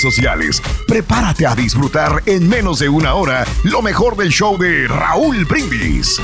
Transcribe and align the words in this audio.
sociales. 0.00 0.62
Prepárate 0.86 1.46
a 1.46 1.54
disfrutar 1.54 2.22
en 2.26 2.48
menos 2.48 2.78
de 2.78 2.88
una 2.88 3.14
hora 3.14 3.46
lo 3.64 3.82
mejor 3.82 4.16
del 4.16 4.30
show 4.30 4.56
de 4.58 4.88
Raúl 4.88 5.44
Brindis. 5.44 6.20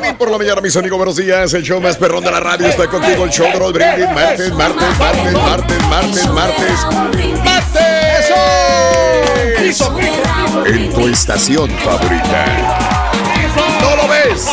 Morning 0.00 0.14
por 0.18 0.30
la 0.30 0.38
mañana, 0.38 0.60
mis 0.60 0.76
amigos, 0.76 0.98
buenos 0.98 1.16
días. 1.16 1.54
El 1.54 1.62
show 1.62 1.80
más 1.80 1.96
perrón 1.96 2.24
de 2.24 2.30
la 2.30 2.40
radio 2.40 2.66
está 2.66 2.86
contigo. 2.88 3.24
El 3.24 3.30
show 3.30 3.46
de 3.46 3.58
Raúl 3.58 3.72
Brindis. 3.72 4.06
Martes, 4.14 4.52
martes, 4.52 4.98
martes, 4.98 5.32
martes, 5.32 5.82
martes, 5.88 6.28
martes. 6.28 6.86
¡Martes! 7.44 7.82
En 10.66 10.92
tu 10.92 11.08
estación 11.08 11.70
favorita. 11.78 12.44
No 13.80 13.96
lo 13.96 14.08
ves, 14.08 14.46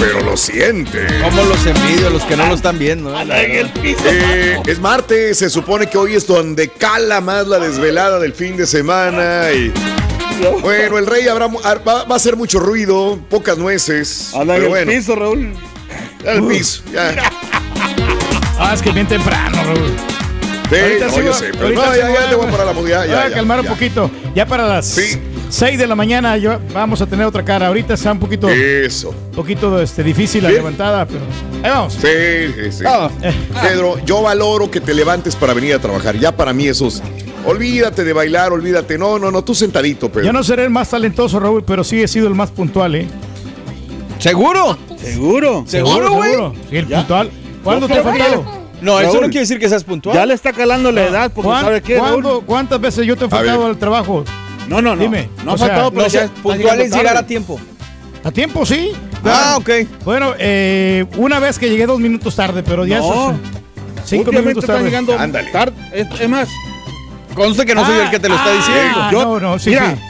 pero 0.00 0.20
lo 0.20 0.36
siente. 0.36 1.06
Como 1.22 1.44
los 1.44 1.66
envidio, 1.66 2.10
los 2.10 2.22
que 2.24 2.36
no 2.36 2.46
lo 2.46 2.54
están 2.54 2.78
viendo. 2.78 3.14
¿eh? 3.20 3.66
Eh, 3.84 4.58
es 4.66 4.80
martes, 4.80 5.38
se 5.38 5.50
supone 5.50 5.88
que 5.88 5.98
hoy 5.98 6.14
es 6.14 6.26
donde 6.26 6.68
cala 6.68 7.20
más 7.20 7.46
la 7.46 7.58
desvelada 7.58 8.18
del 8.18 8.32
fin 8.32 8.56
de 8.56 8.66
semana 8.66 9.52
y 9.52 9.72
bueno, 10.62 10.96
el 10.96 11.06
rey 11.06 11.28
habrá, 11.28 11.48
va, 11.48 12.04
va 12.04 12.14
a 12.14 12.16
hacer 12.16 12.34
mucho 12.36 12.60
ruido, 12.60 13.18
pocas 13.28 13.58
nueces. 13.58 14.32
Anda 14.34 14.56
en 14.56 14.62
pero 14.62 14.64
el 14.64 14.68
bueno, 14.70 14.90
piso, 14.92 15.14
Raúl. 15.14 15.52
al 16.26 16.46
piso, 16.46 16.82
ya. 16.92 17.30
Ah, 18.58 18.72
es 18.74 18.80
que 18.82 18.90
bien 18.90 19.06
temprano, 19.06 19.62
Raúl. 19.62 19.92
Sí, 20.70 20.76
Ahorita 20.76 21.06
no, 21.08 21.20
yo 21.20 21.34
sé, 21.34 21.48
pero 21.52 21.64
ahorita 21.64 21.84
no, 21.86 21.92
sí 21.92 21.98
ya, 21.98 22.10
ya 22.12 22.28
te 22.30 22.34
voy 22.36 22.46
a 22.46 22.50
parar 22.50 22.66
la 22.66 22.72
ya, 22.72 22.78
Voy 22.80 22.92
a 22.92 23.28
ya, 23.28 23.34
calmar 23.34 23.58
ya. 23.58 23.62
un 23.62 23.74
poquito. 23.74 24.10
Ya 24.34 24.46
para 24.46 24.66
las 24.68 24.86
Sí. 24.86 25.18
6 25.50 25.78
de 25.78 25.86
la 25.86 25.94
mañana 25.96 26.36
yo, 26.36 26.58
vamos 26.72 27.02
a 27.02 27.06
tener 27.06 27.26
otra 27.26 27.44
cara. 27.44 27.66
Ahorita 27.66 27.94
está 27.94 28.12
un 28.12 28.18
poquito, 28.20 28.48
Eso. 28.48 29.12
poquito 29.34 29.80
este, 29.80 30.02
difícil 30.04 30.42
la 30.44 30.48
Sí. 30.50 30.54
levantada, 30.56 31.04
pero 31.06 31.20
ahí 31.62 31.70
vamos. 31.70 31.94
Sí, 31.94 32.08
sí, 32.56 32.72
sí. 32.72 32.84
Ah, 32.86 33.10
Pedro, 33.62 33.98
yo 34.04 34.22
valoro 34.22 34.70
que 34.70 34.80
te 34.80 34.94
levantes 34.94 35.34
para 35.36 35.52
venir 35.52 35.74
a 35.74 35.78
trabajar. 35.78 36.16
Ya 36.16 36.34
para 36.34 36.52
mí 36.52 36.66
eso 36.68 36.86
es- 36.86 37.02
Olvídate 37.44 38.04
de 38.04 38.12
bailar, 38.12 38.52
olvídate. 38.52 38.96
No, 38.98 39.18
no, 39.18 39.30
no, 39.30 39.42
tú 39.42 39.54
sentadito, 39.54 40.10
Pedro. 40.10 40.26
Yo 40.26 40.32
no 40.32 40.44
seré 40.44 40.64
el 40.64 40.70
más 40.70 40.90
talentoso, 40.90 41.40
Raúl, 41.40 41.64
pero 41.64 41.82
sí 41.84 42.00
he 42.02 42.06
sido 42.06 42.28
el 42.28 42.34
más 42.34 42.50
puntual, 42.50 42.94
¿eh? 42.94 43.08
¿Seguro? 44.18 44.76
¿Seguro? 45.02 45.64
¿Seguro, 45.66 46.12
güey? 46.12 46.32
Sí, 46.68 46.76
el 46.76 46.86
puntual. 46.86 47.30
¿Cuándo 47.64 47.86
te 47.88 47.94
he 47.94 48.00
¿Por 48.02 48.12
qué? 48.12 48.18
faltado? 48.20 48.60
No, 48.82 48.98
eso 49.00 49.14
no 49.14 49.20
quiere 49.28 49.40
decir 49.40 49.58
que 49.58 49.68
seas 49.68 49.84
puntual. 49.84 50.14
Ya 50.16 50.26
le 50.26 50.34
está 50.34 50.52
calando 50.52 50.90
la 50.92 51.06
edad, 51.06 51.32
porque 51.34 51.48
¿Cuán- 51.48 51.64
¿sabe 51.64 51.82
qué, 51.82 51.98
Raúl? 51.98 52.42
¿Cuántas 52.46 52.80
veces 52.80 53.06
yo 53.06 53.16
te 53.16 53.24
he 53.24 53.28
faltado 53.28 53.66
al 53.66 53.76
trabajo? 53.78 54.24
No, 54.70 54.80
no, 54.80 54.94
no. 54.94 55.02
Dime, 55.02 55.28
No 55.44 55.52
ha 55.52 55.58
sea, 55.58 55.66
faltado, 55.66 55.90
pero 55.90 56.02
no 56.04 56.08
ya 56.08 56.28
puntual 56.28 56.80
es 56.80 56.94
llegar 56.94 57.16
a 57.16 57.26
tiempo. 57.26 57.60
¿A 58.22 58.30
tiempo 58.30 58.64
sí? 58.64 58.92
Ah, 59.24 59.58
Bueno, 59.58 59.84
ok. 59.84 60.04
Bueno, 60.04 60.32
eh, 60.38 61.04
una 61.16 61.40
vez 61.40 61.58
que 61.58 61.68
llegué 61.68 61.86
dos 61.86 61.98
minutos 61.98 62.36
tarde, 62.36 62.62
pero 62.62 62.86
ya 62.86 62.98
No. 63.00 63.32
es- 63.32 63.36
cinco 64.04 64.30
minutos 64.30 64.62
están 64.64 64.76
tarde. 64.76 64.84
llegando 64.84 65.18
Ándale. 65.18 65.50
tarde. 65.50 65.74
Es, 65.92 66.06
es 66.20 66.28
más, 66.28 66.48
Conste 67.34 67.64
que 67.64 67.74
no 67.76 67.84
soy 67.86 67.94
Ah, 67.98 68.04
el 68.04 68.10
que 68.10 68.18
te 68.18 68.28
lo 68.28 68.34
está 68.34 68.50
ah, 68.50 68.56
diciendo. 68.56 69.10
Yo- 69.12 69.22
no, 69.24 69.40
no, 69.40 69.58
sí, 69.58 69.70
mira, 69.70 69.90
sí. 69.96 70.02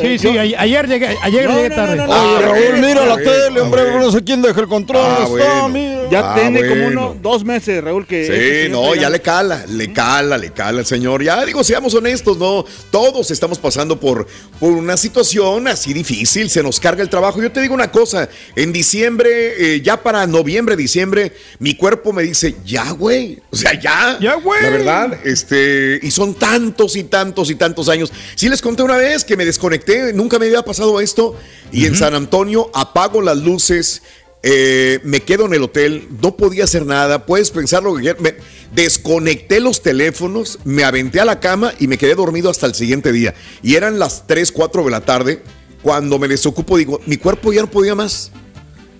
Sí, 0.00 0.06
eh, 0.06 0.18
sí, 0.18 0.32
yo- 0.32 0.40
ayer 0.40 0.86
llegué, 0.88 1.16
ayer 1.22 1.48
No, 1.48 1.56
llegué 1.56 1.68
no, 1.70 1.74
tarde. 1.74 1.96
no, 1.96 2.06
no, 2.06 2.12
Ah, 2.12 2.36
Oye, 2.36 2.42
Raúl, 2.70 2.80
mira 2.86 3.06
la 3.06 3.16
tele, 3.16 3.60
hombre, 3.60 3.82
no 3.98 4.12
sé 4.12 4.22
quién 4.24 4.42
deja 4.42 4.60
el 4.60 4.66
control. 4.68 5.02
Ah, 5.04 5.18
está, 5.22 5.28
bueno. 5.28 5.68
mira. 5.68 5.96
ya 6.10 6.32
Ah, 6.32 6.34
tiene 6.38 6.68
como 6.68 6.82
bueno. 6.84 7.10
uno, 7.10 7.16
dos 7.20 7.44
meses, 7.44 7.82
Raúl, 7.82 8.06
que... 8.06 8.64
Sí, 8.66 8.70
no, 8.72 8.94
ya 8.94 9.10
le 9.10 9.20
cala, 9.20 9.64
le 9.68 9.92
cala, 9.92 10.38
le 10.38 10.50
cala 10.52 10.80
el 10.80 10.86
señor. 10.86 11.22
Ya 11.22 11.44
digo, 11.44 11.64
seamos 11.64 11.94
honestos, 11.94 12.36
no, 12.38 12.64
todos 12.90 13.30
estamos 13.30 13.58
pasando 13.58 13.98
por, 13.98 14.26
por 14.60 14.70
una 14.72 14.96
situación 14.96 15.66
así 15.68 15.92
difícil, 15.92 16.48
se 16.50 16.62
nos 16.62 16.78
carga 16.78 17.02
el 17.02 17.08
trabajo. 17.10 17.42
Yo 17.42 17.50
te 17.50 17.60
digo 17.60 17.74
una 17.74 17.90
cosa, 17.90 18.28
en 18.54 18.72
diciembre, 18.72 19.74
eh, 19.76 19.80
ya 19.80 19.96
para 20.02 20.26
noviembre, 20.26 20.76
diciembre, 20.76 21.32
mi 21.58 21.74
cuerpo 21.74 22.12
me 22.12 22.22
dice, 22.22 22.54
ya, 22.64 22.90
güey, 22.92 23.40
o 23.50 23.56
sea, 23.56 23.72
ya. 23.78 24.18
Ya, 24.20 24.34
güey. 24.34 24.62
La 24.62 24.70
verdad, 24.70 25.18
este, 25.24 25.98
y 26.02 26.10
son 26.10 26.34
tantos 26.34 26.94
y 26.96 27.04
tantos 27.04 27.50
y 27.50 27.54
tantos 27.56 27.88
años. 27.88 28.12
Sí 28.34 28.48
les 28.48 28.60
conté 28.62 28.82
una 28.82 28.96
vez 28.96 29.24
que 29.24 29.36
me 29.36 29.44
desconecté, 29.44 29.85
nunca 30.14 30.38
me 30.38 30.46
había 30.46 30.62
pasado 30.62 31.00
esto, 31.00 31.36
y 31.72 31.86
en 31.86 31.94
San 31.96 32.14
Antonio 32.14 32.70
apago 32.74 33.22
las 33.22 33.38
luces. 33.38 34.02
eh, 34.48 35.00
me 35.02 35.20
quedo 35.22 35.46
en 35.46 35.54
el 35.54 35.62
hotel, 35.64 36.06
no 36.22 36.36
podía 36.36 36.64
hacer 36.64 36.86
nada, 36.86 37.26
puedes 37.26 37.50
pensar 37.50 37.82
lo 37.82 37.96
que 37.96 38.02
quieras. 38.02 38.20
Me 38.22 38.34
desconecté 38.74 39.58
los 39.58 39.82
teléfonos, 39.82 40.60
me 40.64 40.84
aventé 40.84 41.18
a 41.20 41.24
la 41.24 41.40
cama 41.40 41.72
y 41.80 41.88
me 41.88 41.98
quedé 41.98 42.14
dormido 42.14 42.48
hasta 42.48 42.66
el 42.66 42.74
siguiente 42.74 43.10
día. 43.10 43.34
Y 43.62 43.74
eran 43.74 43.98
las 43.98 44.26
3, 44.28 44.52
4 44.52 44.84
de 44.84 44.90
la 44.90 45.00
tarde. 45.00 45.42
Cuando 45.82 46.18
me 46.20 46.28
desocupo, 46.28 46.76
digo, 46.78 47.00
mi 47.06 47.16
cuerpo 47.16 47.52
ya 47.52 47.62
no 47.62 47.70
podía 47.70 47.94
más. 47.96 48.30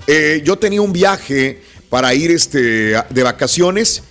Eh, 0.09 0.43
yo 0.45 0.59
tenía 0.59 0.81
un 0.83 0.93
viaje 0.93 1.61
para 1.91 2.13
ir 2.15 2.31
este, 2.33 2.59
de 3.09 3.23
vacaciones 3.23 4.03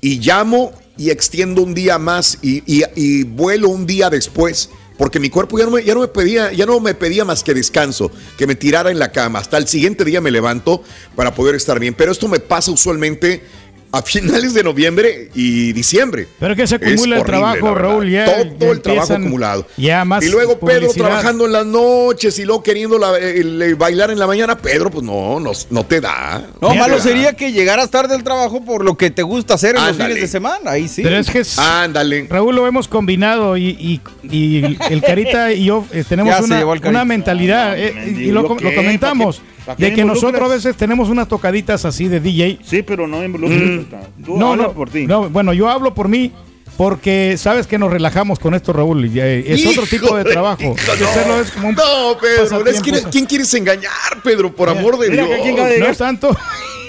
y 0.00 0.18
llamo 0.18 0.72
y 0.96 1.10
extiendo 1.10 1.62
un 1.62 1.72
día 1.74 1.98
más 1.98 2.38
y, 2.42 2.62
y- 2.66 2.84
y 2.96 3.22
vuelo 3.24 3.68
un 3.68 3.86
día 3.86 4.10
después. 4.10 4.70
Porque 5.00 5.18
mi 5.18 5.30
cuerpo 5.30 5.58
ya 5.58 5.64
no, 5.64 5.70
me, 5.70 5.82
ya, 5.82 5.94
no 5.94 6.00
me 6.00 6.08
pedía, 6.08 6.52
ya 6.52 6.66
no 6.66 6.78
me 6.78 6.92
pedía 6.92 7.24
más 7.24 7.42
que 7.42 7.54
descanso, 7.54 8.12
que 8.36 8.46
me 8.46 8.54
tirara 8.54 8.90
en 8.90 8.98
la 8.98 9.12
cama. 9.12 9.38
Hasta 9.38 9.56
el 9.56 9.66
siguiente 9.66 10.04
día 10.04 10.20
me 10.20 10.30
levanto 10.30 10.84
para 11.16 11.34
poder 11.34 11.54
estar 11.54 11.80
bien. 11.80 11.94
Pero 11.94 12.12
esto 12.12 12.28
me 12.28 12.38
pasa 12.38 12.70
usualmente 12.70 13.42
a 13.92 14.02
finales 14.02 14.54
de 14.54 14.62
noviembre 14.62 15.30
y 15.34 15.72
diciembre. 15.72 16.28
Pero 16.38 16.54
que 16.54 16.66
se 16.66 16.76
Es 16.76 16.82
acumula 16.82 17.16
el 17.16 17.20
horrible, 17.22 17.24
trabajo. 17.40 17.74
Raúl, 17.74 18.10
ya- 18.10 18.24
Todo 18.24 18.44
ya 18.58 18.70
el 18.70 18.80
trabajo 18.82 19.12
acumulado. 19.14 19.66
ya 19.76 20.04
más 20.04 20.24
y 20.24 20.28
luego 20.30 20.58
Pedro 20.60 20.82
publicidad. 20.82 21.06
trabajando 21.06 21.46
en 21.46 21.52
las 21.52 21.66
noches 21.66 22.38
y 22.38 22.44
luego 22.44 22.62
queriendo 22.62 22.98
la- 22.98 23.18
el- 23.18 23.60
el 23.60 23.74
bailar 23.74 24.10
en 24.10 24.18
la 24.18 24.26
mañana. 24.28 24.56
Pedro, 24.56 24.90
pues 24.90 25.04
no, 25.04 25.40
no, 25.40 25.50
no 25.70 25.84
te 25.86 26.00
da. 26.00 26.42
No, 26.60 26.74
malo 26.74 26.96
da. 26.98 27.02
sería 27.02 27.32
que 27.32 27.50
llegaras 27.52 27.90
tarde 27.90 28.14
al 28.14 28.22
trabajo 28.22 28.64
por 28.64 28.84
lo 28.84 28.96
que 28.96 29.10
te 29.10 29.22
gusta 29.22 29.54
hacer 29.54 29.74
en 29.76 29.84
los 29.84 29.96
fines 29.96 30.20
de 30.20 30.28
semana. 30.28 30.70
Ahí 30.70 30.86
sí. 30.86 31.02
Pero 31.02 31.18
es 31.18 31.28
que 31.28 31.40
es- 31.40 31.58
Ándale. 31.58 32.26
Raúl 32.30 32.54
lo 32.54 32.66
hemos 32.68 32.86
combinado 32.86 33.56
y, 33.56 33.70
y- 33.70 34.00
y 34.30 34.76
el 34.88 35.02
Carita 35.02 35.52
y 35.52 35.64
yo 35.64 35.84
eh, 35.92 36.04
tenemos 36.08 36.30
Ya 36.48 36.64
una, 36.88 37.04
mentalidad 37.04 37.76
eh, 37.78 37.92
y, 38.06 38.30
lo, 38.30 38.42
¿Yo 38.42 38.54
lo 38.70 38.74
comentamos 38.74 39.36
¿Pa' 39.36 39.42
qué? 39.42 39.50
¿Pa' 39.50 39.50
qué 39.56 39.59
de 39.76 39.92
que 39.94 40.04
nosotros 40.04 40.42
a 40.42 40.54
veces 40.54 40.76
tenemos 40.76 41.08
unas 41.08 41.28
tocaditas 41.28 41.84
así 41.84 42.08
de 42.08 42.20
DJ. 42.20 42.58
Sí, 42.64 42.82
pero 42.82 43.06
no 43.06 43.22
involucres. 43.24 43.86
Tú 44.24 44.36
No, 44.36 44.56
no, 44.56 44.72
por 44.72 44.90
ti. 44.90 45.06
no, 45.06 45.28
bueno, 45.30 45.52
yo 45.52 45.68
hablo 45.68 45.94
por 45.94 46.08
mí 46.08 46.32
porque 46.76 47.34
sabes 47.36 47.66
que 47.66 47.78
nos 47.78 47.90
relajamos 47.92 48.38
con 48.38 48.54
esto, 48.54 48.72
Raúl. 48.72 49.04
y, 49.04 49.20
eh, 49.20 49.44
es 49.52 49.66
otro 49.66 49.84
tipo 49.86 50.16
de 50.16 50.24
trabajo. 50.24 50.62
hijo, 50.62 50.74
Hacerlo 51.04 51.40
es 51.40 51.50
como 51.50 51.68
un 51.68 51.74
No, 51.74 51.82
Pedro, 52.20 52.42
es 52.44 52.48
que- 52.50 52.90
pasatiempo. 52.90 53.10
¿quién 53.10 53.26
quieres 53.26 53.52
engañar, 53.54 53.92
Pedro? 54.24 54.54
Por 54.54 54.68
amor 54.70 54.98
de 54.98 55.10
Dios. 55.10 55.28
No 55.78 55.86
es 55.86 55.98
tanto. 55.98 56.36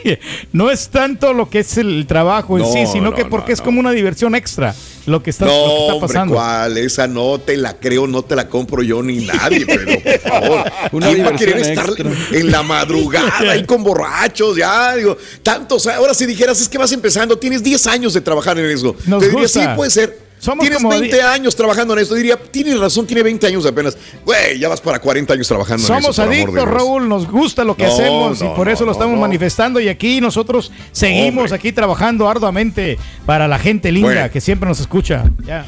no 0.54 0.72
es 0.72 0.90
tanto 0.90 1.34
lo 1.34 1.50
que 1.50 1.60
es 1.60 1.78
el 1.78 2.06
trabajo 2.08 2.58
en 2.58 2.64
No, 2.64 2.72
sí, 2.72 2.86
sino 2.92 3.12
no, 3.12 3.16
que 3.16 3.24
no, 3.24 3.30
porque 3.30 3.52
es 3.52 3.60
no. 3.60 3.66
como 3.66 3.80
una 3.80 3.92
diversión 3.92 4.34
extra 4.36 4.74
lo 5.06 5.24
que 5.24 5.30
está, 5.32 5.46
No, 5.46 5.52
lo 5.52 5.58
que 5.66 5.72
está 5.82 5.94
hombre, 5.94 6.08
pasando. 6.08 6.36
¿cuál? 6.36 6.78
Esa 6.78 7.08
no 7.08 7.40
te 7.40 7.58
la 7.58 7.78
creo, 7.80 8.08
no 8.08 8.24
te 8.24 8.36
la 8.36 8.48
compro 8.48 8.84
yo 8.84 9.02
ni 9.02 9.26
nadie, 9.26 9.66
pero 9.66 10.00
por 10.02 10.20
favor. 10.20 10.72
Una 10.92 11.08
¿Quién 11.10 11.26
va 11.26 11.30
a 11.30 11.36
querer 11.36 11.58
estar 11.58 11.90
en 12.32 12.52
la 12.52 12.64
madrugada 12.64 13.52
ahí 13.52 13.64
con 13.66 13.84
borrachos? 13.84 14.58
Ya, 14.58 14.96
digo, 14.96 15.18
tantos. 15.44 15.88
Ahora 15.88 16.14
si 16.14 16.26
dijeras, 16.26 16.62
es 16.62 16.70
que 16.70 16.78
vas 16.78 16.92
empezando, 16.92 17.38
tienes 17.38 17.64
10 17.64 17.88
años 17.88 18.14
de 18.14 18.22
trabajar 18.22 18.58
en 18.60 18.66
eso. 18.70 18.96
Nos 19.06 19.20
te 19.22 19.28
diría, 19.30 19.42
gusta. 19.44 19.62
sí, 19.62 19.68
puede 19.76 19.92
ser. 19.92 20.31
Somos 20.42 20.64
tienes 20.64 20.80
como 20.80 20.90
20 20.90 21.16
di- 21.16 21.22
años 21.22 21.56
trabajando 21.56 21.94
en 21.94 22.00
esto. 22.00 22.16
Diría, 22.16 22.36
tienes 22.36 22.80
razón, 22.80 23.06
tiene 23.06 23.22
20 23.22 23.46
años 23.46 23.64
apenas. 23.66 23.96
Güey, 24.26 24.58
ya 24.58 24.70
vas 24.70 24.82
para 24.82 24.98
40 25.00 25.34
años 25.34 25.48
trabajando 25.48 25.84
en 25.86 25.94
eso. 25.94 26.02
Somos 26.02 26.16
por 26.16 26.24
amor 26.26 26.36
de 26.36 26.42
adictos. 26.42 26.68
Raúl, 26.68 27.08
nos 27.08 27.30
gusta 27.30 27.64
lo 27.64 27.78
que 27.78 27.84
No, 27.86 27.94
hacemos 27.94 28.42
y 28.42 28.44
no, 28.46 28.56
por 28.56 28.68
eso 28.68 28.80
no, 28.82 28.88
lo 28.88 28.92
estamos 28.94 29.20
manifestando 29.20 29.80
y 29.80 29.88
aquí 29.88 30.20
nosotros 30.20 30.72
seguimos 30.92 31.44
Hombre. 31.44 31.56
aquí 31.56 31.72
trabajando 31.72 32.28
arduamente 32.28 32.98
para 33.28 33.48
la 33.48 33.60
gente 33.60 33.92
linda 33.92 34.08
Bueno. 34.10 34.32
que 34.32 34.42
siempre 34.42 34.68
nos 34.68 34.80
escucha. 34.80 35.26
Ya. 35.46 35.66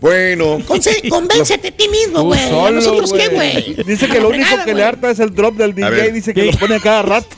Bueno, 0.00 0.58
convéncete 1.10 1.68
a 1.68 1.72
ti 1.72 1.88
mismo, 1.88 2.22
güey. 2.22 2.40
¿A 2.40 2.48
solo, 2.48 2.70
nosotros 2.70 3.12
qué, 3.12 3.28
güey. 3.28 3.74
Dice 3.86 4.08
que 4.08 4.18
lo 4.20 4.30
único 4.30 4.56
que 4.64 4.74
le 4.74 4.82
harta 4.82 5.10
es 5.10 5.18
el 5.20 5.34
drop 5.34 5.56
del 5.56 5.74
DJ. 5.74 6.10
Dice 6.12 6.32
que 6.32 6.44
lo 6.46 6.52
pone 6.58 6.76
a 6.76 6.80
cada 6.80 7.02
rato. 7.02 7.36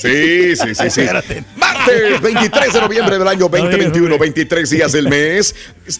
Sí, 0.00 0.56
sí, 0.56 0.74
sí, 0.74 0.90
sí. 0.90 1.02
Martes 1.56 2.20
23 2.20 2.72
de 2.72 2.80
noviembre 2.80 3.18
del 3.18 3.28
año 3.28 3.48
2021, 3.48 4.18
23 4.18 4.70
días 4.70 4.92
del 4.92 5.08
mes, 5.08 5.54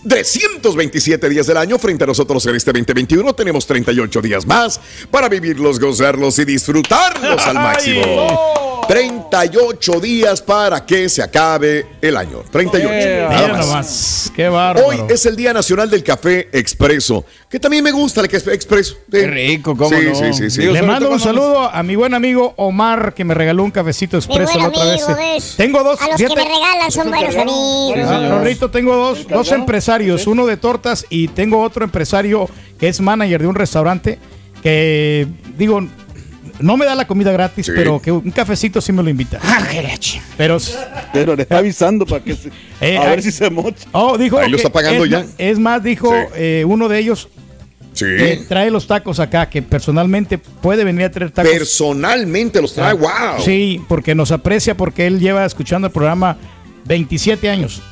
327 0.08 1.28
días 1.28 1.46
del 1.46 1.56
año. 1.56 1.78
Frente 1.78 2.04
a 2.04 2.06
nosotros 2.06 2.44
en 2.46 2.54
este 2.54 2.72
2021 2.72 3.32
tenemos 3.34 3.66
38 3.66 4.22
días 4.22 4.46
más 4.46 4.80
para 5.10 5.28
vivirlos, 5.28 5.78
gozarlos 5.78 6.38
y 6.38 6.44
disfrutarlos 6.44 7.46
al 7.46 7.54
máximo. 7.54 8.59
38 8.90 10.00
días 10.00 10.42
para 10.42 10.84
que 10.84 11.08
se 11.08 11.22
acabe 11.22 11.86
el 12.02 12.16
año. 12.16 12.42
38. 12.50 12.88
Eh, 12.92 13.26
nada 13.30 13.64
más. 13.66 14.32
qué 14.34 14.48
bárbaro. 14.48 14.84
Hoy 14.84 15.00
es 15.08 15.24
el 15.26 15.36
Día 15.36 15.52
Nacional 15.52 15.88
del 15.88 16.02
Café 16.02 16.48
Expreso, 16.52 17.24
que 17.48 17.60
también 17.60 17.84
me 17.84 17.92
gusta 17.92 18.20
el 18.20 18.26
café 18.26 18.52
expreso. 18.52 18.94
Sí. 18.94 19.10
Qué 19.12 19.28
rico, 19.28 19.76
cómo 19.76 19.96
sí, 19.96 20.06
no. 20.08 20.14
Sí, 20.16 20.32
sí, 20.32 20.50
sí. 20.50 20.60
Digo, 20.62 20.72
Le 20.72 20.82
mando 20.82 21.08
un 21.08 21.20
saludo 21.20 21.70
a 21.72 21.80
mi 21.84 21.94
buen 21.94 22.14
amigo 22.14 22.52
Omar 22.56 23.14
que 23.14 23.22
me 23.22 23.32
regaló 23.32 23.62
un 23.62 23.70
cafecito 23.70 24.16
expreso 24.16 24.58
la 24.58 24.66
otra 24.66 24.84
vez. 24.84 25.54
Tengo 25.56 25.84
dos. 25.84 26.02
A 26.02 26.08
los 26.08 26.16
que 26.16 26.26
me 26.26 26.34
regalan 26.34 26.90
son 26.90 27.10
buenos 27.10 27.36
amigos. 27.36 28.28
Rorrito, 28.28 28.72
tengo 28.72 28.96
dos, 28.96 29.28
dos 29.28 29.52
empresarios, 29.52 30.26
uno 30.26 30.46
de 30.46 30.56
tortas 30.56 31.06
y 31.10 31.28
tengo 31.28 31.62
otro 31.62 31.84
empresario 31.84 32.50
que 32.80 32.88
es 32.88 33.00
manager 33.00 33.40
de 33.40 33.46
un 33.46 33.54
restaurante 33.54 34.18
que, 34.62 35.26
digo, 35.56 35.80
no 36.60 36.76
me 36.76 36.84
da 36.86 36.94
la 36.94 37.06
comida 37.06 37.32
gratis, 37.32 37.66
Sí. 37.66 37.72
pero 37.74 38.00
que 38.00 38.12
un 38.12 38.30
cafecito 38.30 38.80
sí 38.80 38.92
me 38.92 39.02
lo 39.02 39.10
invita. 39.10 39.38
Pero, 40.36 40.58
Pero 41.12 41.36
le 41.36 41.42
está 41.42 41.58
avisando 41.58 42.06
para 42.06 42.22
que 42.22 42.34
se- 42.34 42.50
Eh, 42.80 42.96
a 42.96 43.02
ah. 43.02 43.10
ver 43.10 43.22
si 43.22 43.30
se 43.32 43.50
mocha. 43.50 43.86
oh, 43.92 44.16
dijo 44.16 44.38
Ahí 44.38 44.50
lo 44.50 44.56
está 44.56 44.70
pagando 44.70 45.04
es 45.04 45.10
ya. 45.10 45.24
Es 45.38 45.58
más, 45.58 45.82
dijo 45.82 46.10
Sí. 46.12 46.28
eh, 46.36 46.64
uno 46.66 46.88
de 46.88 46.98
ellos 46.98 47.28
Sí. 47.92 48.04
que 48.04 48.44
trae 48.48 48.70
los 48.70 48.86
tacos 48.86 49.18
acá, 49.20 49.50
que 49.50 49.62
personalmente 49.62 50.38
puede 50.38 50.84
venir 50.84 51.04
a 51.06 51.10
traer 51.10 51.30
tacos. 51.32 51.50
Personalmente 51.52 52.62
los 52.62 52.72
trae, 52.74 52.94
wow. 52.94 53.42
Sí, 53.44 53.80
porque 53.88 54.14
nos 54.14 54.30
aprecia, 54.32 54.76
porque 54.76 55.06
él 55.06 55.18
lleva 55.18 55.44
escuchando 55.44 55.88
el 55.88 55.92
programa 55.92 56.38
27 56.84 57.50
años. 57.50 57.82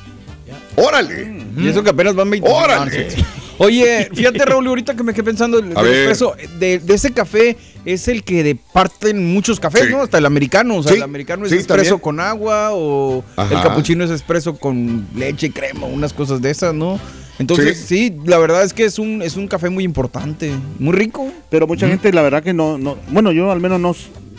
Órale. 0.76 1.36
Y 1.56 1.68
eso 1.68 1.82
que 1.82 1.90
apenas 1.90 2.14
van 2.14 2.30
20 2.30 2.48
Órale. 2.48 3.08
Oye, 3.58 4.08
fíjate, 4.14 4.44
Raúl, 4.44 4.66
ahorita 4.66 4.94
que 4.94 5.02
me 5.02 5.12
quedé 5.12 5.24
pensando 5.24 5.60
ver. 5.62 5.72
expreso, 5.72 6.34
de, 6.58 6.78
de 6.78 6.94
ese 6.94 7.12
café 7.12 7.56
es 7.84 8.08
el 8.08 8.22
que 8.24 8.42
de 8.42 8.54
parten 8.54 9.32
muchos 9.32 9.58
cafés, 9.60 9.84
Sí. 9.84 9.90
¿no? 9.90 10.02
Hasta 10.02 10.18
el 10.18 10.26
americano, 10.26 10.76
o 10.76 10.82
sea, 10.82 10.92
Sí, 10.92 10.98
el 10.98 11.02
americano 11.04 11.44
es 11.44 11.50
sí, 11.50 11.56
expreso 11.56 11.82
también. 11.96 12.00
con 12.00 12.20
agua 12.20 12.70
o 12.72 13.24
Ajá. 13.36 13.54
el 13.54 13.62
capuchino 13.62 14.04
es 14.04 14.10
expreso 14.10 14.56
con 14.56 15.06
leche 15.14 15.46
y 15.48 15.50
crema, 15.50 15.86
unas 15.86 16.12
cosas 16.12 16.40
de 16.42 16.50
esas, 16.50 16.74
¿no? 16.74 16.98
Entonces, 17.38 17.76
Sí. 17.78 18.08
sí. 18.10 18.16
la 18.26 18.38
verdad 18.38 18.64
es 18.64 18.72
que 18.74 18.84
es 18.84 18.98
un, 18.98 19.22
es 19.22 19.36
un 19.36 19.46
café 19.46 19.70
muy 19.70 19.84
importante, 19.84 20.50
muy 20.80 20.92
rico. 20.92 21.30
Pero 21.50 21.68
mucha 21.68 21.86
gente, 21.86 22.12
la 22.12 22.22
verdad 22.22 22.42
que 22.42 22.52
no, 22.52 22.78
no. 22.78 22.96
Bueno, 23.10 23.30
yo 23.30 23.52
al 23.52 23.60
menos 23.60 23.78
no, 23.80 23.94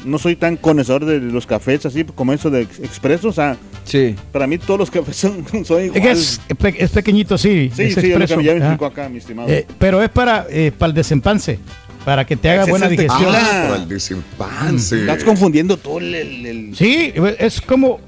no 0.06 0.18
soy 0.18 0.36
tan 0.36 0.56
conocedor 0.58 1.06
de 1.06 1.20
los 1.20 1.46
cafés 1.46 1.86
así 1.86 2.04
como 2.04 2.34
eso 2.34 2.50
de 2.50 2.62
ex- 2.62 2.80
expreso. 2.80 3.30
O 3.30 3.34
sea, 3.34 3.58
Sí. 3.84 4.16
para 4.32 4.46
mí 4.48 4.58
todos 4.58 4.80
los 4.80 4.92
cafés 4.92 5.16
son, 5.18 5.46
son 5.66 5.82
Es 5.82 5.92
que 5.92 6.12
es, 6.12 6.42
pe- 6.58 6.76
es 6.84 6.92
pequeñito, 6.92 7.38
sí. 7.38 7.72
sí, 7.76 7.84
es 7.84 7.94
sí, 7.96 8.00
es 8.00 8.06
lo 8.10 8.24
expreso. 8.24 8.38
que 8.38 8.44
ya 8.46 8.56
me 8.56 8.86
acá, 8.86 9.10
mi 9.10 9.18
estimado. 9.18 9.50
Eh, 9.50 9.66
pero 9.78 10.02
es 10.04 10.10
para, 10.10 10.46
eh, 10.50 10.72
para 10.78 10.90
el 10.90 10.94
desempance, 10.96 11.60
para 12.06 12.26
que 12.26 12.36
te 12.36 12.50
haga 12.50 12.66
buena 12.66 12.88
digestión. 12.88 13.34
Ah, 13.36 13.66
para 13.70 13.84
el 13.84 13.88
desempance. 13.90 15.00
Estás 15.02 15.24
confundiendo 15.24 15.78
todo 15.78 16.00
el. 16.00 16.14
el- 16.16 16.46
el- 16.46 16.76
Sí, 16.76 17.14
es 17.40 17.62
como 17.62 18.00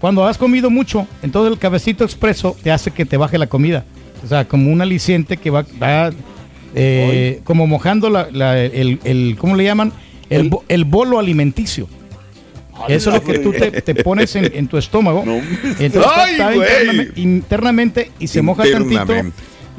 cuando 0.00 0.24
has 0.26 0.38
comido 0.38 0.70
mucho, 0.70 1.06
entonces 1.22 1.52
el 1.52 1.58
cafecito 1.58 2.04
expreso 2.04 2.56
te 2.62 2.70
hace 2.70 2.90
que 2.90 3.04
te 3.04 3.16
baje 3.16 3.36
la 3.38 3.46
comida. 3.48 3.84
O 4.24 4.28
sea, 4.28 4.46
como 4.46 4.70
un 4.72 4.80
aliciente 4.80 5.36
que 5.36 5.50
va, 5.50 5.64
va, 5.82 6.10
eh, 6.74 7.40
como 7.44 7.66
mojando 7.66 8.10
la, 8.10 8.28
la- 8.32 8.58
el, 8.60 9.00
el- 9.04 9.36
¿cómo 9.38 9.56
le 9.56 9.64
llaman? 9.64 9.92
El, 10.30 10.48
bo- 10.50 10.64
el 10.68 10.84
bolo 10.84 11.18
alimenticio. 11.18 11.88
Eso 12.86 13.10
es 13.10 13.16
lo 13.16 13.24
que 13.24 13.38
tú 13.40 13.50
te, 13.52 13.70
te 13.82 13.94
pones 13.96 14.36
en, 14.36 14.50
en 14.54 14.68
tu 14.68 14.78
estómago. 14.78 15.22
No. 15.26 15.40
Entonces 15.80 16.12
¡Ay, 16.14 16.32
está 16.34 17.18
internamente 17.20 18.12
y 18.18 18.28
se 18.28 18.40
moja 18.42 18.64
tantito. 18.70 19.14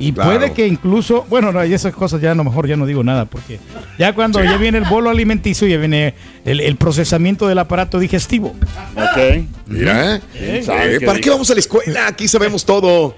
Y 0.02 0.14
claro. 0.14 0.32
puede 0.32 0.54
que 0.54 0.66
incluso, 0.66 1.26
bueno, 1.30 1.52
no, 1.52 1.66
y 1.66 1.74
esas 1.74 1.94
cosas 1.94 2.22
ya 2.22 2.32
a 2.32 2.36
lo 2.36 2.46
mejor 2.46 2.66
ya 2.70 2.78
no 2.78 2.86
digo 2.86 3.04
nada, 3.04 3.26
porque 3.26 3.60
ya 3.98 4.14
cuando 4.16 4.42
ya 4.42 4.56
viene 4.56 4.78
el 4.78 4.86
bolo 4.86 5.10
alimenticio, 5.10 5.68
ya 5.68 5.76
viene 5.78 6.14
el, 6.46 6.62
el 6.62 6.78
procesamiento 6.78 7.50
del 7.50 7.58
aparato 7.60 8.00
digestivo. 8.00 8.56
Ok. 8.96 9.44
Mira, 9.68 10.22
eh, 10.36 11.00
¿para 11.06 11.20
qué 11.20 11.30
vamos 11.30 11.52
a 11.52 11.54
la 11.54 11.60
escuela? 11.60 12.08
Aquí 12.08 12.30
sabemos 12.30 12.64
todo. 12.66 13.18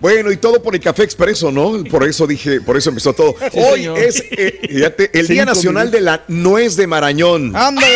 Bueno, 0.00 0.30
y 0.30 0.36
todo 0.36 0.62
por 0.62 0.74
el 0.74 0.80
café 0.80 1.02
expreso, 1.04 1.50
¿no? 1.50 1.82
Por 1.84 2.06
eso 2.06 2.26
dije, 2.26 2.60
por 2.60 2.76
eso 2.76 2.90
empezó 2.90 3.12
todo. 3.14 3.34
Hoy 3.54 3.80
señor. 3.80 3.98
es 3.98 4.22
eh, 4.30 4.60
fíjate, 4.68 5.10
el 5.18 5.26
Día 5.28 5.44
Nacional 5.44 5.90
de 5.90 6.00
la 6.00 6.22
Nuez 6.28 6.76
de 6.76 6.86
Marañón. 6.86 7.54
¡Ándale! 7.56 7.88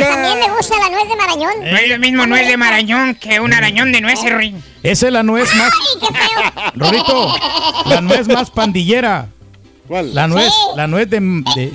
También 0.00 0.38
me 0.40 0.56
gusta 0.56 0.76
la 0.78 0.88
nuez 0.90 1.08
de 1.08 1.16
Marañón. 1.16 1.52
No 1.60 1.76
es 1.76 1.88
lo 1.88 1.98
mismo 1.98 2.26
nuez 2.26 2.48
de 2.48 2.56
marañón 2.56 3.14
que 3.16 3.40
un 3.40 3.52
arañón 3.52 3.92
de 3.92 4.00
nueces, 4.00 4.32
Rin. 4.34 4.62
Esa 4.82 5.06
es 5.06 5.12
la 5.12 5.22
nuez 5.22 5.48
más, 5.54 5.70
¡Ay, 5.72 6.00
qué 6.00 6.06
feo! 6.18 6.72
Rorito, 6.74 7.34
la 7.86 8.00
nuez 8.00 8.26
más 8.28 8.50
pandillera. 8.50 9.28
¿Cuál? 9.86 10.14
La 10.14 10.26
nuez, 10.28 10.46
Sí. 10.48 10.76
la 10.76 10.86
nuez 10.86 11.08
de, 11.10 11.20
de, 11.20 11.72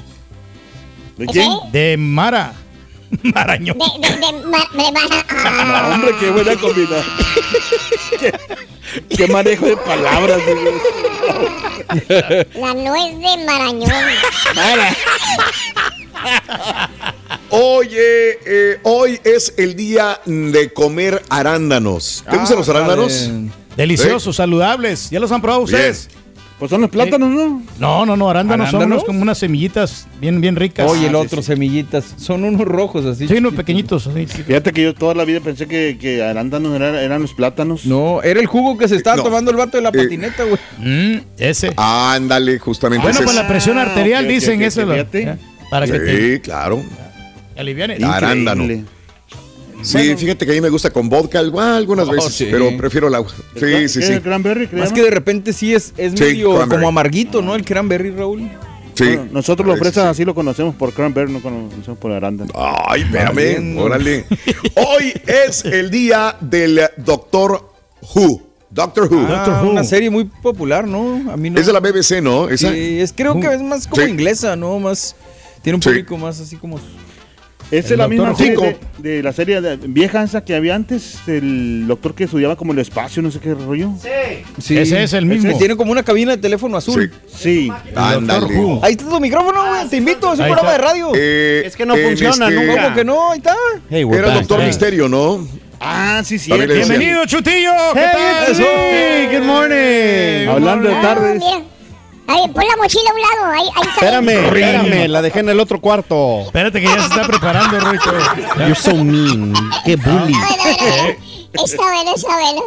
¿De 1.18 1.26
quién? 1.28 1.52
de 1.72 1.96
Mara. 1.98 2.54
Marañón. 3.24 3.78
De, 3.78 3.86
de, 4.08 4.16
de, 4.16 4.46
ma- 4.48 4.70
de 4.74 4.92
ma- 4.92 5.00
Ah, 5.30 5.90
ah. 5.90 5.92
hombre, 5.94 6.12
qué 6.20 6.30
buena 6.30 6.56
combinación. 6.56 7.04
qué, 8.20 8.34
qué 9.16 9.28
manejo 9.28 9.66
de 9.66 9.78
palabras. 9.78 10.40
La 12.56 12.74
nuez 12.74 13.18
de 13.20 13.46
Marañón. 13.46 13.92
Oye, 17.50 18.40
eh, 18.46 18.80
hoy 18.84 19.20
es 19.24 19.54
el 19.58 19.76
día 19.76 20.20
de 20.26 20.74
comer 20.74 21.24
arándanos. 21.30 22.24
¿Te 22.30 22.38
gustan 22.38 22.58
los 22.58 22.70
arándanos? 22.70 23.30
Deliciosos, 23.76 24.36
saludables. 24.36 25.10
¿Ya 25.10 25.20
los 25.20 25.32
han 25.32 25.42
probado 25.42 25.64
ustedes? 25.64 26.10
Pues 26.60 26.72
son 26.72 26.82
los 26.82 26.90
plátanos, 26.90 27.30
¿no? 27.30 27.62
No, 27.78 28.06
no, 28.08 28.18
no, 28.18 28.30
arándanos, 28.32 28.70
son 28.72 28.78
¿Arándanos? 28.78 29.04
unos 29.04 29.06
como 29.06 29.22
unas 29.22 29.38
semillitas 29.38 30.08
bien, 30.20 30.42
bien 30.42 30.56
ricas. 30.56 30.90
Oye, 30.90 31.02
el 31.08 31.16
Ah, 31.16 31.20
sí, 31.20 31.26
otro, 31.28 31.42
sí. 31.44 31.48
semillitas. 31.50 32.16
Son 32.18 32.44
unos 32.44 32.62
rojos 32.62 33.06
así. 33.06 33.28
Sí, 33.28 33.36
unos 33.36 33.52
chiquitos. 33.54 34.06
pequeñitos. 34.06 34.08
así. 34.08 34.26
Fíjate 34.44 34.74
que 34.74 34.82
yo 34.82 34.96
toda 34.96 35.14
la 35.14 35.24
vida 35.24 35.40
pensé 35.40 35.68
que, 35.68 36.00
que 36.02 36.24
arándanos 36.24 36.76
eran, 36.76 36.96
eran 36.96 37.22
los 37.22 37.36
plátanos. 37.36 37.86
No, 37.86 38.24
era 38.24 38.40
el 38.40 38.48
jugo 38.48 38.76
que 38.76 38.88
se 38.88 38.96
estaba 38.96 39.18
No. 39.18 39.24
tomando 39.24 39.52
el 39.52 39.58
vato 39.58 39.78
de 39.78 39.84
la 39.84 39.90
Eh, 39.90 40.04
patineta, 40.04 40.44
güey. 40.46 40.58
Mm, 40.80 41.22
ese. 41.38 41.74
Ándale, 41.78 42.58
justamente 42.58 43.04
bueno, 43.04 43.16
ese 43.20 43.24
pues 43.24 43.36
es. 43.36 43.42
la 43.44 43.48
presión 43.48 43.78
Ah, 43.78 43.84
arterial, 43.84 44.24
ok, 44.26 44.30
ok, 44.30 44.34
dicen 44.34 44.56
ok, 44.60 44.66
eso. 44.66 44.86
lo- 44.86 44.94
fíjate. 44.94 45.26
ya, 45.26 45.38
para 45.70 45.86
que 45.86 46.00
te 46.00 46.34
Sí, 46.36 46.40
claro. 46.42 46.82
alivianes. 47.56 48.02
Ah, 48.02 48.16
arándano. 48.18 48.64
Sí, 49.84 50.16
fíjate 50.18 50.46
que 50.46 50.52
a 50.52 50.56
mí 50.56 50.62
me 50.62 50.70
gusta 50.70 50.90
con 50.90 51.08
vodka 51.10 51.40
ah, 51.40 51.78
algunas 51.78 52.08
Oh, 52.08 52.12
veces, 52.12 52.34
sí. 52.34 52.48
pero 52.50 52.76
prefiero 52.78 53.08
el 53.08 53.16
agua. 53.16 53.30
Sí, 53.32 53.60
¿Qué 53.60 53.88
sí, 53.90 54.02
sí. 54.02 54.14
el 54.14 54.22
cranberry? 54.22 54.68
Más 54.74 54.92
que 54.92 55.02
de 55.04 55.12
repente 55.12 55.54
sí 55.54 55.74
es, 55.74 55.94
es 55.98 56.14
Sí, 56.14 56.20
medio 56.24 56.56
cranberry. 56.56 56.70
como 56.70 56.88
amarguito, 56.88 57.42
¿no? 57.42 57.56
El 57.56 57.64
cranberry, 57.64 58.12
Raúl. 58.12 58.50
Sí. 58.96 59.04
Bueno, 59.06 59.28
nosotros 59.32 59.68
los 59.68 59.78
fresas 59.78 60.04
sí. 60.06 60.10
así 60.10 60.26
lo 60.26 60.34
conocemos 60.34 60.74
por 60.76 60.92
cranberry, 60.94 61.32
no 61.32 61.42
conocemos 61.42 61.98
por 62.00 62.12
arándano. 62.12 62.52
Ay, 62.56 63.02
espérame, 63.04 63.78
órale. 63.78 64.26
Hoy 64.76 65.14
es 65.28 65.64
el 65.66 65.92
día 65.92 66.36
del 66.42 66.82
Doctor 66.98 67.70
Who. 68.16 68.42
Doctor 68.72 69.04
Who. 69.06 69.20
Doctor 69.22 69.54
Ah, 69.54 69.62
Who. 69.64 69.70
una 69.70 69.84
serie 69.84 70.10
muy 70.10 70.26
popular, 70.26 70.88
¿no? 70.88 71.32
A 71.32 71.38
mí 71.38 71.50
no. 71.52 71.60
Es 71.60 71.68
de 71.68 71.74
la 71.74 71.80
BBC, 71.80 72.22
¿no? 72.22 72.50
Esa. 72.50 72.72
Sí, 72.72 73.00
es, 73.00 73.14
creo 73.14 73.40
que 73.40 73.54
es 73.54 73.62
más 73.62 73.86
como 73.88 74.04
Sí. 74.04 74.10
inglesa, 74.10 74.56
¿no? 74.56 74.80
Más. 74.80 75.16
Tiene 75.62 75.76
un 75.76 75.82
Sí. 75.84 75.90
público 75.90 76.18
más 76.18 76.40
así 76.40 76.56
como. 76.58 76.80
Esa 77.70 77.88
El 77.88 77.94
es 77.94 77.98
la 77.98 78.08
misma 78.08 78.34
serie 78.34 78.56
de, 78.58 78.78
de 79.10 79.24
la 79.24 79.34
serie 79.34 79.60
de- 79.60 79.76
vieja 79.76 80.24
esa 80.24 80.42
que 80.46 80.56
había 80.56 80.74
antes, 80.74 81.18
el 81.28 81.86
doctor 81.86 82.16
que 82.16 82.24
estudiaba 82.24 82.56
como 82.56 82.72
el 82.72 82.80
espacio, 82.80 83.22
no 83.22 83.30
sé 83.30 83.40
qué 83.40 83.54
rollo. 83.54 83.92
Sí. 84.58 84.78
Ese 84.78 85.04
es 85.04 85.12
el 85.14 85.26
mismo. 85.26 85.58
Tiene 85.58 85.76
como 85.76 85.92
una 85.92 86.02
cabina 86.04 86.32
de 86.32 86.38
teléfono 86.42 86.78
azul. 86.78 87.12
Sí. 87.28 87.70
Doctor 87.94 88.46
Who. 88.46 88.80
Ahí 88.84 88.94
está 88.94 89.10
tu 89.10 89.20
micrófono, 89.20 89.68
güey. 89.68 89.88
Te 89.90 89.98
invito, 89.98 90.32
es 90.34 90.40
un 90.40 90.46
programa 90.46 90.72
de 90.72 90.78
radio. 90.78 91.12
Eh, 91.14 91.64
Es 91.66 91.76
que 91.76 91.86
no 91.86 91.96
en 91.98 92.08
funciona 92.08 92.48
este- 92.48 92.56
nunca. 92.68 92.84
¿Cómo 92.84 92.96
que 92.96 93.04
no? 93.04 93.32
Ahí 93.32 93.38
está. 93.40 93.56
Hey, 93.90 94.06
Era 94.14 94.28
el. 94.30 94.34
Doctor 94.36 94.60
Hey. 94.62 94.68
Misterio, 94.68 95.10
¿no? 95.10 95.46
Ah, 95.80 96.22
sí, 96.26 96.40
sí. 96.40 96.52
Bienvenido, 96.52 97.26
Chutillo. 97.26 97.72
¿Qué 97.94 98.00
Hey, 98.00 98.10
tal? 98.14 98.50
it's 98.52 98.60
me. 98.60 99.38
Good 99.38 99.46
morning. 99.46 100.48
Hablando 100.50 100.90
de 100.90 100.96
tardes. 101.02 101.44
Ay, 102.28 102.48
pon 102.50 102.64
la 102.68 102.76
mochila 102.76 103.10
a 103.10 103.14
un 103.14 103.22
lado. 103.22 103.54
Ahí, 103.54 103.70
ahí 103.76 103.82
está. 103.88 104.06
Espérame, 104.06 104.30
espérame, 104.30 105.08
la 105.08 105.22
dejé 105.22 105.40
en 105.40 105.50
el 105.50 105.60
otro 105.60 105.80
cuarto. 105.80 106.42
Espérate 106.42 106.82
que 106.82 106.88
ya 106.88 107.00
se 107.00 107.08
está 107.08 107.24
preparando, 107.26 107.80
Rito. 107.80 108.12
You're 108.58 108.76
so 108.76 108.94
mean. 108.96 109.54
Qué 109.86 109.96
bully. 109.96 110.34
Bueno, 110.34 110.64
bueno. 110.80 111.16
Está 111.54 111.84
bueno, 111.84 112.14
está 112.16 112.34
bueno. 112.34 112.62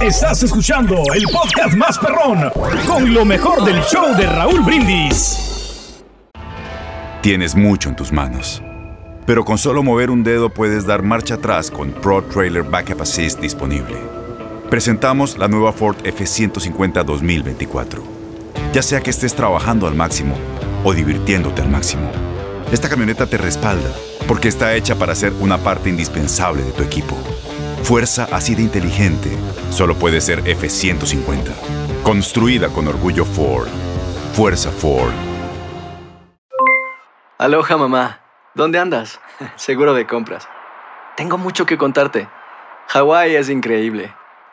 Estás 0.00 0.42
escuchando 0.42 0.96
el 1.14 1.24
podcast 1.28 1.74
más 1.74 1.98
perrón 1.98 2.50
con 2.86 3.14
lo 3.14 3.24
mejor 3.24 3.64
del 3.64 3.80
show 3.84 4.14
de 4.16 4.26
Raúl 4.26 4.60
Brindis. 4.62 6.02
Tienes 7.22 7.54
mucho 7.54 7.88
en 7.88 7.96
tus 7.96 8.12
manos. 8.12 8.62
Pero 9.26 9.44
con 9.44 9.58
solo 9.58 9.82
mover 9.82 10.10
un 10.10 10.22
dedo 10.22 10.50
puedes 10.50 10.86
dar 10.86 11.02
marcha 11.02 11.34
atrás 11.34 11.70
con 11.70 11.92
Pro 11.92 12.22
Trailer 12.22 12.62
Backup 12.62 13.02
Assist 13.02 13.40
disponible. 13.40 14.25
Presentamos 14.70 15.38
la 15.38 15.46
nueva 15.46 15.72
Ford 15.72 15.96
F150 16.02 17.04
2024. 17.04 18.02
Ya 18.72 18.82
sea 18.82 19.00
que 19.00 19.10
estés 19.10 19.32
trabajando 19.32 19.86
al 19.86 19.94
máximo 19.94 20.34
o 20.82 20.92
divirtiéndote 20.92 21.62
al 21.62 21.68
máximo, 21.68 22.10
esta 22.72 22.88
camioneta 22.88 23.26
te 23.26 23.38
respalda 23.38 23.88
porque 24.26 24.48
está 24.48 24.74
hecha 24.74 24.96
para 24.96 25.14
ser 25.14 25.32
una 25.34 25.58
parte 25.58 25.88
indispensable 25.88 26.64
de 26.64 26.72
tu 26.72 26.82
equipo. 26.82 27.14
Fuerza 27.84 28.26
así 28.32 28.56
de 28.56 28.62
inteligente 28.62 29.30
solo 29.70 29.94
puede 29.94 30.20
ser 30.20 30.42
F150. 30.42 32.02
Construida 32.02 32.68
con 32.68 32.88
orgullo 32.88 33.24
Ford. 33.24 33.68
Fuerza 34.32 34.72
Ford. 34.72 35.12
Aloha 37.38 37.76
mamá, 37.76 38.20
¿dónde 38.52 38.80
andas? 38.80 39.20
Seguro 39.54 39.94
de 39.94 40.08
compras. 40.08 40.48
Tengo 41.16 41.38
mucho 41.38 41.66
que 41.66 41.78
contarte. 41.78 42.28
Hawái 42.88 43.36
es 43.36 43.48
increíble. 43.48 44.12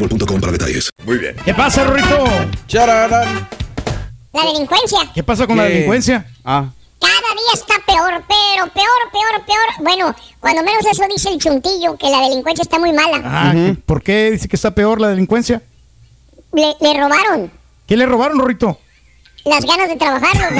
boostmobile.com 0.00 0.40
para 0.40 0.52
detalles. 0.52 0.90
Muy 1.04 1.18
bien. 1.18 1.36
¿Qué 1.44 1.54
pasa, 1.54 1.84
Rito? 1.84 2.24
Chararán. 2.66 3.48
La 4.32 4.44
delincuencia. 4.44 4.98
¿Qué 5.14 5.22
pasa 5.22 5.46
con 5.46 5.56
la 5.56 5.64
delincuencia? 5.64 6.26
Ah. 6.44 6.70
Cada 7.00 7.34
día 7.34 7.52
está 7.54 7.74
peor, 7.86 8.22
pero 8.28 8.72
peor, 8.72 9.10
peor, 9.12 9.46
peor. 9.46 9.84
Bueno, 9.84 10.14
cuando 10.38 10.62
menos 10.62 10.84
eso 10.86 11.04
dice 11.08 11.30
el 11.30 11.38
chuntillo, 11.38 11.96
que 11.96 12.10
la 12.10 12.20
delincuencia 12.20 12.62
está 12.62 12.78
muy 12.78 12.92
mala. 12.92 13.20
Ah, 13.24 13.74
¿Por 13.86 14.02
qué 14.02 14.30
dice 14.30 14.48
que 14.48 14.56
está 14.56 14.74
peor 14.74 15.00
la 15.00 15.08
delincuencia? 15.08 15.62
Le, 16.52 16.74
le 16.80 17.00
robaron 17.00 17.50
¿Qué 17.90 17.96
le 17.96 18.06
robaron, 18.06 18.38
Rorrito? 18.38 18.78
Las 19.44 19.64
ganas 19.64 19.88
de 19.88 19.96
trabajar. 19.96 20.36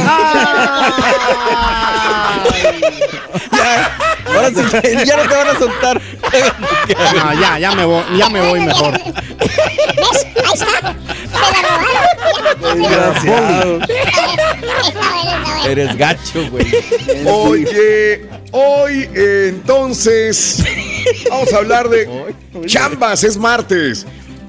Ahora 4.27 4.49
sí, 4.49 4.55
ya 5.05 5.17
no 5.17 5.23
te 5.29 5.37
van 5.37 5.49
a 5.49 5.59
soltar. 5.59 6.01
No, 7.17 7.33
ya, 7.41 7.59
ya 7.59 7.75
me 7.75 7.85
voy, 7.85 8.03
ya 8.17 8.29
me 8.31 8.41
voy 8.41 8.61
mejor. 8.61 8.93
¿Ves? 9.03 10.27
Ahí 10.37 10.53
está. 10.55 10.95
Se 11.33 11.53
la 11.53 11.63
robaron. 13.23 13.83
Eres 15.67 15.97
gacho, 15.97 16.49
güey. 16.51 16.67
Oye, 17.27 18.27
hoy 18.53 19.09
entonces 19.15 20.63
vamos 21.29 21.53
a 21.53 21.57
hablar 21.59 21.89
de 21.89 22.09
chambas, 22.67 23.25
es 23.25 23.37
martes. 23.37 24.07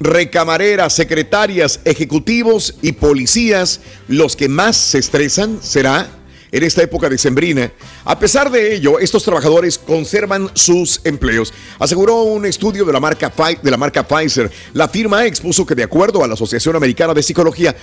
recamareras, 0.00 0.92
secretarias, 0.92 1.80
ejecutivos 1.84 2.74
y 2.82 2.92
policías, 2.92 3.80
los 4.08 4.36
que 4.36 4.48
más 4.48 4.76
se 4.76 4.98
estresan 4.98 5.58
será 5.62 6.08
en 6.52 6.62
esta 6.62 6.82
época 6.82 7.08
de 7.08 7.16
sembrina. 7.16 7.72
A 8.04 8.18
pesar 8.18 8.50
de 8.50 8.74
ello, 8.74 8.98
estos 8.98 9.24
trabajadores 9.24 9.78
conservan 9.78 10.50
sus 10.52 11.00
empleos. 11.04 11.52
Aseguró 11.78 12.22
un 12.22 12.44
estudio 12.44 12.84
de 12.84 12.92
la 12.92 13.00
marca, 13.00 13.32
de 13.62 13.70
la 13.70 13.78
marca 13.78 14.06
Pfizer. 14.06 14.50
La 14.74 14.86
firma 14.86 15.24
expuso 15.24 15.64
que 15.64 15.74
de 15.74 15.82
acuerdo 15.82 16.22
a 16.22 16.28
la 16.28 16.34
Asociación 16.34 16.76
Americana 16.76 17.14
de 17.14 17.22
Psicología, 17.22 17.74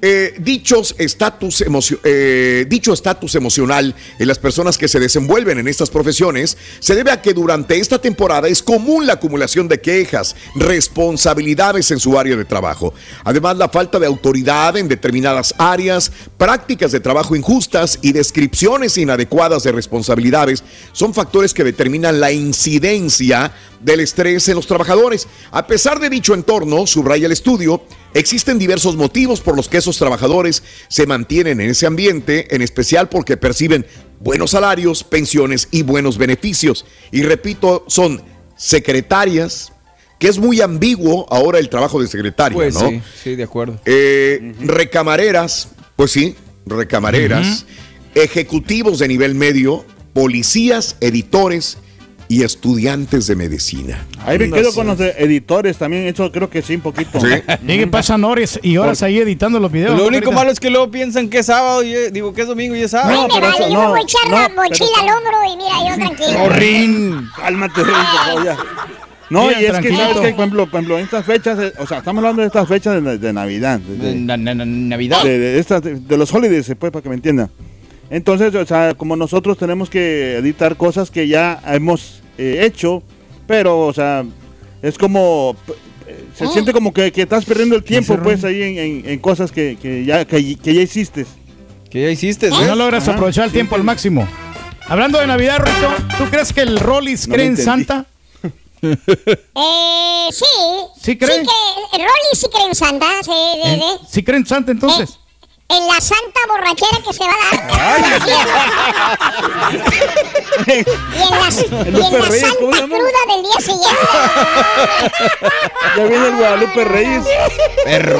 eh, 0.00 0.36
dichos 0.38 0.94
estatus 0.98 1.64
eh, 2.04 2.66
dicho 2.68 2.92
estatus 2.92 3.34
emocional 3.34 3.96
en 4.20 4.28
las 4.28 4.38
personas 4.38 4.78
que 4.78 4.86
se 4.86 5.00
desenvuelven 5.00 5.58
en 5.58 5.66
estas 5.66 5.90
profesiones 5.90 6.56
se 6.78 6.94
debe 6.94 7.10
a 7.10 7.20
que 7.20 7.34
durante 7.34 7.78
esta 7.78 7.98
temporada 7.98 8.46
es 8.46 8.62
común 8.62 9.08
la 9.08 9.14
acumulación 9.14 9.66
de 9.66 9.80
quejas, 9.80 10.36
responsabilidades 10.54 11.90
en 11.90 11.98
su 11.98 12.16
área 12.16 12.36
de 12.36 12.44
trabajo. 12.44 12.94
Además, 13.24 13.56
la 13.56 13.68
falta 13.70 13.98
de 13.98 14.06
autoridad 14.06 14.76
en 14.76 14.86
determinadas 14.86 15.52
áreas, 15.58 16.12
prácticas 16.36 16.92
de 16.92 17.00
trabajo 17.00 17.34
injustas 17.34 17.98
y 18.00 18.12
descripciones 18.12 18.98
inadecuadas 18.98 19.64
de 19.64 19.72
responsabilidades 19.72 20.62
son 20.92 21.12
factores 21.12 21.52
que 21.52 21.64
determinan 21.64 22.20
la 22.20 22.30
incidencia 22.30 23.52
del 23.80 24.00
estrés 24.00 24.48
en 24.48 24.56
los 24.56 24.66
trabajadores. 24.66 25.28
A 25.50 25.66
pesar 25.66 26.00
de 26.00 26.10
dicho 26.10 26.34
entorno, 26.34 26.86
subraya 26.86 27.26
el 27.26 27.32
estudio, 27.32 27.82
existen 28.14 28.58
diversos 28.58 28.96
motivos 28.96 29.40
por 29.40 29.56
los 29.56 29.68
que 29.68 29.78
esos 29.78 29.96
trabajadores 29.98 30.62
se 30.88 31.06
mantienen 31.06 31.60
en 31.60 31.70
ese 31.70 31.86
ambiente, 31.86 32.54
en 32.54 32.62
especial 32.62 33.08
porque 33.08 33.36
perciben 33.36 33.86
buenos 34.20 34.50
salarios, 34.52 35.04
pensiones 35.04 35.68
y 35.70 35.82
buenos 35.82 36.18
beneficios. 36.18 36.84
Y 37.12 37.22
repito, 37.22 37.84
son 37.88 38.22
secretarias, 38.56 39.72
que 40.18 40.28
es 40.28 40.38
muy 40.38 40.60
ambiguo 40.60 41.26
ahora 41.30 41.58
el 41.58 41.68
trabajo 41.68 42.00
de 42.00 42.08
secretaria, 42.08 42.56
Pues 42.56 42.74
¿no? 42.74 42.88
sí, 42.88 43.00
sí, 43.22 43.36
de 43.36 43.44
acuerdo. 43.44 43.80
Eh, 43.84 44.54
Recamareras, 44.60 45.68
pues 45.94 46.10
sí, 46.10 46.34
recamareras, 46.66 47.64
ejecutivos 48.14 48.98
de 48.98 49.08
nivel 49.08 49.34
medio, 49.34 49.84
policías, 50.12 50.96
editores 51.00 51.78
y 52.28 52.42
estudiantes 52.42 53.26
de 53.26 53.36
medicina. 53.36 54.06
Ahí 54.24 54.38
me 54.38 54.50
quedo 54.50 54.72
con 54.74 54.86
los 54.86 54.98
de 54.98 55.14
editores 55.18 55.78
también, 55.78 56.06
eso 56.06 56.30
creo 56.30 56.50
que 56.50 56.60
sí, 56.60 56.74
un 56.74 56.82
poquito. 56.82 57.18
Y 57.66 57.78
que 57.78 57.86
pasan 57.86 58.22
horas 58.24 58.60
y 58.62 58.76
horas 58.76 59.02
ahí 59.02 59.18
editando 59.18 59.58
los 59.58 59.72
videos. 59.72 59.92
Lo 59.92 60.02
¿no, 60.02 60.08
único 60.08 60.30
malo 60.30 60.50
es 60.50 60.60
que 60.60 60.68
luego 60.68 60.90
piensan 60.90 61.30
que 61.30 61.38
es 61.38 61.46
sábado 61.46 61.82
y 61.82 62.10
digo 62.10 62.34
que 62.34 62.42
es 62.42 62.48
domingo 62.48 62.76
y 62.76 62.82
es 62.82 62.90
sábado. 62.90 63.28
Ay, 63.30 63.40
me 63.40 63.46
vale, 63.46 63.72
yo 63.72 63.80
me 63.80 63.86
voy 63.88 64.00
a 64.00 64.02
echar 64.02 64.30
la 64.30 64.48
mochila 64.50 64.88
al 65.00 65.08
hombro 65.16 65.38
y 65.52 65.56
mira, 65.56 65.88
yo 65.88 65.94
tranquilo. 65.94 66.42
Horrín. 66.44 67.28
Cálmate, 67.36 67.80
ya. 68.44 68.56
No, 69.30 69.46
Mira, 69.46 69.60
y 69.60 69.64
es 69.66 69.70
tranquilo. 69.72 69.94
que, 69.94 70.00
¿sabes 70.00 70.14
qué? 70.14 70.20
Por 70.20 70.28
ejemplo, 70.28 70.66
por 70.66 70.74
ejemplo, 70.78 70.98
en 70.98 71.04
estas 71.04 71.24
fechas, 71.24 71.58
eh, 71.58 71.72
o 71.78 71.86
sea, 71.86 71.98
estamos 71.98 72.22
hablando 72.22 72.40
de 72.40 72.46
estas 72.46 72.66
fechas 72.66 73.02
de, 73.02 73.18
de 73.18 73.32
Navidad. 73.32 73.78
De, 73.78 74.14
Navidad. 74.14 75.22
De, 75.22 75.38
de 75.38 75.58
estas, 75.58 75.82
de, 75.82 75.96
de 75.96 76.16
los 76.16 76.32
holidays, 76.32 76.72
pues, 76.78 76.90
para 76.90 77.02
que 77.02 77.08
me 77.10 77.14
entiendan. 77.14 77.50
Entonces, 78.10 78.54
o 78.54 78.64
sea, 78.66 78.94
como 78.94 79.16
nosotros 79.16 79.58
tenemos 79.58 79.90
que 79.90 80.36
editar 80.36 80.76
cosas 80.76 81.10
que 81.10 81.28
ya 81.28 81.60
hemos 81.66 82.22
eh, 82.38 82.60
hecho, 82.64 83.02
pero, 83.46 83.80
o 83.80 83.92
sea, 83.92 84.24
es 84.82 84.96
como... 84.96 85.54
eh, 86.06 86.24
Se 86.34 86.46
Oh. 86.46 86.52
siente 86.52 86.72
como 86.72 86.92
que, 86.94 87.12
que 87.12 87.22
estás 87.22 87.44
perdiendo 87.44 87.76
el 87.76 87.84
tiempo, 87.84 88.16
pues, 88.22 88.44
ahí 88.44 88.62
en, 88.62 88.78
en- 88.78 89.08
en 89.08 89.18
cosas 89.18 89.52
que, 89.52 89.76
que 89.80 90.04
ya, 90.04 90.24
que, 90.24 90.56
que 90.56 90.74
ya 90.74 90.80
hiciste. 90.82 91.26
Que 91.90 92.02
ya 92.02 92.10
hiciste, 92.10 92.48
No 92.50 92.74
logras 92.76 93.08
aprovechar 93.08 93.44
el 93.46 93.52
tiempo 93.52 93.74
al 93.74 93.82
máximo. 93.84 94.26
Hablando 94.86 95.18
de 95.18 95.26
Navidad, 95.26 95.58
Rito, 95.58 95.90
¿tú 96.16 96.24
crees 96.30 96.52
que 96.52 96.62
el 96.62 96.78
Rollis 96.80 97.28
No 97.28 97.34
cree 97.34 97.46
en. 97.46 97.56
Santa? 97.56 98.06
Eh, 98.80 100.28
sí. 100.30 100.44
¿Sí 101.02 101.18
cree? 101.18 101.40
Sí 101.40 101.46
cree. 101.46 102.04
Rolly 102.06 102.34
sí 102.34 102.46
cree 102.52 102.66
en 102.68 102.74
Santa. 102.74 103.06
Sí, 103.22 103.30
sí, 103.30 103.60
¿En- 103.68 103.80
sí. 103.80 103.86
¿Sí 104.08 104.22
cree 104.22 104.38
en 104.38 104.46
Santa 104.46 104.70
entonces? 104.72 105.18
En 105.70 105.86
la 105.86 106.00
santa 106.00 106.40
borrachera 106.48 106.98
que 107.04 107.12
se 107.12 107.24
va 107.24 107.34
a 107.34 107.56
dar. 107.76 108.18
y 110.66 111.20
en, 111.20 111.30
las- 111.30 111.58
y 111.62 111.66
en 111.66 112.12
la 112.18 112.26
Reyes, 112.26 112.54
¿cómo 112.58 112.72
se 112.72 112.78
santa 112.78 112.86
cruda 112.86 113.20
del 113.28 113.42
día 113.42 113.60
siguiente. 113.60 114.06
Ya 115.96 116.04
viene 116.04 116.26
el 116.28 116.36
Guadalupe 116.36 116.84
Reyes. 116.84 117.24
Perro, 117.84 118.18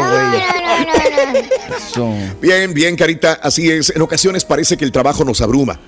güey. 1.95 2.28
Bien, 2.40 2.75
bien, 2.75 2.97
Carita, 2.97 3.35
así 3.43 3.71
es. 3.71 3.90
En 3.95 4.02
ocasiones 4.02 4.45
parece 4.45 4.76
que 4.76 4.85
el 4.85 4.93
trabajo 4.93 5.25
nos 5.25 5.40
abruma, 5.40 5.78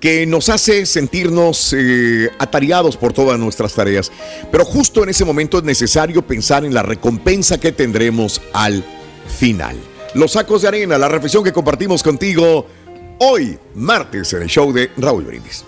que 0.00 0.24
nos 0.26 0.48
hace 0.48 0.86
sentirnos 0.86 1.74
eh, 1.76 2.30
atareados 2.38 2.96
por 2.96 3.12
todas 3.12 3.38
nuestras 3.38 3.74
tareas. 3.74 4.10
Pero 4.50 4.64
justo 4.64 5.02
en 5.02 5.10
ese 5.10 5.24
momento 5.24 5.58
es 5.58 5.64
necesario 5.64 6.22
pensar 6.26 6.64
en 6.64 6.72
la 6.74 6.82
recompensa 6.82 7.58
que 7.58 7.72
tendremos 7.72 8.40
al 8.52 8.84
final. 9.38 9.76
Los 10.18 10.32
sacos 10.32 10.62
de 10.62 10.68
arena, 10.68 10.98
la 10.98 11.06
reflexión 11.06 11.44
que 11.44 11.52
compartimos 11.52 12.02
contigo 12.02 12.66
hoy, 13.20 13.56
martes, 13.76 14.32
en 14.32 14.42
el 14.42 14.48
show 14.48 14.72
de 14.72 14.90
Raúl 14.96 15.22
Brindis. 15.22 15.64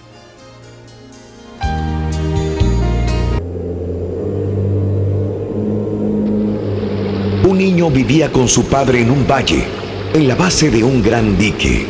Un 7.48 7.58
niño 7.58 7.90
vivía 7.90 8.32
con 8.32 8.48
su 8.48 8.64
padre 8.64 9.02
en 9.02 9.12
un 9.12 9.24
valle, 9.24 9.66
en 10.14 10.26
la 10.26 10.34
base 10.34 10.68
de 10.68 10.82
un 10.82 11.00
gran 11.00 11.38
dique. 11.38 11.86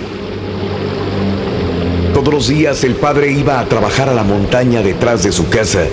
Todos 2.12 2.34
los 2.34 2.48
días 2.48 2.84
el 2.84 2.96
padre 2.96 3.32
iba 3.32 3.58
a 3.58 3.66
trabajar 3.70 4.10
a 4.10 4.14
la 4.14 4.22
montaña 4.22 4.82
detrás 4.82 5.22
de 5.22 5.32
su 5.32 5.48
casa 5.48 5.86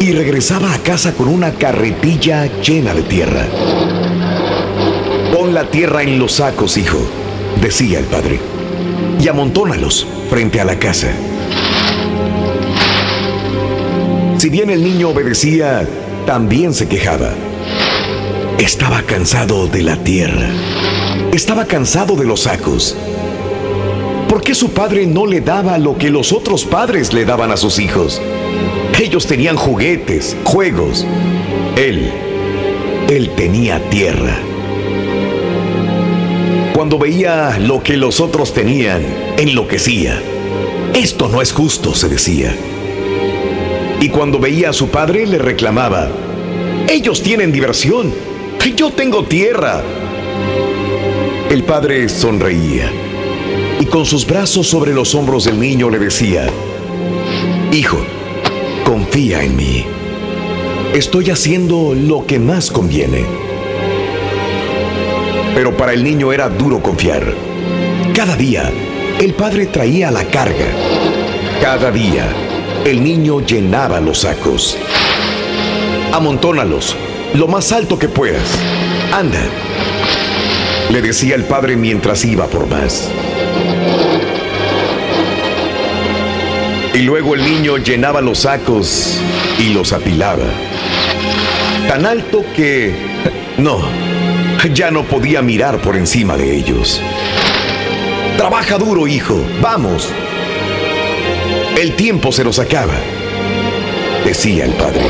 y 0.00 0.12
regresaba 0.12 0.74
a 0.74 0.78
casa 0.80 1.14
con 1.14 1.28
una 1.28 1.54
carretilla 1.54 2.44
llena 2.60 2.92
de 2.92 3.02
tierra. 3.04 4.03
Tierra 5.70 6.02
en 6.02 6.18
los 6.18 6.34
sacos, 6.34 6.76
hijo, 6.76 6.98
decía 7.60 7.98
el 7.98 8.04
padre, 8.04 8.38
y 9.20 9.28
amontónalos 9.28 10.06
frente 10.30 10.60
a 10.60 10.64
la 10.64 10.78
casa. 10.78 11.08
Si 14.38 14.50
bien 14.50 14.70
el 14.70 14.82
niño 14.84 15.10
obedecía, 15.10 15.88
también 16.26 16.74
se 16.74 16.86
quejaba. 16.88 17.30
Estaba 18.58 19.02
cansado 19.02 19.66
de 19.66 19.82
la 19.82 19.96
tierra. 19.96 20.48
Estaba 21.32 21.64
cansado 21.64 22.14
de 22.14 22.24
los 22.24 22.40
sacos. 22.40 22.96
¿Por 24.28 24.42
qué 24.42 24.54
su 24.54 24.70
padre 24.70 25.06
no 25.06 25.26
le 25.26 25.40
daba 25.40 25.78
lo 25.78 25.96
que 25.98 26.10
los 26.10 26.32
otros 26.32 26.64
padres 26.64 27.12
le 27.12 27.24
daban 27.24 27.50
a 27.50 27.56
sus 27.56 27.78
hijos? 27.78 28.20
Ellos 29.00 29.26
tenían 29.26 29.56
juguetes, 29.56 30.36
juegos. 30.44 31.06
Él, 31.76 32.10
él 33.08 33.30
tenía 33.36 33.80
tierra. 33.90 34.38
Cuando 36.74 36.98
veía 36.98 37.58
lo 37.58 37.82
que 37.82 37.96
los 37.96 38.20
otros 38.20 38.52
tenían, 38.52 39.02
enloquecía. 39.38 40.20
Esto 40.92 41.28
no 41.28 41.40
es 41.40 41.52
justo, 41.52 41.94
se 41.94 42.10
decía. 42.10 42.54
Y 44.00 44.10
cuando 44.10 44.38
veía 44.38 44.68
a 44.68 44.74
su 44.74 44.88
padre, 44.88 45.26
le 45.26 45.38
reclamaba, 45.38 46.10
ellos 46.88 47.22
tienen 47.22 47.50
diversión, 47.52 48.12
yo 48.76 48.90
tengo 48.90 49.24
tierra. 49.24 49.82
El 51.50 51.62
padre 51.62 52.08
sonreía 52.08 52.90
y 53.80 53.86
con 53.86 54.04
sus 54.04 54.26
brazos 54.26 54.66
sobre 54.66 54.92
los 54.92 55.14
hombros 55.14 55.44
del 55.44 55.60
niño 55.60 55.90
le 55.90 55.98
decía, 55.98 56.46
Hijo, 57.72 57.98
confía 58.84 59.42
en 59.42 59.56
mí. 59.56 59.84
Estoy 60.92 61.30
haciendo 61.30 61.94
lo 61.94 62.26
que 62.26 62.38
más 62.38 62.70
conviene. 62.70 63.43
Pero 65.54 65.76
para 65.76 65.92
el 65.92 66.02
niño 66.02 66.32
era 66.32 66.48
duro 66.48 66.82
confiar. 66.82 67.22
Cada 68.14 68.36
día, 68.36 68.70
el 69.20 69.34
padre 69.34 69.66
traía 69.66 70.10
la 70.10 70.24
carga. 70.24 70.66
Cada 71.62 71.90
día, 71.90 72.26
el 72.84 73.02
niño 73.02 73.40
llenaba 73.40 74.00
los 74.00 74.20
sacos. 74.20 74.76
Amontónalos, 76.12 76.96
lo 77.34 77.48
más 77.48 77.72
alto 77.72 77.98
que 77.98 78.08
puedas. 78.08 78.58
Anda, 79.12 79.40
le 80.90 81.00
decía 81.00 81.34
el 81.36 81.44
padre 81.44 81.76
mientras 81.76 82.24
iba 82.24 82.46
por 82.46 82.66
más. 82.66 83.08
Y 86.94 86.98
luego 86.98 87.34
el 87.34 87.44
niño 87.44 87.78
llenaba 87.78 88.20
los 88.20 88.40
sacos 88.40 89.20
y 89.58 89.72
los 89.72 89.92
apilaba. 89.92 90.44
Tan 91.88 92.06
alto 92.06 92.44
que... 92.54 92.94
No, 93.58 93.80
ya 94.74 94.90
no 94.90 95.04
podía 95.04 95.42
mirar 95.42 95.80
por 95.80 95.96
encima 95.96 96.36
de 96.36 96.56
ellos. 96.56 97.00
Trabaja 98.36 98.78
duro, 98.78 99.06
hijo, 99.06 99.44
vamos. 99.60 100.08
El 101.80 101.94
tiempo 101.96 102.32
se 102.32 102.44
nos 102.44 102.58
acaba, 102.58 102.94
decía 104.24 104.64
el 104.64 104.72
padre. 104.72 105.02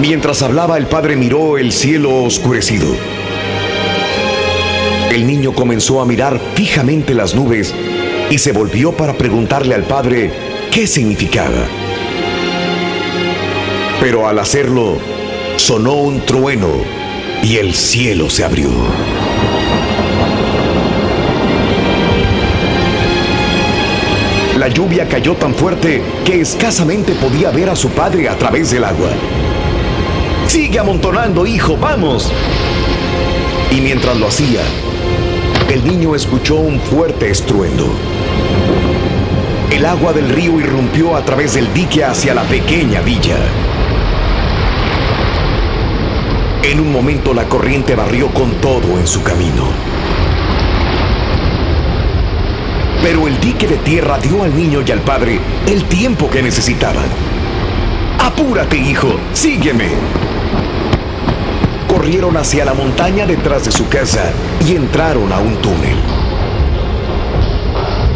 Mientras 0.00 0.42
hablaba, 0.42 0.78
el 0.78 0.86
padre 0.86 1.16
miró 1.16 1.58
el 1.58 1.72
cielo 1.72 2.22
oscurecido. 2.22 2.94
El 5.10 5.26
niño 5.26 5.52
comenzó 5.52 6.00
a 6.00 6.06
mirar 6.06 6.40
fijamente 6.54 7.14
las 7.14 7.34
nubes 7.34 7.74
y 8.30 8.38
se 8.38 8.52
volvió 8.52 8.92
para 8.92 9.14
preguntarle 9.14 9.74
al 9.74 9.82
padre 9.82 10.30
qué 10.70 10.86
significaba. 10.86 11.66
Pero 14.00 14.28
al 14.28 14.38
hacerlo, 14.38 14.96
sonó 15.56 15.94
un 15.94 16.24
trueno 16.24 16.99
y 17.42 17.56
el 17.56 17.74
cielo 17.74 18.28
se 18.28 18.44
abrió. 18.44 18.70
La 24.58 24.68
lluvia 24.68 25.08
cayó 25.08 25.34
tan 25.36 25.54
fuerte 25.54 26.02
que 26.24 26.40
escasamente 26.40 27.14
podía 27.14 27.50
ver 27.50 27.70
a 27.70 27.76
su 27.76 27.88
padre 27.90 28.28
a 28.28 28.36
través 28.36 28.70
del 28.70 28.84
agua. 28.84 29.08
Sigue 30.46 30.78
amontonando, 30.78 31.46
hijo, 31.46 31.76
vamos. 31.78 32.30
Y 33.70 33.80
mientras 33.80 34.16
lo 34.18 34.28
hacía, 34.28 34.60
el 35.70 35.84
niño 35.84 36.14
escuchó 36.14 36.56
un 36.56 36.78
fuerte 36.80 37.30
estruendo. 37.30 37.86
El 39.70 39.86
agua 39.86 40.12
del 40.12 40.28
río 40.28 40.60
irrumpió 40.60 41.16
a 41.16 41.24
través 41.24 41.54
del 41.54 41.72
dique 41.72 42.04
hacia 42.04 42.34
la 42.34 42.42
pequeña 42.42 43.00
villa. 43.00 43.38
En 46.70 46.78
un 46.78 46.92
momento 46.92 47.34
la 47.34 47.46
corriente 47.46 47.96
barrió 47.96 48.28
con 48.28 48.52
todo 48.60 49.00
en 49.00 49.04
su 49.04 49.24
camino. 49.24 49.64
Pero 53.02 53.26
el 53.26 53.40
dique 53.40 53.66
de 53.66 53.78
tierra 53.78 54.20
dio 54.20 54.44
al 54.44 54.54
niño 54.54 54.80
y 54.86 54.92
al 54.92 55.00
padre 55.00 55.40
el 55.66 55.82
tiempo 55.86 56.30
que 56.30 56.44
necesitaban. 56.44 57.06
Apúrate, 58.20 58.76
hijo, 58.76 59.08
sígueme. 59.32 59.88
Corrieron 61.88 62.36
hacia 62.36 62.64
la 62.64 62.74
montaña 62.74 63.26
detrás 63.26 63.64
de 63.64 63.72
su 63.72 63.88
casa 63.88 64.30
y 64.64 64.76
entraron 64.76 65.32
a 65.32 65.40
un 65.40 65.56
túnel. 65.56 65.96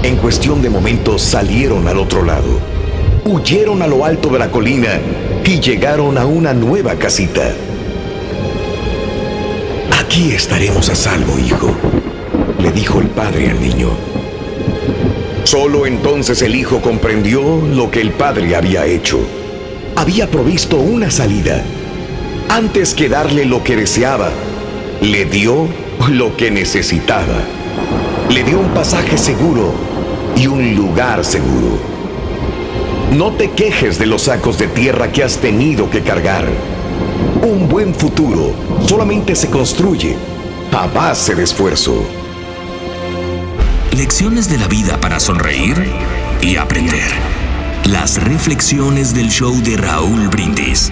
En 0.05 0.14
cuestión 0.14 0.62
de 0.62 0.71
momentos 0.71 1.23
salieron 1.23 1.88
al 1.88 1.99
otro 1.99 2.23
lado. 2.23 2.61
Huyeron 3.25 3.83
a 3.83 3.88
lo 3.88 4.05
alto 4.05 4.29
de 4.29 4.38
la 4.38 4.53
colina 4.53 5.01
y 5.45 5.59
llegaron 5.59 6.17
a 6.19 6.25
una 6.25 6.55
nueva 6.55 6.95
casita. 6.95 7.53
Aquí 10.14 10.31
estaremos 10.31 10.88
a 10.90 10.94
salvo, 10.94 11.40
hijo, 11.40 11.74
le 12.61 12.70
dijo 12.70 13.00
el 13.00 13.09
padre 13.09 13.50
al 13.50 13.61
niño. 13.61 13.88
Solo 15.42 15.87
entonces 15.87 16.40
el 16.42 16.55
hijo 16.55 16.81
comprendió 16.81 17.42
lo 17.42 17.90
que 17.90 18.00
el 18.00 18.12
padre 18.12 18.55
había 18.55 18.87
hecho. 18.87 19.18
Había 19.96 20.31
provisto 20.31 20.77
una 20.77 21.11
salida. 21.11 21.64
Antes 22.48 22.94
que 22.94 23.09
darle 23.09 23.44
lo 23.44 23.64
que 23.64 23.74
deseaba, 23.74 24.31
le 25.00 25.24
dio 25.24 25.66
lo 26.09 26.37
que 26.37 26.53
necesitaba. 26.53 27.42
Le 28.31 28.44
dio 28.44 28.61
un 28.61 28.68
pasaje 28.68 29.18
seguro 29.18 29.74
y 30.37 30.46
un 30.46 30.77
lugar 30.77 31.24
seguro. 31.24 31.77
No 33.11 33.33
te 33.33 33.50
quejes 33.50 33.98
de 33.98 34.07
los 34.07 34.22
sacos 34.22 34.59
de 34.59 34.68
tierra 34.68 35.11
que 35.11 35.24
has 35.24 35.38
tenido 35.38 35.90
que 35.90 36.03
cargar. 36.03 36.46
Un 37.44 37.68
buen 37.68 37.94
futuro 37.94 38.54
solamente 38.88 39.37
se 39.37 39.50
construye 39.50 40.16
a 40.72 40.87
base 40.87 41.35
de 41.35 41.42
esfuerzo. 41.42 42.02
Lecciones 43.94 44.48
de 44.48 44.57
la 44.57 44.66
vida 44.66 44.98
para 44.98 45.20
sonreír 45.20 45.76
y 46.40 46.57
aprender. 46.57 47.11
Las 47.85 48.24
reflexiones 48.24 49.14
del 49.14 49.28
show 49.28 49.52
de 49.62 49.76
Raúl 49.76 50.28
Brindis. 50.28 50.90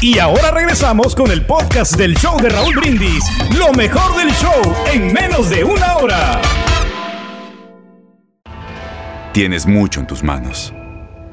Y 0.00 0.20
ahora 0.20 0.52
regresamos 0.52 1.16
con 1.16 1.32
el 1.32 1.44
podcast 1.44 1.96
del 1.96 2.16
show 2.16 2.40
de 2.40 2.50
Raúl 2.50 2.76
Brindis. 2.76 3.24
Lo 3.58 3.72
mejor 3.72 4.16
del 4.16 4.30
show 4.30 4.76
en 4.92 5.12
menos 5.12 5.50
de 5.50 5.64
una 5.64 5.96
hora. 5.96 6.40
Tienes 9.32 9.66
mucho 9.66 9.98
en 9.98 10.06
tus 10.06 10.22
manos. 10.22 10.72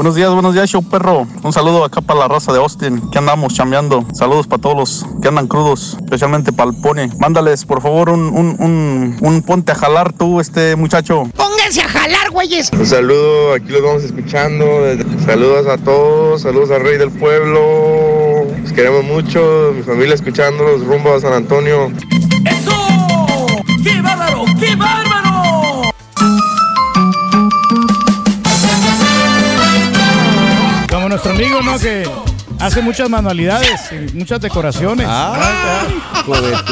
Buenos 0.00 0.14
días, 0.14 0.32
buenos 0.32 0.54
días, 0.54 0.70
show 0.70 0.82
perro. 0.82 1.26
Un 1.42 1.52
saludo 1.52 1.84
acá 1.84 2.00
para 2.00 2.20
la 2.20 2.26
raza 2.26 2.54
de 2.54 2.58
Austin, 2.58 3.10
que 3.10 3.18
andamos 3.18 3.52
chambeando. 3.52 4.02
Saludos 4.14 4.46
para 4.46 4.62
todos 4.62 4.74
los 4.74 5.06
que 5.20 5.28
andan 5.28 5.46
crudos, 5.46 5.98
especialmente 6.02 6.54
para 6.54 6.70
el 6.70 6.76
pony. 6.80 7.14
Mándales, 7.18 7.66
por 7.66 7.82
favor, 7.82 8.08
un, 8.08 8.22
un, 8.28 8.56
un, 8.58 9.18
un 9.20 9.42
ponte 9.42 9.72
a 9.72 9.74
jalar 9.74 10.14
tú, 10.14 10.40
este 10.40 10.74
muchacho. 10.74 11.24
Pónganse 11.36 11.82
a 11.82 11.88
jalar, 11.90 12.30
güeyes. 12.30 12.70
Un 12.72 12.86
saludo, 12.86 13.52
aquí 13.52 13.68
los 13.68 13.82
vamos 13.82 14.02
escuchando. 14.02 14.64
Saludos 15.26 15.66
a 15.66 15.76
todos, 15.76 16.40
saludos 16.40 16.70
al 16.70 16.80
rey 16.80 16.96
del 16.96 17.10
pueblo. 17.10 18.46
Los 18.58 18.72
queremos 18.72 19.04
mucho, 19.04 19.74
mi 19.76 19.82
familia 19.82 20.14
escuchándolos 20.14 20.82
rumbo 20.82 21.12
a 21.12 21.20
San 21.20 21.34
Antonio. 21.34 21.92
¡Qué 23.84 24.00
bárbaro! 24.00 24.19
Nuestro 31.10 31.32
amigo, 31.32 31.60
¿no? 31.62 31.78
Que 31.78 32.08
hace 32.58 32.80
muchas 32.80 33.10
manualidades, 33.10 33.80
y 33.92 34.16
muchas 34.16 34.40
decoraciones. 34.40 35.06
Ah, 35.08 35.86
hijo 36.20 36.40
de 36.40 36.54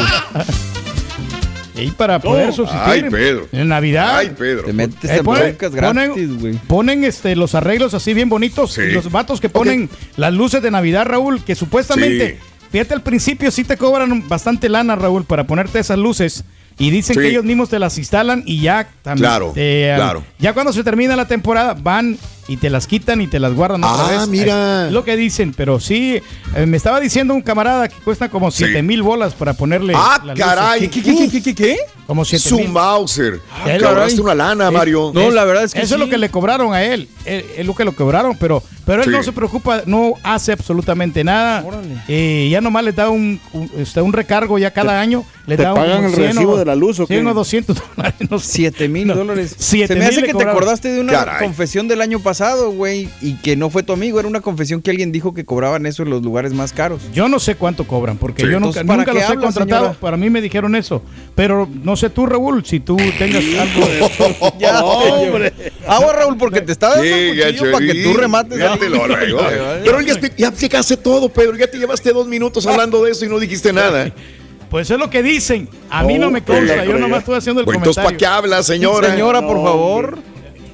Y 1.80 1.92
para 1.92 2.18
poder 2.18 2.46
No. 2.48 2.52
subsistir 2.52 2.82
Ay, 2.84 3.02
Pedro. 3.08 3.46
en 3.52 3.68
Navidad. 3.68 4.16
Ay, 4.16 4.32
Pedro. 4.36 4.64
Te 4.64 4.72
metes 4.72 5.08
Eh, 5.10 5.16
en 5.18 5.24
ponen- 5.24 5.56
gratis, 5.56 5.80
ponen, 5.80 6.38
güey. 6.40 6.54
ponen, 6.66 7.04
este, 7.04 7.36
los 7.36 7.54
arreglos 7.54 7.94
así 7.94 8.14
bien 8.14 8.28
bonitos. 8.28 8.72
Sí. 8.72 8.80
Y 8.82 8.90
los 8.92 9.12
vatos 9.12 9.40
que 9.40 9.48
ponen 9.48 9.88
las 10.16 10.32
luces 10.32 10.60
de 10.60 10.72
Navidad, 10.72 11.06
Raúl, 11.06 11.44
que 11.44 11.54
supuestamente, 11.54 12.40
fíjate, 12.72 12.94
al 12.94 13.02
principio 13.02 13.52
sí 13.52 13.62
te 13.62 13.76
cobran 13.76 14.28
bastante 14.28 14.68
lana, 14.68 14.96
Raúl, 14.96 15.22
para 15.24 15.44
ponerte 15.46 15.78
esas 15.78 15.98
luces. 15.98 16.42
Y 16.80 16.90
dicen 16.90 17.14
Sí. 17.14 17.20
que 17.20 17.28
ellos 17.28 17.44
mismos 17.44 17.68
te 17.68 17.78
las 17.78 17.96
instalan 17.96 18.42
y 18.44 18.60
ya 18.60 18.88
también. 19.02 19.28
Claro, 19.30 19.52
te- 19.54 19.92
claro. 19.94 20.24
Ya 20.40 20.54
cuando 20.54 20.72
se 20.72 20.82
termina 20.82 21.14
la 21.14 21.28
temporada, 21.28 21.74
van 21.74 22.18
y 22.48 22.56
te 22.56 22.70
las 22.70 22.86
quitan 22.86 23.20
y 23.20 23.26
te 23.28 23.38
las 23.38 23.52
guardan 23.54 23.84
otra 23.84 24.06
Ah, 24.06 24.10
vez. 24.20 24.28
mira. 24.28 24.86
Es 24.86 24.92
lo 24.92 25.04
que 25.04 25.16
dicen, 25.16 25.52
pero 25.56 25.78
sí, 25.78 26.20
eh, 26.56 26.66
me 26.66 26.76
estaba 26.76 26.98
diciendo 26.98 27.34
un 27.34 27.42
camarada 27.42 27.88
que 27.88 27.96
cuesta 27.96 28.28
como 28.28 28.50
7 28.50 28.82
mil 28.82 29.02
bolas 29.02 29.34
para 29.34 29.52
ponerle. 29.52 29.92
Ah, 29.96 30.20
las 30.24 30.36
luces. 30.38 30.44
caray. 30.44 30.80
¿Qué, 30.88 31.02
qué, 31.02 31.14
qué, 31.14 31.28
qué, 31.30 31.42
qué, 31.42 31.54
qué? 31.54 31.76
Como 32.06 32.24
7 32.24 32.54
mil. 32.54 32.64
Zumbauser. 32.64 33.34
Eh, 33.66 33.76
Te 33.78 33.84
ahorraste 33.84 34.20
una 34.20 34.34
lana, 34.34 34.66
es- 34.68 34.72
Mario. 34.72 35.12
Eso 35.14 35.74
es 35.74 35.90
lo 35.98 36.08
que 36.08 36.16
le 36.16 36.30
cobraron 36.30 36.72
a 36.72 36.82
él. 36.82 37.08
Es, 37.24 37.44
es 37.58 37.66
lo 37.66 37.74
que 37.74 37.84
lo 37.84 37.94
cobraron, 37.94 38.34
pero, 38.38 38.62
pero 38.86 39.02
él 39.02 39.10
Sí. 39.10 39.10
no 39.10 39.22
se 39.22 39.32
preocupa, 39.32 39.82
no 39.84 40.14
hace 40.22 40.52
absolutamente 40.52 41.22
nada. 41.22 41.62
Eh, 42.08 42.48
ya 42.50 42.62
nomás 42.62 42.82
le 42.84 42.92
da 42.92 43.10
un, 43.10 43.38
un, 43.52 43.70
este, 43.76 44.00
un 44.00 44.12
recargo 44.14 44.58
ya 44.58 44.70
cada 44.72 44.98
año. 44.98 45.24
Le 45.46 45.56
te 45.58 45.62
da 45.64 45.74
un- 45.74 45.80
pagan 45.80 46.04
el 46.04 46.14
100 46.14 46.26
recibo 46.34 46.52
o- 46.52 46.56
de 46.56 46.64
la 46.64 46.74
luz, 46.74 46.98
¿o 47.00 47.06
100 47.06 47.24
qué? 47.24 47.30
o 47.30 47.34
200 47.34 47.76
dólares. 47.96 48.14
No 48.30 48.38
sé. 48.38 48.46
7 48.52 48.88
mil 48.88 49.08
dólares. 49.08 49.54
Siete 49.58 49.92
Se 49.94 49.98
me 50.00 50.06
hace 50.06 50.22
que 50.22 50.32
te 50.34 50.44
acordaste 50.44 50.88
de 50.88 51.00
una 51.00 51.12
Caray. 51.12 51.42
confesión 51.44 51.88
del 51.88 52.00
año 52.00 52.20
pasado, 52.20 52.37
güey, 52.72 53.08
y 53.20 53.34
que 53.34 53.56
no 53.56 53.70
fue 53.70 53.82
tu 53.82 53.92
amigo, 53.92 54.18
era 54.18 54.28
una 54.28 54.40
confesión 54.40 54.80
que 54.82 54.90
alguien 54.90 55.12
dijo 55.12 55.34
que 55.34 55.44
cobraban 55.44 55.86
eso 55.86 56.02
en 56.02 56.10
los 56.10 56.22
lugares 56.22 56.52
más 56.52 56.72
caros. 56.72 57.02
Yo 57.12 57.28
no 57.28 57.38
sé 57.38 57.54
cuánto 57.56 57.84
cobran, 57.86 58.16
porque 58.16 58.42
Sí. 58.42 58.48
yo 58.48 58.60
nunca, 58.60 58.80
Entonces, 58.80 58.84
¿para 58.86 58.96
nunca 58.98 59.12
los 59.12 59.22
he 59.22 59.26
habla, 59.26 59.40
contratado. 59.42 59.80
señora? 59.86 60.00
Para 60.00 60.16
mí 60.16 60.30
me 60.30 60.40
dijeron 60.40 60.74
eso. 60.76 61.02
Pero 61.34 61.68
no 61.82 61.96
sé 61.96 62.10
tú, 62.10 62.26
Raúl, 62.26 62.64
si 62.64 62.80
tú 62.80 62.96
tengas 63.18 63.44
algo. 63.58 64.52
Ya, 64.58 64.82
hombre. 64.84 65.52
Agua, 65.86 66.12
Raúl, 66.12 66.36
porque 66.36 66.60
te 66.60 66.72
está 66.72 66.88
dando 66.90 67.04
Sí, 67.04 67.10
un 67.30 67.36
cuchillo 67.36 67.72
para 67.72 67.86
que 67.86 67.94
tú 68.02 68.12
remates. 68.14 68.58
Ya 68.58 68.76
te 68.76 68.88
lo 68.88 69.04
arreglo. 69.04 69.40
Pero 69.84 70.00
ya, 70.00 70.14
ya 70.36 70.48
explicaste 70.48 70.96
todo, 70.96 71.28
Pedro. 71.28 71.56
Ya 71.56 71.66
te 71.68 71.78
llevaste 71.78 72.12
dos 72.12 72.26
minutos 72.26 72.66
hablando 72.66 73.02
de 73.04 73.12
eso 73.12 73.24
y 73.24 73.28
no 73.28 73.38
dijiste 73.38 73.72
nada. 73.72 74.12
Pues 74.68 74.90
es 74.90 74.98
lo 74.98 75.08
que 75.08 75.22
dicen. 75.22 75.66
A 75.88 76.02
mí 76.02 76.18
no 76.18 76.30
me 76.30 76.42
consta. 76.44 76.84
Yo 76.84 76.98
nomás 76.98 77.20
estoy 77.20 77.36
haciendo 77.36 77.62
el 77.62 77.64
Pues 77.64 77.78
entonces, 77.78 78.04
comentario. 78.04 78.04
¿para 78.04 78.16
qué 78.18 78.26
habla, 78.46 78.62
señora? 78.62 79.10
Señora, 79.12 79.40
por 79.40 79.62
favor. 79.62 80.18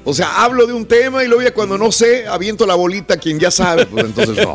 O 0.04 0.12
sea, 0.14 0.44
hablo 0.44 0.66
de 0.66 0.72
un 0.74 0.84
tema 0.86 1.24
y 1.24 1.28
luego 1.28 1.42
ya 1.42 1.54
cuando 1.54 1.78
no 1.78 1.90
sé, 1.90 2.26
aviento 2.26 2.66
la 2.66 2.74
bolita 2.74 3.14
a 3.14 3.16
quien 3.16 3.40
ya 3.40 3.50
sabe. 3.50 3.86
Pues 3.86 4.04
entonces 4.04 4.36
no. 4.36 4.54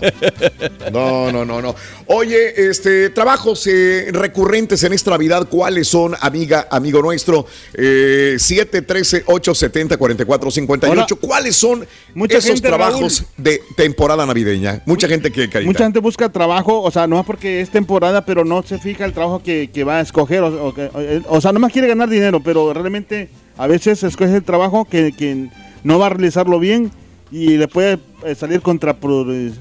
No, 0.92 1.32
no, 1.32 1.46
no, 1.46 1.62
no. 1.62 1.76
Oye, 2.08 2.70
este, 2.70 3.10
trabajos 3.10 3.66
eh, 3.68 4.08
recurrentes 4.12 4.84
en 4.84 4.94
esta 4.94 5.12
Navidad, 5.12 5.48
¿cuáles 5.50 5.88
son, 5.88 6.16
amiga, 6.22 6.68
amigo 6.72 7.02
nuestro? 7.02 7.46
Eh, 7.74 8.36
713-870-4458. 8.38 11.18
¿Cuáles 11.20 11.56
son 11.56 11.88
Mucha 12.14 12.38
esos 12.38 12.52
gente, 12.52 12.68
trabajos 12.68 13.24
de 13.38 13.62
temporada 13.76 14.26
navideña? 14.26 14.82
Mucha 14.86 15.08
gente 15.08 15.32
que 15.32 15.50
carita. 15.50 15.68
Mucha 15.70 15.84
gente 15.84 16.00
busca 16.00 16.30
trabajo, 16.30 16.82
o 16.82 16.92
sea, 16.92 17.08
no 17.08 17.20
es 17.20 17.26
porque 17.26 17.62
es 17.62 17.70
temporada, 17.70 18.26
pero 18.26 18.46
no 18.46 18.64
se 18.64 18.80
fija 18.80 19.06
el 19.06 19.14
trabajo 19.14 19.42
que, 19.44 19.70
que 19.74 19.84
va 19.84 20.00
a 20.00 20.02
escoger. 20.02 20.42
O, 20.44 20.68
o 20.68 20.70
o- 20.70 21.38
o 21.38 21.42
sea, 21.42 21.52
no 21.52 21.60
más 21.60 21.72
quiere 21.72 21.88
ganar 21.88 22.10
dinero, 22.10 22.42
pero 22.44 22.74
realmente 22.74 23.30
a 23.60 23.68
veces 23.68 24.02
escoge 24.04 24.38
el 24.38 24.44
trabajo 24.44 24.86
que, 24.86 25.12
que 25.12 25.50
no 25.84 26.00
va 26.00 26.08
a 26.08 26.10
realizarlo 26.10 26.58
bien 26.60 26.92
y 27.32 27.58
le 27.58 27.68
puede 27.68 28.00
eh, 28.26 28.34
salir 28.34 28.62
contraprodu- 28.62 29.54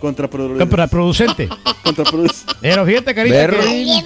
contraprodu- 0.00 0.56
Contraproducente. 0.58 1.48
contraproducente. 1.84 2.52
Pero 2.62 2.86
fíjate, 2.86 3.14
carita. 3.14 3.36
Que- 3.40 3.46
bruto, 3.48 3.68
bien. 3.68 4.04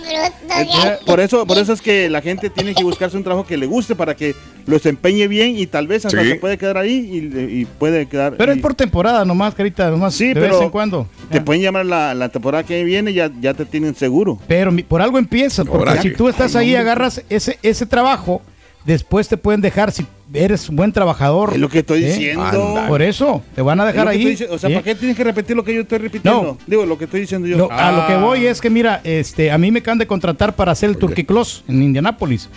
Por 1.06 1.20
eso, 1.20 1.46
por 1.46 1.58
eso 1.58 1.72
es 1.72 1.80
que 1.80 2.08
la 2.10 2.20
gente 2.20 2.50
tiene 2.50 2.74
que 2.74 2.82
buscarse 2.82 3.16
un 3.16 3.22
trabajo 3.22 3.46
que 3.46 3.56
le 3.56 3.66
guste 3.66 3.94
para 3.94 4.16
que 4.16 4.34
lo 4.66 4.74
desempeñe 4.74 5.28
bien 5.28 5.56
y 5.58 5.66
tal 5.66 5.86
vez 5.86 6.04
hasta 6.06 6.22
Sí. 6.22 6.28
se 6.30 6.34
puede 6.36 6.56
quedar 6.58 6.78
ahí 6.78 6.92
y, 7.12 7.60
y 7.60 7.64
puede 7.66 8.06
quedar. 8.06 8.36
Pero 8.36 8.52
y- 8.52 8.56
es 8.56 8.62
por 8.62 8.74
temporada 8.74 9.24
nomás, 9.24 9.54
carita. 9.54 9.90
Nomás 9.90 10.14
Sí, 10.14 10.28
de 10.28 10.34
pero 10.34 10.54
vez 10.54 10.62
en 10.62 10.70
cuando. 10.70 11.06
te 11.30 11.40
pueden 11.40 11.62
llamar 11.62 11.84
la, 11.86 12.14
la 12.14 12.28
temporada 12.30 12.64
que 12.64 12.82
viene 12.84 13.10
y 13.10 13.14
ya, 13.14 13.30
ya 13.40 13.54
te 13.54 13.64
tienen 13.66 13.94
seguro. 13.94 14.38
Pero 14.48 14.72
mi- 14.72 14.82
por 14.82 15.00
algo 15.02 15.18
empiezas, 15.18 15.66
porque 15.66 16.00
si 16.00 16.10
tú 16.14 16.28
estás 16.28 16.56
Ay, 16.56 16.68
ahí, 16.68 16.74
hombre. 16.74 16.80
agarras 16.90 17.22
ese, 17.28 17.58
ese 17.62 17.86
trabajo, 17.86 18.40
después 18.84 19.28
te 19.28 19.36
pueden 19.36 19.60
dejar 19.60 19.92
si 19.92 20.06
eres 20.32 20.68
un 20.68 20.76
buen 20.76 20.92
trabajador. 20.92 21.50
Es 21.54 21.58
lo 21.60 21.68
que 21.68 21.80
estoy 21.80 22.02
¿Eh? 22.04 22.06
diciendo. 22.08 22.82
Por 22.88 23.02
eso, 23.02 23.42
te 23.54 23.62
van 23.62 23.80
a 23.80 23.84
dejar 23.86 24.08
ahí. 24.08 24.28
estoy 24.28 24.46
o 24.48 24.58
sea, 24.58 24.70
¿eh? 24.70 24.74
¿para 24.74 24.84
qué 24.84 24.94
tienes 24.94 25.16
que 25.16 25.24
repetir 25.24 25.56
lo 25.56 25.64
que 25.64 25.74
yo 25.74 25.82
estoy 25.82 25.98
repitiendo? 25.98 26.42
No. 26.42 26.58
Digo, 26.66 26.84
lo 26.86 26.98
que 26.98 27.04
estoy 27.04 27.20
diciendo 27.20 27.46
yo. 27.48 27.56
No, 27.56 27.68
A 27.70 27.92
lo 27.92 28.06
que 28.06 28.12
Ah. 28.14 28.18
voy 28.18 28.46
es 28.46 28.60
que, 28.60 28.70
mira, 28.70 29.00
este, 29.04 29.50
a 29.50 29.58
mí 29.58 29.70
me 29.70 29.78
acaban 29.80 29.98
de 29.98 30.06
contratar 30.06 30.54
para 30.56 30.72
hacer 30.72 30.90
el 30.90 30.96
Turkey 30.98 31.24
Close 31.24 31.62
en 31.68 31.82
Indianápolis. 31.82 32.48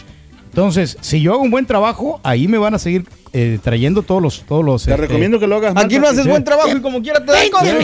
Entonces, 0.50 0.98
si 1.02 1.22
yo 1.22 1.34
hago 1.34 1.44
un 1.44 1.52
buen 1.52 1.68
trabajo, 1.68 2.20
ahí 2.24 2.48
me 2.48 2.58
van 2.58 2.74
a 2.74 2.80
seguir 2.80 3.06
eh, 3.32 3.60
trayendo 3.62 4.02
todos 4.02 4.22
los... 4.24 4.42
Todos 4.42 4.66
los 4.66 4.86
Te 4.86 4.98
recomiendo 4.98 5.40
que 5.40 5.46
lo 5.46 5.58
hagas. 5.58 5.74
Aquí 5.78 6.00
no 6.00 6.08
haces 6.08 6.24
Sí. 6.24 6.30
buen 6.30 6.44
trabajo 6.44 6.76
y 6.76 6.82
como 6.82 7.00
quiera 7.04 7.24
te 7.24 7.32
dan 7.32 7.50
cosas. 7.52 7.76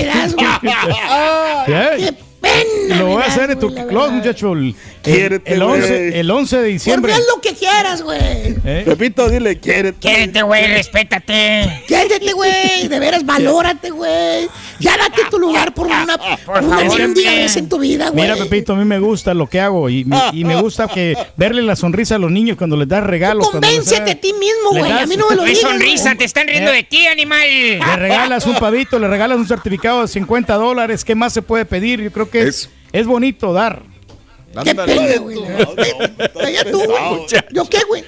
¿Eh? 1.68 2.12
Lo 2.98 3.08
voy 3.08 3.22
a 3.22 3.26
hacer 3.28 3.52
en 3.52 3.60
Turkey 3.60 3.86
Close, 3.86 4.12
muchacho. 4.12 4.54
El, 5.06 5.12
el, 5.12 5.18
Quiérete, 5.20 5.54
el 5.54 5.64
güey. 5.64 5.82
11, 5.82 6.20
el 6.20 6.32
11 6.32 6.58
de 6.62 6.68
diciembre. 6.70 7.14
lo 7.34 7.42
que 7.42 7.54
quieras, 7.54 8.02
güey. 8.02 8.20
¿Eh? 8.66 8.84
Pepito, 8.86 9.28
dile, 9.30 9.60
quiérete. 9.60 10.00
Quédate, 10.00 10.42
güey, 10.44 10.68
respétate. 10.68 11.84
Quédate, 11.88 12.32
güey. 12.34 12.88
De 12.88 13.00
veras, 13.00 13.26
valórate, 13.26 13.90
güey. 13.92 14.48
Ya 14.80 14.98
date 14.98 15.22
tu 15.30 15.40
lugar 15.40 15.74
por 15.74 15.88
una, 15.88 16.06
por 16.46 16.64
una 16.64 16.78
favor, 16.80 17.02
un 17.02 17.14
día 17.14 17.30
hombre. 17.30 17.44
vez 17.44 17.56
en 17.58 17.70
tu 17.70 17.80
vida, 17.80 18.10
güey. 18.10 18.24
Mira, 18.24 18.36
Pepito, 18.36 18.74
a 18.74 18.76
mí 18.76 18.86
me 18.86 19.00
gusta 19.00 19.34
lo 19.34 19.48
que 19.48 19.60
hago 19.60 19.90
y, 19.90 20.04
me- 20.06 20.18
y 20.34 20.44
me 20.46 20.60
gusta 20.62 20.88
que 20.88 21.16
verle 21.38 21.62
la 21.62 21.76
sonrisa 21.76 22.16
a 22.16 22.18
los 22.20 22.32
niños 22.32 22.58
cuando 22.58 22.76
les 22.78 22.88
das 22.88 23.04
regalos. 23.04 23.50
Convéncete 23.50 24.12
a 24.12 24.16
ti 24.16 24.34
mismo, 24.34 24.72
güey. 24.72 24.92
A 24.92 25.06
mí 25.06 25.16
no 25.18 25.30
me 25.30 25.36
lo 25.36 25.42
No 25.44 25.48
es 25.48 25.58
digas. 25.58 25.72
sonrisa, 25.72 26.16
te 26.16 26.24
están 26.26 26.48
riendo 26.48 26.72
Eh. 26.72 26.76
de 26.78 26.84
ti, 26.84 27.06
animal. 27.08 27.48
Le 27.50 27.96
regalas 27.98 28.46
un 28.46 28.56
pavito, 28.56 29.00
le 29.00 29.08
regalas 29.08 29.38
un 29.38 29.48
certificado 29.48 30.02
de 30.02 30.08
50 30.08 30.56
dólares. 30.56 31.04
¿Qué 31.06 31.16
más 31.16 31.34
se 31.34 31.42
puede 31.42 31.66
pedir? 31.66 32.02
Yo 32.02 32.12
creo 32.12 32.30
que 32.30 32.44
es, 32.44 32.70
es 32.92 33.06
bonito 33.06 33.54
dar. 33.54 33.82
Qué 34.64 34.76
pena, 34.76 35.18
güey. 35.18 35.40
Allá 36.42 36.72
tú, 36.72 36.84
güey. 36.84 37.26
¿Yo 37.52 37.70
qué, 37.70 37.80
güey? 37.88 38.04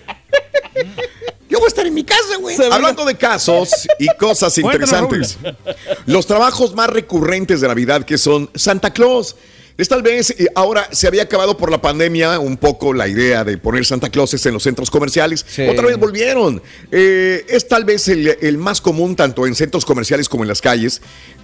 Yo 1.50 1.60
voy 1.60 1.66
a 1.66 1.68
estar 1.68 1.86
en 1.86 1.94
mi 1.94 2.04
casa, 2.04 2.38
güey. 2.40 2.58
Hablando 2.72 3.06
de 3.06 3.16
casos 3.16 3.70
y 4.00 4.08
cosas 4.18 4.58
interesantes. 4.58 5.38
Los 6.06 6.26
trabajos 6.28 6.74
más 6.76 6.90
recurrentes 6.90 7.62
de 7.62 7.68
Navidad 7.68 8.04
que 8.04 8.18
son 8.18 8.50
Santa 8.56 8.92
Claus. 8.92 9.36
Es 9.78 9.90
tal 9.90 10.02
vez, 10.02 10.30
eh, 10.30 10.48
ahora 10.56 10.88
se 10.94 11.06
había 11.06 11.24
acabado 11.24 11.58
por 11.58 11.70
la 11.70 11.82
pandemia 11.82 12.40
un 12.40 12.56
poco 12.56 12.94
la 12.94 13.10
idea 13.10 13.44
de 13.44 13.58
poner 13.58 13.86
Santa 13.86 14.10
Clauses 14.10 14.46
en 14.46 14.54
los 14.54 14.64
centros 14.64 14.90
comerciales. 14.90 15.46
Otra 15.70 15.86
vez 15.88 15.98
volvieron. 15.98 16.64
Eh, 16.94 17.46
es 17.50 17.68
tal 17.68 17.84
vez 17.84 18.08
el, 18.08 18.38
el 18.40 18.58
más 18.58 18.80
común 18.80 19.18
tanto 19.18 19.46
en 19.46 19.54
centros 19.54 19.84
comerciales 19.84 20.30
como 20.30 20.46
en 20.46 20.48
las 20.48 20.62
calles. 20.62 21.02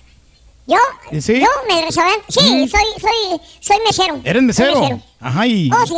¿Yo? 0.65 0.78
¿Sí? 1.22 1.39
¿Yo 1.39 1.48
en 1.70 1.78
el 1.78 1.86
restaurante? 1.86 2.24
Sí, 2.30 2.67
soy, 2.67 2.82
soy, 3.00 3.39
soy 3.60 3.78
mesero. 3.86 4.20
¿Eres 4.24 4.43
mesero? 4.43 4.74
Soy 4.76 5.02
Ajá, 5.20 5.48
y... 5.48 5.70
Oh, 5.72 5.86
sí. 5.86 5.96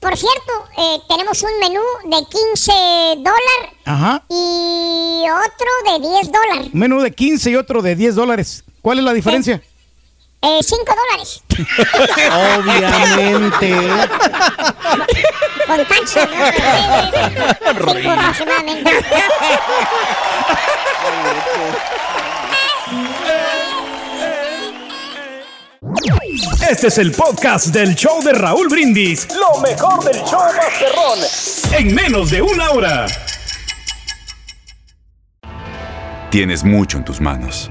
Por 0.00 0.16
cierto, 0.16 0.52
eh, 0.76 0.98
tenemos 1.08 1.40
un 1.44 1.50
menú 1.60 1.80
de 2.04 2.16
15 2.28 2.72
dólares 3.18 3.70
Ajá. 3.84 4.24
y 4.28 5.24
otro 5.30 5.68
de 5.92 6.00
10 6.08 6.32
dólares. 6.32 6.70
Un 6.74 6.80
menú 6.80 7.00
de 7.00 7.12
15 7.12 7.50
y 7.52 7.56
otro 7.56 7.82
de 7.82 7.94
10 7.94 8.16
dólares. 8.16 8.64
¿Cuál 8.82 8.98
es 8.98 9.04
la 9.04 9.12
diferencia? 9.12 9.62
Eh, 10.42 10.58
5 10.60 10.84
dólares. 10.84 11.42
Obviamente. 12.58 13.70
Con 15.68 15.78
¿no? 15.78 15.84
Cinco 16.04 16.26
aproximadamente. 18.10 18.90
Este 26.70 26.86
es 26.88 26.98
el 26.98 27.12
podcast 27.12 27.66
del 27.66 27.94
show 27.94 28.22
de 28.22 28.32
Raúl 28.32 28.68
Brindis. 28.68 29.28
Lo 29.34 29.60
mejor 29.60 30.02
del 30.04 30.22
show 30.24 30.40
Masterrón. 30.56 31.18
En 31.72 31.94
menos 31.94 32.30
de 32.30 32.42
una 32.42 32.70
hora. 32.70 33.06
Tienes 36.30 36.64
mucho 36.64 36.98
en 36.98 37.04
tus 37.04 37.20
manos. 37.20 37.70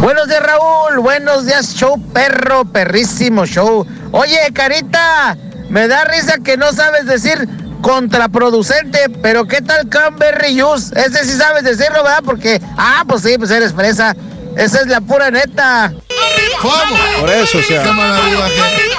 Buenos 0.00 0.28
días, 0.28 0.42
Raúl. 0.42 1.00
Buenos 1.00 1.44
días, 1.44 1.74
show 1.74 2.00
perro, 2.14 2.64
perrísimo 2.64 3.44
show. 3.44 3.86
Oye, 4.12 4.38
Carita, 4.54 5.36
me 5.68 5.88
da 5.88 6.04
risa 6.04 6.38
que 6.42 6.56
no 6.56 6.72
sabes 6.72 7.04
decir 7.04 7.46
contraproducente, 7.82 9.10
pero 9.20 9.46
¿qué 9.46 9.60
tal 9.60 9.90
Cranberry 9.90 10.58
Juice? 10.58 10.98
Ese 10.98 11.26
sí 11.26 11.36
sabes 11.36 11.64
decirlo, 11.64 12.02
¿verdad? 12.02 12.22
Porque, 12.24 12.62
ah, 12.78 13.04
pues 13.06 13.22
sí, 13.22 13.36
pues 13.36 13.50
eres 13.50 13.74
fresa. 13.74 14.16
Esa 14.56 14.80
es 14.80 14.86
la 14.86 15.02
pura 15.02 15.30
neta. 15.30 15.92
Por 17.20 17.30
eso, 17.30 17.58
o 17.58 17.62
sea. 17.62 17.84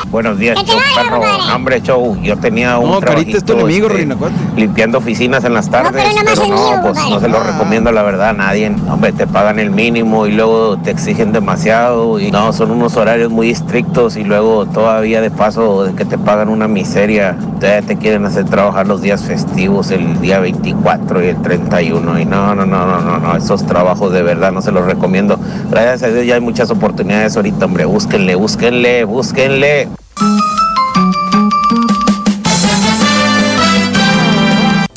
Buenos 0.10 0.38
días, 0.38 0.58
show 0.66 0.78
perro. 0.96 1.22
No, 1.24 1.56
Hombre, 1.56 1.82
show, 1.82 2.18
yo 2.22 2.36
tenía 2.36 2.78
un 2.80 2.92
No, 2.92 3.00
Carita 3.00 3.38
es 3.38 3.46
tu 3.46 3.54
enemigo, 3.54 3.88
este, 3.88 3.98
Reina 3.98 4.16
Cuate. 4.16 4.36
limpiando 4.58 4.98
oficinas 4.98 5.46
en 5.46 5.54
las 5.54 5.70
tardes, 5.70 5.92
pero 5.94 6.10
nomás 6.10 6.40
pero 6.40 6.48
no, 6.48 6.82
pues 6.82 6.98
no 6.98 7.20
se 7.20 7.30
lo 7.30 7.40
recomiendo 7.42 7.92
la 7.92 8.04
verdad 8.04 8.30
a 8.30 8.34
nadie. 8.34 8.76
Hombre, 8.90 9.14
te 9.14 9.26
pagan 9.26 9.58
el 9.60 9.72
mínimo 9.72 10.28
y 10.28 10.34
luego 10.34 10.78
te 10.78 10.92
exigen 10.92 11.32
demasiado 11.32 12.20
y 12.20 12.30
no, 12.30 12.52
son 12.52 12.72
unos 12.72 12.98
horarios 12.98 13.32
muy 13.32 13.52
estrictos 13.52 14.18
y 14.18 14.24
luego 14.24 14.66
todavía 14.66 15.22
de 15.22 15.32
paso 15.32 15.86
de 15.86 15.94
que 15.94 16.04
te 16.04 16.18
pagan 16.18 16.50
una 16.50 16.68
miseria, 16.68 17.38
todavía 17.60 17.82
te 17.82 17.98
quieren 17.98 18.26
hacer 18.26 18.46
trabajar 18.46 18.88
los 18.88 19.02
días 19.02 19.24
festivos, 19.24 19.92
el 19.92 20.20
día 20.20 20.40
24 20.40 21.24
y 21.24 21.28
el 21.28 21.42
31 21.42 22.20
y 22.20 22.26
no, 22.26 22.54
no, 22.56 22.66
no, 22.66 22.86
no, 22.86 23.00
no, 23.00 23.18
no, 23.18 23.38
esos 23.38 23.66
trabajos 23.66 24.12
de 24.12 24.24
verdad 24.24 24.52
no 24.52 24.62
se 24.62 24.72
los 24.72 24.86
recomiendo. 24.86 25.40
Gracias 25.70 26.04
a 26.04 26.08
Dios 26.08 26.26
ya 26.26 26.36
hay 26.36 26.42
muchas 26.42 26.70
oportunidades 26.70 27.11
ahorita, 27.14 27.66
hombre, 27.66 27.86
búsquenle, 27.86 28.36
búsquenle, 28.36 29.04
búsquenle. 29.04 29.88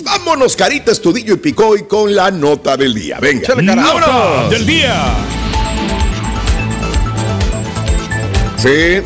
Vámonos, 0.02 0.56
Carita, 0.56 0.92
Estudillo 0.92 1.34
y 1.34 1.38
Picoy 1.38 1.84
con 1.86 2.14
la 2.14 2.30
nota 2.30 2.76
del 2.76 2.94
día. 2.94 3.18
Venga. 3.20 3.54
Nota 3.56 4.48
del 4.50 4.66
día. 4.66 5.14
Sí, 8.58 9.02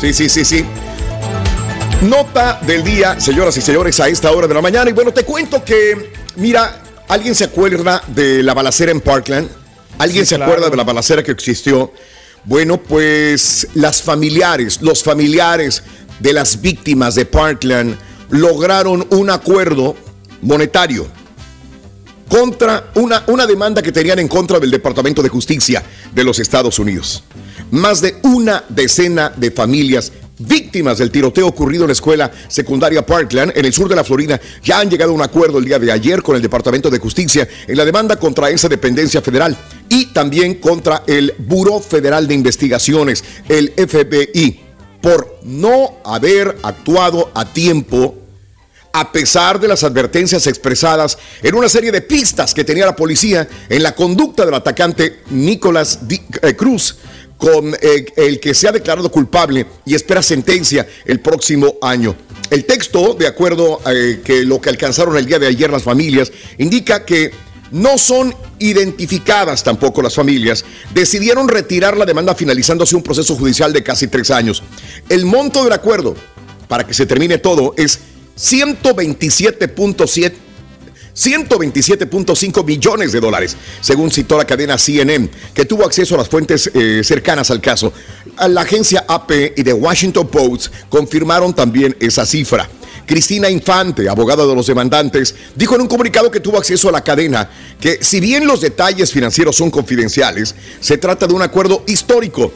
sí, 0.00 0.12
sí, 0.12 0.28
sí, 0.28 0.44
sí. 0.44 0.64
Nota 2.02 2.58
del 2.66 2.84
día, 2.84 3.18
señoras 3.20 3.56
y 3.56 3.60
señores, 3.60 3.98
a 4.00 4.08
esta 4.08 4.30
hora 4.30 4.46
de 4.46 4.54
la 4.54 4.60
mañana. 4.60 4.90
Y 4.90 4.92
bueno, 4.92 5.12
te 5.12 5.24
cuento 5.24 5.64
que, 5.64 6.12
mira, 6.36 6.80
¿alguien 7.08 7.34
se 7.34 7.44
acuerda 7.44 8.02
de 8.08 8.42
la 8.42 8.54
balacera 8.54 8.92
en 8.92 9.00
Parkland? 9.00 9.48
¿Alguien 9.98 10.24
Sí, 10.24 10.30
se 10.30 10.36
claro. 10.36 10.52
acuerda 10.52 10.70
de 10.70 10.76
la 10.76 10.84
balacera 10.84 11.22
que 11.22 11.30
existió? 11.32 11.92
Bueno, 12.44 12.76
pues 12.78 13.68
las 13.74 14.02
familiares, 14.02 14.80
los 14.82 15.02
familiares 15.02 15.82
de 16.20 16.32
las 16.32 16.60
víctimas 16.60 17.14
de 17.14 17.24
Parkland 17.24 17.96
lograron 18.30 19.06
un 19.10 19.30
acuerdo 19.30 19.96
monetario 20.42 21.06
contra 22.28 22.90
una, 22.94 23.24
una 23.28 23.46
demanda 23.46 23.80
que 23.80 23.92
tenían 23.92 24.18
en 24.18 24.28
contra 24.28 24.58
del 24.60 24.70
Departamento 24.70 25.22
de 25.22 25.28
Justicia 25.28 25.82
de 26.14 26.24
los 26.24 26.38
Estados 26.38 26.78
Unidos. 26.78 27.24
Más 27.70 28.00
de 28.00 28.16
una 28.22 28.64
decena 28.68 29.32
de 29.34 29.50
familias 29.50 30.12
víctimas 30.38 30.98
del 30.98 31.10
tiroteo 31.10 31.46
ocurrido 31.46 31.84
en 31.84 31.88
la 31.88 31.92
escuela 31.92 32.30
secundaria 32.48 33.04
Parkland 33.04 33.52
en 33.54 33.64
el 33.64 33.72
sur 33.72 33.88
de 33.88 33.96
la 33.96 34.04
Florida. 34.04 34.40
Ya 34.62 34.80
han 34.80 34.90
llegado 34.90 35.12
a 35.12 35.14
un 35.14 35.22
acuerdo 35.22 35.58
el 35.58 35.64
día 35.64 35.78
de 35.78 35.92
ayer 35.92 36.22
con 36.22 36.36
el 36.36 36.42
Departamento 36.42 36.90
de 36.90 36.98
Justicia 36.98 37.48
en 37.66 37.76
la 37.76 37.84
demanda 37.84 38.16
contra 38.16 38.50
esa 38.50 38.68
dependencia 38.68 39.22
federal 39.22 39.56
y 39.88 40.06
también 40.06 40.54
contra 40.54 41.02
el 41.06 41.34
Buró 41.38 41.80
Federal 41.80 42.26
de 42.26 42.34
Investigaciones, 42.34 43.24
el 43.48 43.72
FBI, 43.76 44.60
por 45.00 45.38
no 45.44 45.98
haber 46.04 46.56
actuado 46.62 47.30
a 47.34 47.44
tiempo 47.52 48.16
a 48.94 49.10
pesar 49.10 49.58
de 49.58 49.66
las 49.66 49.82
advertencias 49.82 50.46
expresadas 50.46 51.18
en 51.42 51.56
una 51.56 51.68
serie 51.68 51.90
de 51.90 52.00
pistas 52.00 52.54
que 52.54 52.62
tenía 52.62 52.86
la 52.86 52.94
policía 52.94 53.46
en 53.68 53.82
la 53.82 53.92
conducta 53.92 54.44
del 54.44 54.54
atacante 54.54 55.20
Nicolás 55.30 55.98
eh, 56.42 56.54
Cruz, 56.54 56.96
con 57.36 57.74
eh, 57.80 58.06
el 58.16 58.40
que 58.40 58.54
se 58.54 58.68
ha 58.68 58.72
declarado 58.72 59.10
culpable 59.10 59.66
y 59.84 59.94
espera 59.94 60.22
sentencia 60.22 60.86
el 61.04 61.20
próximo 61.20 61.74
año. 61.82 62.14
El 62.50 62.64
texto, 62.64 63.14
de 63.14 63.26
acuerdo 63.26 63.80
eh, 63.86 64.20
que 64.24 64.44
lo 64.44 64.60
que 64.60 64.70
alcanzaron 64.70 65.16
el 65.16 65.26
día 65.26 65.38
de 65.38 65.46
ayer 65.46 65.70
las 65.70 65.82
familias, 65.82 66.30
indica 66.58 67.04
que 67.04 67.32
no 67.70 67.98
son 67.98 68.34
identificadas 68.58 69.64
tampoco 69.64 70.00
las 70.00 70.14
familias, 70.14 70.64
decidieron 70.92 71.48
retirar 71.48 71.96
la 71.96 72.06
demanda 72.06 72.34
finalizándose 72.34 72.94
un 72.94 73.02
proceso 73.02 73.34
judicial 73.34 73.72
de 73.72 73.82
casi 73.82 74.06
tres 74.06 74.30
años. 74.30 74.62
El 75.08 75.26
monto 75.26 75.64
del 75.64 75.72
acuerdo, 75.72 76.14
para 76.68 76.86
que 76.86 76.94
se 76.94 77.06
termine 77.06 77.38
todo, 77.38 77.74
es 77.76 77.98
127.7 78.38 80.34
127.5 81.14 82.64
millones 82.64 83.12
de 83.12 83.20
dólares, 83.20 83.56
según 83.80 84.10
citó 84.10 84.36
la 84.36 84.44
cadena 84.44 84.76
CNN, 84.76 85.28
que 85.54 85.64
tuvo 85.64 85.84
acceso 85.84 86.14
a 86.14 86.18
las 86.18 86.28
fuentes 86.28 86.70
eh, 86.74 87.02
cercanas 87.04 87.50
al 87.50 87.60
caso. 87.60 87.92
La 88.48 88.62
agencia 88.62 89.04
AP 89.06 89.30
y 89.56 89.62
The 89.62 89.72
Washington 89.72 90.26
Post 90.28 90.72
confirmaron 90.88 91.54
también 91.54 91.96
esa 92.00 92.26
cifra. 92.26 92.68
Cristina 93.06 93.50
Infante, 93.50 94.08
abogada 94.08 94.46
de 94.46 94.54
los 94.54 94.66
demandantes, 94.66 95.34
dijo 95.54 95.74
en 95.74 95.82
un 95.82 95.88
comunicado 95.88 96.30
que 96.30 96.40
tuvo 96.40 96.58
acceso 96.58 96.88
a 96.88 96.92
la 96.92 97.04
cadena 97.04 97.48
que 97.78 97.98
si 98.02 98.18
bien 98.18 98.46
los 98.46 98.60
detalles 98.60 99.12
financieros 99.12 99.56
son 99.56 99.70
confidenciales, 99.70 100.54
se 100.80 100.96
trata 100.98 101.26
de 101.26 101.34
un 101.34 101.42
acuerdo 101.42 101.84
histórico 101.86 102.52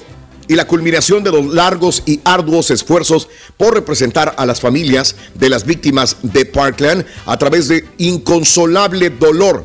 y 0.48 0.54
la 0.54 0.66
culminación 0.66 1.22
de 1.22 1.30
los 1.30 1.46
largos 1.46 2.02
y 2.06 2.20
arduos 2.24 2.70
esfuerzos 2.70 3.28
por 3.56 3.74
representar 3.74 4.34
a 4.38 4.46
las 4.46 4.60
familias 4.60 5.14
de 5.34 5.50
las 5.50 5.64
víctimas 5.64 6.16
de 6.22 6.46
Parkland 6.46 7.04
a 7.26 7.36
través 7.36 7.68
de 7.68 7.84
inconsolable 7.98 9.10
dolor 9.10 9.64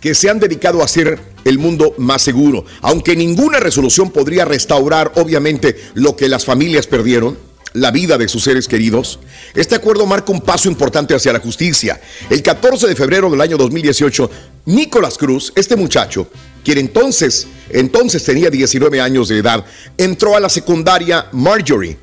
que 0.00 0.14
se 0.16 0.28
han 0.28 0.40
dedicado 0.40 0.82
a 0.82 0.86
hacer 0.86 1.18
el 1.44 1.58
mundo 1.58 1.94
más 1.96 2.22
seguro. 2.22 2.64
Aunque 2.80 3.14
ninguna 3.14 3.60
resolución 3.60 4.10
podría 4.10 4.44
restaurar, 4.44 5.12
obviamente, 5.14 5.80
lo 5.94 6.16
que 6.16 6.28
las 6.28 6.44
familias 6.44 6.88
perdieron, 6.88 7.38
la 7.74 7.90
vida 7.90 8.18
de 8.18 8.28
sus 8.28 8.44
seres 8.44 8.68
queridos, 8.68 9.18
este 9.54 9.74
acuerdo 9.74 10.06
marca 10.06 10.32
un 10.32 10.40
paso 10.40 10.68
importante 10.68 11.14
hacia 11.14 11.32
la 11.32 11.40
justicia. 11.40 12.00
El 12.30 12.42
14 12.42 12.86
de 12.86 12.96
febrero 12.96 13.30
del 13.30 13.40
año 13.40 13.56
2018, 13.56 14.30
Nicolás 14.66 15.16
Cruz, 15.18 15.52
este 15.56 15.76
muchacho, 15.76 16.28
quien 16.64 16.78
entonces, 16.78 17.46
entonces 17.70 18.24
tenía 18.24 18.50
19 18.50 19.00
años 19.00 19.28
de 19.28 19.38
edad, 19.38 19.64
entró 19.96 20.36
a 20.36 20.40
la 20.40 20.48
secundaria 20.48 21.26
Marjorie 21.32 21.98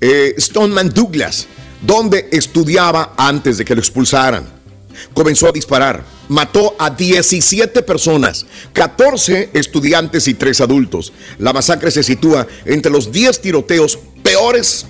eh, 0.00 0.34
Stoneman 0.38 0.90
Douglas, 0.90 1.46
donde 1.80 2.28
estudiaba 2.32 3.14
antes 3.16 3.58
de 3.58 3.64
que 3.64 3.74
lo 3.74 3.80
expulsaran 3.80 4.62
comenzó 5.14 5.48
a 5.48 5.52
disparar. 5.52 6.04
Mató 6.28 6.74
a 6.78 6.90
17 6.90 7.82
personas, 7.82 8.46
14 8.72 9.50
estudiantes 9.52 10.28
y 10.28 10.34
3 10.34 10.60
adultos. 10.62 11.12
La 11.38 11.52
masacre 11.52 11.90
se 11.90 12.02
sitúa 12.02 12.46
entre 12.64 12.92
los 12.92 13.12
10 13.12 13.40
tiroteos 13.40 13.98
peores 14.22 14.86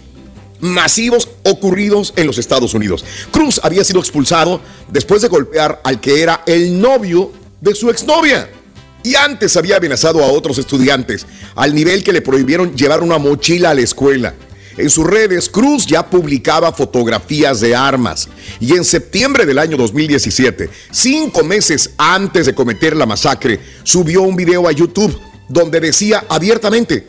masivos 0.62 1.28
ocurridos 1.42 2.14
en 2.16 2.26
los 2.26 2.38
Estados 2.38 2.72
Unidos. 2.72 3.04
Cruz 3.30 3.60
había 3.62 3.84
sido 3.84 4.00
expulsado 4.00 4.62
después 4.88 5.20
de 5.20 5.28
golpear 5.28 5.82
al 5.84 6.00
que 6.00 6.22
era 6.22 6.42
el 6.46 6.80
novio 6.80 7.32
de 7.60 7.74
su 7.74 7.90
exnovia. 7.90 8.48
Y 9.02 9.16
antes 9.16 9.56
había 9.56 9.76
amenazado 9.76 10.22
a 10.22 10.28
otros 10.28 10.58
estudiantes, 10.58 11.26
al 11.56 11.74
nivel 11.74 12.04
que 12.04 12.12
le 12.12 12.22
prohibieron 12.22 12.74
llevar 12.76 13.02
una 13.02 13.18
mochila 13.18 13.70
a 13.70 13.74
la 13.74 13.80
escuela. 13.80 14.34
En 14.78 14.88
sus 14.88 15.04
redes, 15.04 15.50
Cruz 15.50 15.84
ya 15.84 16.08
publicaba 16.08 16.72
fotografías 16.72 17.60
de 17.60 17.74
armas 17.74 18.28
y 18.58 18.74
en 18.74 18.84
septiembre 18.84 19.44
del 19.44 19.58
año 19.58 19.76
2017, 19.76 20.70
cinco 20.90 21.44
meses 21.44 21.90
antes 21.98 22.46
de 22.46 22.54
cometer 22.54 22.96
la 22.96 23.04
masacre, 23.04 23.60
subió 23.82 24.22
un 24.22 24.34
video 24.34 24.66
a 24.66 24.72
YouTube 24.72 25.18
donde 25.48 25.80
decía 25.80 26.24
abiertamente, 26.28 27.06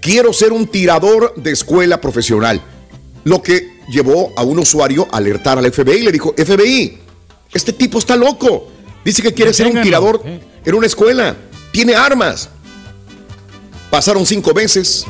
quiero 0.00 0.32
ser 0.32 0.52
un 0.52 0.68
tirador 0.68 1.34
de 1.34 1.50
escuela 1.50 2.00
profesional, 2.00 2.62
lo 3.24 3.42
que 3.42 3.80
llevó 3.88 4.32
a 4.36 4.42
un 4.42 4.58
usuario 4.58 5.08
a 5.10 5.18
alertar 5.18 5.58
al 5.58 5.70
FBI 5.70 5.98
y 5.98 6.02
le 6.02 6.12
dijo, 6.12 6.34
FBI, 6.36 6.98
este 7.52 7.72
tipo 7.72 7.98
está 7.98 8.16
loco, 8.16 8.68
dice 9.04 9.22
que 9.22 9.32
quiere 9.32 9.52
ser 9.52 9.66
un 9.66 9.82
tirador 9.82 10.22
en 10.64 10.74
una 10.74 10.86
escuela, 10.86 11.36
tiene 11.70 11.94
armas. 11.94 12.48
Pasaron 13.90 14.24
cinco 14.24 14.54
meses, 14.54 15.04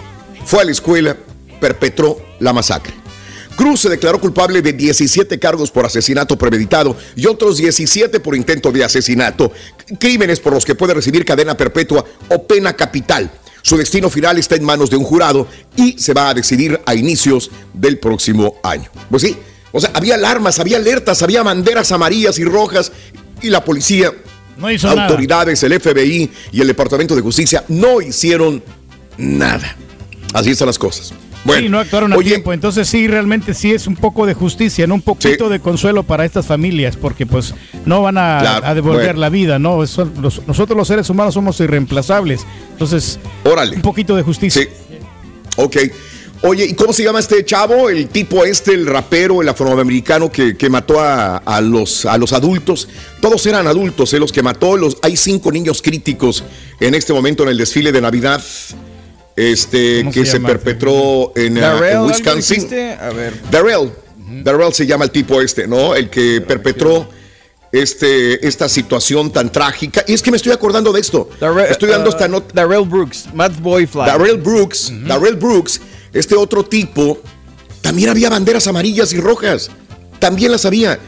fue 0.45 0.61
a 0.61 0.65
la 0.65 0.73
escuela, 0.73 1.17
perpetró 1.61 2.21
la 2.41 2.53
masacre. 2.53 2.95
Cruz 3.57 3.83
se 3.83 3.91
declaró 3.91 4.19
culpable 4.19 4.63
de 4.63 4.73
17 4.73 5.39
cargos 5.39 5.71
por 5.71 5.85
asesinato 5.85 6.39
premeditado 6.39 6.97
y 7.15 7.27
otros 7.27 7.59
17 7.59 8.19
por 8.21 8.35
intento 8.35 8.73
de 8.73 8.83
asesinato, 8.83 9.53
crímenes 10.01 10.41
por 10.41 10.55
los 10.55 10.65
que 10.65 10.75
puede 10.75 10.95
recibir 10.95 11.25
cadena 11.25 11.57
perpetua 11.57 12.05
o 12.29 12.47
pena 12.47 12.75
capital. 12.75 13.31
Su 13.63 13.77
destino 13.77 14.11
final 14.11 14.39
está 14.39 14.57
en 14.57 14.65
manos 14.65 14.91
de 14.91 14.97
un 14.97 15.05
jurado 15.05 15.47
y 15.77 15.99
se 15.99 16.13
va 16.13 16.29
a 16.29 16.35
decidir 16.35 16.81
a 16.85 16.95
inicios 16.95 17.51
del 17.73 17.99
próximo 17.99 18.57
año. 18.63 18.91
Pues 19.09 19.23
sí, 19.23 19.37
o 19.71 19.81
sea, 19.81 19.91
había 19.95 20.17
alarmas, 20.17 20.59
había 20.59 20.77
alertas, 20.77 21.23
había 21.23 21.43
banderas 21.43 21.93
amarillas 21.93 22.39
y 22.39 22.45
rojas 22.45 22.93
y 23.41 23.51
la 23.51 23.65
policía, 23.65 24.13
no 24.59 24.71
hizo 24.71 24.89
autoridades, 24.89 25.63
el 25.63 25.81
FBI 25.81 26.31
y 26.53 26.61
el 26.61 26.67
Departamento 26.67 27.17
de 27.17 27.23
Justicia 27.23 27.65
no 27.69 28.01
hicieron 28.01 28.63
nada. 29.17 29.77
Así 30.35 30.51
están 30.51 30.67
las 30.67 30.79
cosas. 30.79 31.13
Bueno, 31.45 31.63
sí, 31.63 31.69
no 31.69 31.81
actuaron 31.81 32.13
a 32.13 32.19
tiempo. 32.19 32.53
Entonces 32.53 32.89
sí, 32.89 33.09
realmente 33.09 33.55
sí 33.55 33.73
es 33.73 33.87
un 33.87 33.97
poco 33.97 34.27
de 34.27 34.35
justicia, 34.35 34.87
¿no? 34.87 34.95
Un 34.95 35.03
poquito 35.03 35.49
de 35.49 35.61
consuelo 35.61 36.03
para 36.03 36.25
estas 36.25 36.47
familias, 36.47 36.97
porque 36.97 37.27
pues 37.27 37.55
no 37.85 38.03
van 38.03 38.19
a, 38.19 38.75
devolver 38.75 39.19
la 39.19 39.29
vida, 39.29 39.59
¿no? 39.59 39.79
nosotros 39.79 40.77
los 40.77 40.89
seres 40.89 41.11
humanos 41.11 41.35
somos 41.35 41.59
irreemplazables. 41.61 42.47
Entonces, 42.71 43.19
Órale. 43.45 43.77
un 43.77 43.83
poquito 43.83 44.17
de 44.17 44.23
justicia. 44.23 44.63
Sí. 44.63 44.69
Ok. 45.57 45.77
Oye, 46.45 46.65
¿y 46.65 46.75
cómo 46.75 46.93
se 46.93 47.05
llama 47.05 47.21
este 47.21 47.45
chavo? 47.45 47.89
El 47.89 48.09
tipo 48.09 48.45
este, 48.45 48.75
el 48.75 48.85
rapero, 48.85 49.43
el 49.43 49.49
afroamericano 49.49 50.33
que, 50.33 50.57
que 50.57 50.69
mató 50.69 51.01
a, 51.01 51.61
los, 51.61 52.05
a 52.05 52.19
los 52.19 52.33
adultos. 52.33 52.89
Todos 53.21 53.47
eran 53.47 53.69
adultos, 53.69 54.13
¿eh? 54.13 54.19
los 54.19 54.33
que 54.33 54.43
mató. 54.43 54.77
Los, 54.77 54.97
hay 55.03 55.17
cinco 55.17 55.53
niños 55.53 55.81
críticos 55.83 56.43
en 56.81 56.97
este 56.97 57.13
momento 57.13 57.45
en 57.45 57.51
el 57.51 57.59
desfile 57.59 57.93
de 57.93 58.01
Navidad 58.01 58.43
este 59.37 60.09
que 60.13 60.27
se, 60.27 60.41
perpetró 60.41 61.33
en, 61.35 61.59
uh, 61.59 62.07
Wisconsin. 62.07 62.69
A 63.01 63.11
ver. 63.11 63.35
Darrell. 63.51 63.91
Darrell 64.43 64.73
se 64.73 64.87
llama 64.87 65.05
el 65.05 65.11
tipo 65.11 65.41
este, 65.41 65.67
¿no? 65.67 65.95
El 65.95 66.09
que 66.09 66.41
perpetró 66.41 67.09
este, 67.73 68.47
esta 68.47 68.69
situación 68.69 69.33
tan 69.33 69.51
trágica. 69.51 70.05
Y 70.07 70.13
es 70.13 70.23
que 70.23 70.31
me 70.31 70.37
estoy 70.37 70.53
acordando 70.53 70.93
de 70.93 71.01
esto. 71.01 71.31
estoy 71.69 71.89
dando 71.89 72.11
esta 72.11 72.29
nota. 72.29 72.53
Darrell 72.55 72.87
Brooks, 72.87 73.29
Matt 73.35 73.59
Boyfly. 73.61 74.07
Darrell 74.07 74.37
Brooks, 74.37 74.93
Darrell 75.07 75.37
Brooks, 75.37 75.81
este 76.13 76.37
otro 76.37 76.65
tipo, 76.65 77.21
también 77.81 78.11
había 78.11 78.29
banderas 78.29 78.67
amarillas 78.67 79.13
y 79.13 79.21
rojas. 79.21 79.71
También 80.19 80.53
las 80.53 80.65
había. 80.67 80.99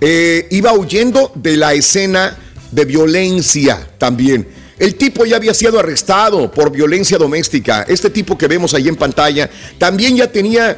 Eh, 0.00 0.46
iba 0.50 0.72
huyendo 0.74 1.32
de 1.34 1.56
la 1.56 1.72
escena 1.72 2.36
de 2.70 2.84
violencia 2.84 3.88
también. 3.98 4.46
El 4.78 4.96
tipo 4.96 5.24
ya 5.24 5.36
había 5.36 5.54
sido 5.54 5.78
arrestado 5.78 6.50
por 6.50 6.70
violencia 6.70 7.16
doméstica. 7.16 7.86
Este 7.88 8.10
tipo 8.10 8.36
que 8.36 8.46
vemos 8.46 8.74
ahí 8.74 8.88
en 8.88 8.96
pantalla 8.96 9.48
también 9.78 10.16
ya 10.16 10.30
tenía 10.30 10.76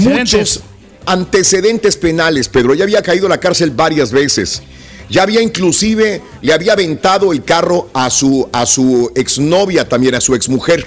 muchos 0.00 0.60
antecedentes 1.04 1.96
penales, 1.96 2.48
Pedro. 2.48 2.74
Ya 2.74 2.84
había 2.84 3.02
caído 3.02 3.26
a 3.26 3.30
la 3.30 3.40
cárcel 3.40 3.72
varias 3.72 4.12
veces. 4.12 4.62
Ya 5.08 5.24
había 5.24 5.42
inclusive, 5.42 6.22
le 6.40 6.52
había 6.52 6.74
aventado 6.74 7.32
el 7.32 7.42
carro 7.42 7.90
a 7.92 8.08
su, 8.10 8.48
a 8.52 8.64
su 8.64 9.10
exnovia 9.16 9.88
también, 9.88 10.14
a 10.14 10.20
su 10.20 10.36
exmujer. 10.36 10.86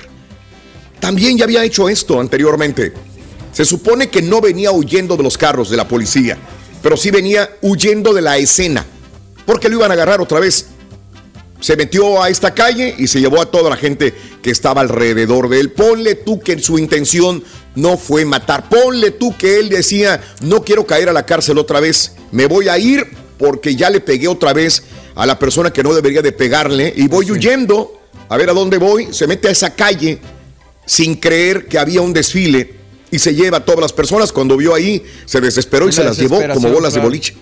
También 1.01 1.37
ya 1.37 1.43
había 1.43 1.65
hecho 1.65 1.89
esto 1.89 2.21
anteriormente. 2.21 2.93
Se 3.51 3.65
supone 3.65 4.07
que 4.07 4.21
no 4.21 4.39
venía 4.39 4.71
huyendo 4.71 5.17
de 5.17 5.23
los 5.23 5.37
carros 5.37 5.69
de 5.69 5.75
la 5.75 5.89
policía, 5.89 6.37
pero 6.81 6.95
sí 6.95 7.11
venía 7.11 7.49
huyendo 7.61 8.13
de 8.13 8.21
la 8.21 8.37
escena, 8.37 8.85
porque 9.45 9.67
lo 9.67 9.75
iban 9.75 9.91
a 9.91 9.95
agarrar 9.95 10.21
otra 10.21 10.39
vez 10.39 10.67
se 11.63 11.77
metió 11.77 12.21
a 12.21 12.27
esta 12.27 12.53
calle 12.53 12.93
y 12.97 13.07
se 13.07 13.21
llevó 13.21 13.41
a 13.41 13.45
toda 13.45 13.69
la 13.69 13.77
gente 13.77 14.13
que 14.41 14.51
estaba 14.51 14.81
alrededor 14.81 15.47
de 15.47 15.61
él. 15.61 15.71
Ponle 15.71 16.15
tú 16.15 16.41
que 16.41 16.59
su 16.59 16.77
intención 16.77 17.41
no 17.73 17.97
fue 17.97 18.25
matar. 18.25 18.67
Ponle 18.67 19.11
tú 19.11 19.33
que 19.37 19.59
él 19.59 19.69
decía, 19.69 20.21
no 20.41 20.65
quiero 20.65 20.85
caer 20.85 21.07
a 21.07 21.13
la 21.13 21.25
cárcel 21.25 21.57
otra 21.57 21.79
vez. 21.79 22.15
Me 22.33 22.47
voy 22.47 22.67
a 22.67 22.77
ir 22.77 23.07
porque 23.37 23.77
ya 23.77 23.89
le 23.89 24.01
pegué 24.01 24.27
otra 24.27 24.51
vez 24.51 24.83
a 25.15 25.25
la 25.25 25.39
persona 25.39 25.71
que 25.71 25.83
no 25.83 25.93
debería 25.93 26.21
de 26.21 26.33
pegarle 26.33 26.93
y 26.97 27.07
voy 27.07 27.31
huyendo 27.31 27.97
a 28.27 28.35
ver 28.35 28.49
a 28.49 28.53
dónde 28.53 28.77
voy. 28.77 29.13
Se 29.13 29.25
mete 29.25 29.47
a 29.47 29.51
esa 29.51 29.73
calle 29.73 30.19
sin 30.85 31.15
creer 31.15 31.67
que 31.67 31.79
había 31.79 32.01
un 32.01 32.11
desfile 32.11 32.73
y 33.09 33.19
se 33.19 33.35
lleva 33.35 33.59
a 33.59 33.63
todas 33.63 33.79
las 33.79 33.93
personas. 33.93 34.33
Cuando 34.33 34.57
vio 34.57 34.75
ahí, 34.75 35.01
se 35.23 35.39
desesperó 35.39 35.87
y 35.87 35.93
se 35.93 36.03
las 36.03 36.17
llevó 36.17 36.41
como 36.53 36.71
bolas 36.71 36.93
de 36.93 36.99
boliche. 36.99 37.37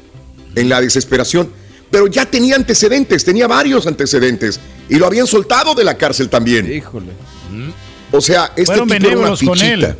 En 0.54 0.70
la 0.70 0.80
desesperación 0.80 1.50
pero 1.92 2.08
ya 2.08 2.26
tenía 2.26 2.56
antecedentes, 2.56 3.24
tenía 3.24 3.48
varios 3.48 3.86
antecedentes 3.86 4.60
y 4.90 4.96
lo 4.96 5.06
habían 5.06 5.28
soltado 5.28 5.76
de 5.76 5.84
la 5.84 5.98
cárcel 5.98 6.30
también. 6.30 6.72
Híjole. 6.72 7.12
O 8.12 8.22
sea, 8.22 8.52
este 8.56 8.82
tipo 8.82 8.94
era 8.94 9.18
una 9.18 9.36
fichita. 9.36 9.96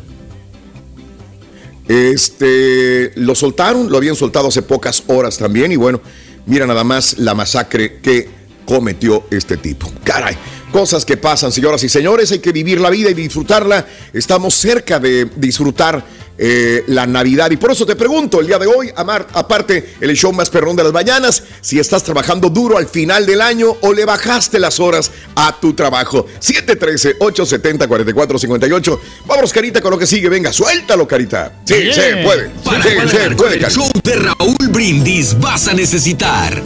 Este, 1.88 3.12
lo 3.16 3.34
soltaron, 3.34 3.90
lo 3.90 3.98
habían 3.98 4.16
soltado 4.16 4.48
hace 4.48 4.62
pocas 4.62 5.02
horas 5.08 5.36
también 5.36 5.72
y 5.72 5.76
bueno, 5.76 6.00
mira 6.46 6.66
nada 6.66 6.84
más 6.84 7.18
la 7.18 7.34
masacre 7.34 8.00
que 8.00 8.28
cometió 8.64 9.26
este 9.30 9.56
tipo. 9.58 9.92
Caray, 10.04 10.36
cosas 10.70 11.04
que 11.04 11.16
pasan, 11.16 11.52
señoras 11.52 11.82
y 11.84 11.88
señores, 11.88 12.32
hay 12.32 12.38
que 12.38 12.52
vivir 12.52 12.80
la 12.80 12.88
vida 12.88 13.10
y 13.10 13.14
disfrutarla. 13.14 13.86
Estamos 14.12 14.54
cerca 14.54 14.98
de 14.98 15.28
disfrutar 15.36 16.02
eh, 16.38 16.84
la 16.88 17.06
Navidad. 17.06 17.50
Y 17.50 17.56
por 17.56 17.72
eso 17.72 17.86
te 17.86 17.96
pregunto 17.96 18.40
el 18.40 18.46
día 18.46 18.58
de 18.58 18.66
hoy, 18.66 18.90
Amar, 18.96 19.26
aparte 19.32 19.94
el 20.00 20.14
show 20.16 20.32
más 20.32 20.50
perrón 20.50 20.76
de 20.76 20.84
las 20.84 20.92
mañanas, 20.92 21.42
si 21.60 21.78
estás 21.78 22.02
trabajando 22.02 22.50
duro 22.50 22.76
al 22.78 22.86
final 22.86 23.26
del 23.26 23.40
año 23.40 23.76
o 23.80 23.92
le 23.92 24.04
bajaste 24.04 24.58
las 24.58 24.80
horas 24.80 25.10
a 25.34 25.58
tu 25.60 25.74
trabajo. 25.74 26.26
713-870-4458. 26.40 28.98
Vámonos, 29.26 29.52
Carita, 29.52 29.80
con 29.80 29.90
lo 29.92 29.98
que 29.98 30.06
sigue. 30.06 30.28
Venga, 30.28 30.52
suéltalo, 30.52 31.08
Carita. 31.08 31.60
Sí, 31.64 31.92
se 31.92 32.16
puede. 32.24 32.50
Para 32.64 32.82
sí, 32.82 32.88
se 33.08 33.30
puede, 33.30 33.56
el 33.56 33.70
show 33.70 33.88
de 34.02 34.16
Raúl 34.16 34.56
Brindis 34.70 35.38
vas 35.38 35.68
a 35.68 35.74
necesitar 35.74 36.60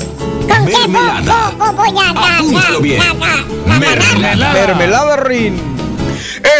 mermelada. 0.66 1.52
Apúntalo 2.36 2.80
bien. 2.80 3.02
Mermelada. 3.66 4.52
Mermelada 4.52 5.16
Rin. 5.16 5.75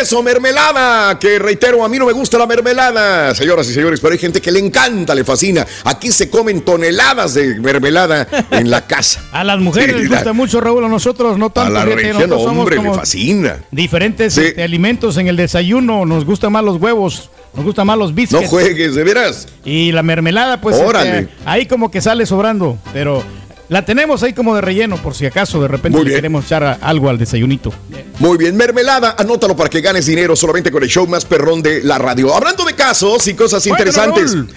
Eso, 0.01 0.23
mermelada, 0.23 1.19
que 1.19 1.39
reitero, 1.39 1.85
a 1.85 1.89
mí 1.89 1.99
no 1.99 2.07
me 2.07 2.13
gusta 2.13 2.39
la 2.39 2.47
mermelada, 2.47 3.35
señoras 3.35 3.69
y 3.69 3.75
señores, 3.75 4.01
pero 4.01 4.13
hay 4.13 4.19
gente 4.19 4.41
que 4.41 4.51
le 4.51 4.59
encanta, 4.59 5.15
le 5.15 5.25
fascina. 5.25 5.67
Aquí 5.85 6.11
se 6.11 6.29
comen 6.29 6.63
toneladas 6.63 7.35
de 7.35 7.55
mermelada 7.61 8.27
en 8.51 8.71
la 8.71 8.87
casa. 8.87 9.21
A 9.33 9.45
las 9.45 9.59
mujeres 9.61 9.95
Sí, 9.97 10.03
les 10.03 10.11
la- 10.11 10.17
gusta 10.19 10.33
mucho, 10.33 10.61
Raúl, 10.61 10.85
a 10.85 10.89
nosotros 10.89 11.39
no 11.39 11.51
tanto. 11.51 11.71
A 11.79 11.81
la 11.81 11.81
fíjate, 11.85 11.97
región, 11.97 12.17
nosotros 12.17 12.43
somos 12.43 12.59
hombre, 12.61 12.77
le 12.77 12.83
como 12.83 12.95
fascina. 12.95 13.59
Diferentes 13.71 14.35
Sí. 14.35 14.41
este, 14.47 14.63
alimentos 14.63 15.17
en 15.19 15.29
el 15.29 15.37
desayuno, 15.37 16.05
nos 16.05 16.25
gustan 16.25 16.53
más 16.53 16.65
los 16.65 16.77
huevos, 16.81 17.31
nos 17.55 17.65
gustan 17.65 17.87
más 17.87 17.99
los 17.99 18.11
No 18.11 18.17
biscuits. 18.17 18.49
juegues, 18.49 18.95
de 18.95 19.05
veras. 19.05 19.49
Y 19.65 19.93
la 19.93 20.03
mermelada, 20.03 20.61
pues, 20.61 20.77
Órale. 20.77 21.19
este, 21.21 21.29
ahí 21.45 21.67
como 21.67 21.91
que 21.91 22.01
sale 22.01 22.27
sobrando, 22.27 22.79
pero 22.93 23.23
la 23.69 23.85
tenemos 23.85 24.23
ahí 24.23 24.33
como 24.33 24.55
de 24.55 24.61
relleno, 24.61 24.97
por 24.97 25.15
si 25.15 25.27
acaso 25.27 25.61
de 25.61 25.69
repente 25.69 25.99
le 26.03 26.11
queremos 26.15 26.45
echar 26.45 26.63
a- 26.65 26.73
algo 26.75 27.09
al 27.11 27.19
desayunito. 27.19 27.73
Muy 28.19 28.39
bien, 28.39 28.57
mermelada, 28.57 29.15
anótalo 29.19 29.57
para 29.57 29.69
que 29.69 29.81
ganes 29.81 30.07
dinero 30.07 30.35
solamente 30.37 30.71
con 30.71 30.83
el 30.83 30.89
show 30.89 31.07
más 31.07 31.25
perrón 31.25 31.63
de 31.63 31.83
la 31.83 31.99
radio. 31.99 32.35
Hablando 32.35 32.65
de 32.65 32.75
casos 32.75 33.27
y 33.29 33.35
cosas 33.35 33.67
interesantes. 33.67 34.33
Raúl. 34.33 34.49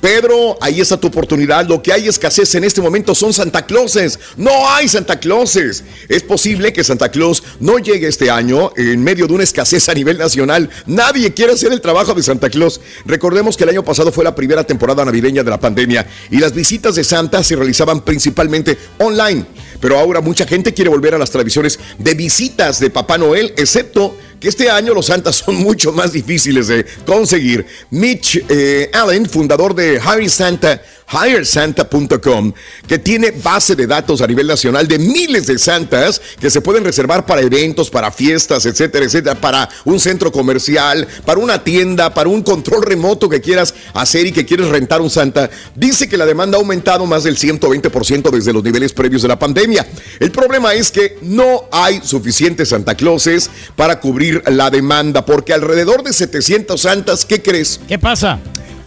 Pedro, 0.00 0.56
ahí 0.60 0.80
está 0.80 0.98
tu 0.98 1.08
oportunidad. 1.08 1.66
Lo 1.68 1.82
que 1.82 1.92
hay 1.92 2.08
escasez 2.08 2.54
en 2.54 2.64
este 2.64 2.80
momento 2.80 3.14
son 3.14 3.32
Santa 3.32 3.66
Clauses. 3.66 4.18
No 4.36 4.70
hay 4.70 4.88
Santa 4.88 5.20
Clauses. 5.20 5.84
Es 6.08 6.22
posible 6.22 6.72
que 6.72 6.82
Santa 6.82 7.10
Claus 7.10 7.42
no 7.60 7.78
llegue 7.78 8.08
este 8.08 8.30
año 8.30 8.72
en 8.76 9.02
medio 9.02 9.26
de 9.26 9.34
una 9.34 9.44
escasez 9.44 9.88
a 9.88 9.94
nivel 9.94 10.18
nacional. 10.18 10.70
Nadie 10.86 11.34
quiere 11.34 11.52
hacer 11.52 11.72
el 11.72 11.80
trabajo 11.80 12.14
de 12.14 12.22
Santa 12.22 12.48
Claus. 12.48 12.80
Recordemos 13.04 13.56
que 13.56 13.64
el 13.64 13.70
año 13.70 13.84
pasado 13.84 14.10
fue 14.10 14.24
la 14.24 14.34
primera 14.34 14.64
temporada 14.64 15.04
navideña 15.04 15.42
de 15.42 15.50
la 15.50 15.60
pandemia 15.60 16.06
y 16.30 16.38
las 16.38 16.54
visitas 16.54 16.94
de 16.94 17.04
Santa 17.04 17.42
se 17.42 17.56
realizaban 17.56 18.00
principalmente 18.02 18.78
online. 18.98 19.44
Pero 19.80 19.98
ahora 19.98 20.20
mucha 20.20 20.46
gente 20.46 20.74
quiere 20.74 20.90
volver 20.90 21.14
a 21.14 21.18
las 21.18 21.30
tradiciones 21.30 21.78
de 21.98 22.14
visitas 22.14 22.80
de 22.80 22.90
Papá 22.90 23.18
Noel, 23.18 23.52
excepto 23.56 24.16
que 24.40 24.48
este 24.48 24.70
año 24.70 24.94
los 24.94 25.06
santas 25.06 25.36
son 25.36 25.54
mucho 25.62 25.92
más 25.92 26.12
difíciles 26.12 26.68
de 26.68 26.84
conseguir. 27.06 27.66
Mitch 27.90 28.44
eh, 28.48 28.90
Allen, 28.92 29.28
fundador 29.28 29.74
de 29.74 30.00
Hire 30.00 30.30
Santa, 30.30 30.82
hiresanta.com, 31.12 32.52
que 32.86 32.98
tiene 32.98 33.32
base 33.32 33.74
de 33.74 33.86
datos 33.86 34.20
a 34.20 34.26
nivel 34.26 34.46
nacional 34.46 34.86
de 34.86 34.98
miles 34.98 35.46
de 35.46 35.58
santas 35.58 36.20
que 36.40 36.50
se 36.50 36.60
pueden 36.60 36.84
reservar 36.84 37.26
para 37.26 37.40
eventos, 37.40 37.90
para 37.90 38.12
fiestas, 38.12 38.64
etcétera, 38.66 39.04
etcétera, 39.04 39.40
para 39.40 39.68
un 39.84 39.98
centro 39.98 40.30
comercial, 40.30 41.06
para 41.24 41.40
una 41.40 41.62
tienda, 41.62 42.14
para 42.14 42.28
un 42.28 42.42
control 42.42 42.82
remoto 42.82 43.28
que 43.28 43.40
quieras 43.40 43.74
hacer 43.94 44.26
y 44.26 44.32
que 44.32 44.46
quieres 44.46 44.68
rentar 44.68 45.00
un 45.00 45.10
santa. 45.10 45.50
Dice 45.74 46.08
que 46.08 46.16
la 46.16 46.26
demanda 46.26 46.56
ha 46.56 46.60
aumentado 46.60 47.04
más 47.06 47.24
del 47.24 47.36
120% 47.36 48.30
desde 48.30 48.52
los 48.52 48.62
niveles 48.62 48.92
previos 48.92 49.22
de 49.22 49.28
la 49.28 49.38
pandemia. 49.38 49.86
El 50.20 50.30
problema 50.30 50.74
es 50.74 50.90
que 50.90 51.18
no 51.22 51.64
hay 51.72 52.00
suficientes 52.04 52.68
Santa 52.68 52.94
Clauses 52.94 53.50
para 53.74 53.98
cubrir 54.00 54.29
la 54.46 54.70
demanda, 54.70 55.24
porque 55.24 55.52
alrededor 55.52 56.02
de 56.02 56.12
700 56.12 56.80
santas, 56.80 57.24
¿qué 57.24 57.42
crees? 57.42 57.80
¿Qué 57.88 57.98
pasa? 57.98 58.40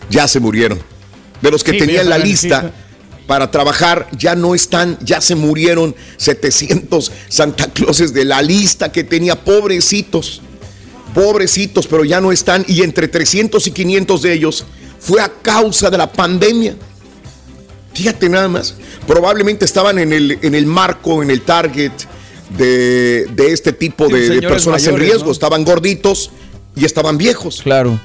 Ya 0.09 0.27
se 0.27 0.39
murieron. 0.39 0.79
De 1.41 1.51
los 1.51 1.63
que 1.63 1.71
Sí, 1.71 1.79
tenían 1.79 2.09
la 2.09 2.17
lista 2.17 2.71
para 3.27 3.51
trabajar, 3.51 4.07
ya 4.17 4.35
no 4.35 4.53
están, 4.55 4.97
ya 5.01 5.21
se 5.21 5.35
murieron 5.35 5.95
700 6.17 7.11
Santa 7.29 7.67
Clauses 7.71 8.13
de 8.13 8.25
la 8.25 8.41
lista 8.41 8.91
que 8.91 9.03
tenía, 9.03 9.35
pobrecitos. 9.35 10.41
Pobrecitos, 11.13 11.87
pero 11.87 12.03
ya 12.03 12.19
no 12.21 12.31
están. 12.31 12.65
Y 12.67 12.81
entre 12.81 13.07
300 13.07 13.67
y 13.67 13.71
500 13.71 14.21
de 14.21 14.33
ellos 14.33 14.65
fue 14.99 15.21
a 15.21 15.29
causa 15.29 15.89
de 15.89 15.97
la 15.97 16.11
pandemia. 16.11 16.75
Fíjate 17.93 18.29
nada 18.29 18.47
más. 18.47 18.75
Probablemente 19.05 19.65
estaban 19.65 19.99
en 19.99 20.11
el, 20.11 20.39
en 20.41 20.55
el 20.55 20.65
marco, 20.65 21.21
en 21.21 21.29
el 21.29 21.41
target 21.41 21.91
de, 22.57 23.27
de 23.35 23.51
este 23.51 23.73
tipo 23.73 24.07
Sí, 24.07 24.13
de, 24.13 24.41
personas 24.41 24.85
en 24.87 24.97
riesgo. 24.97 25.25
¿no? 25.25 25.31
Estaban 25.31 25.63
gorditos 25.63 26.31
y 26.75 26.85
estaban 26.85 27.17
viejos. 27.17 27.61
Claro. 27.63 27.99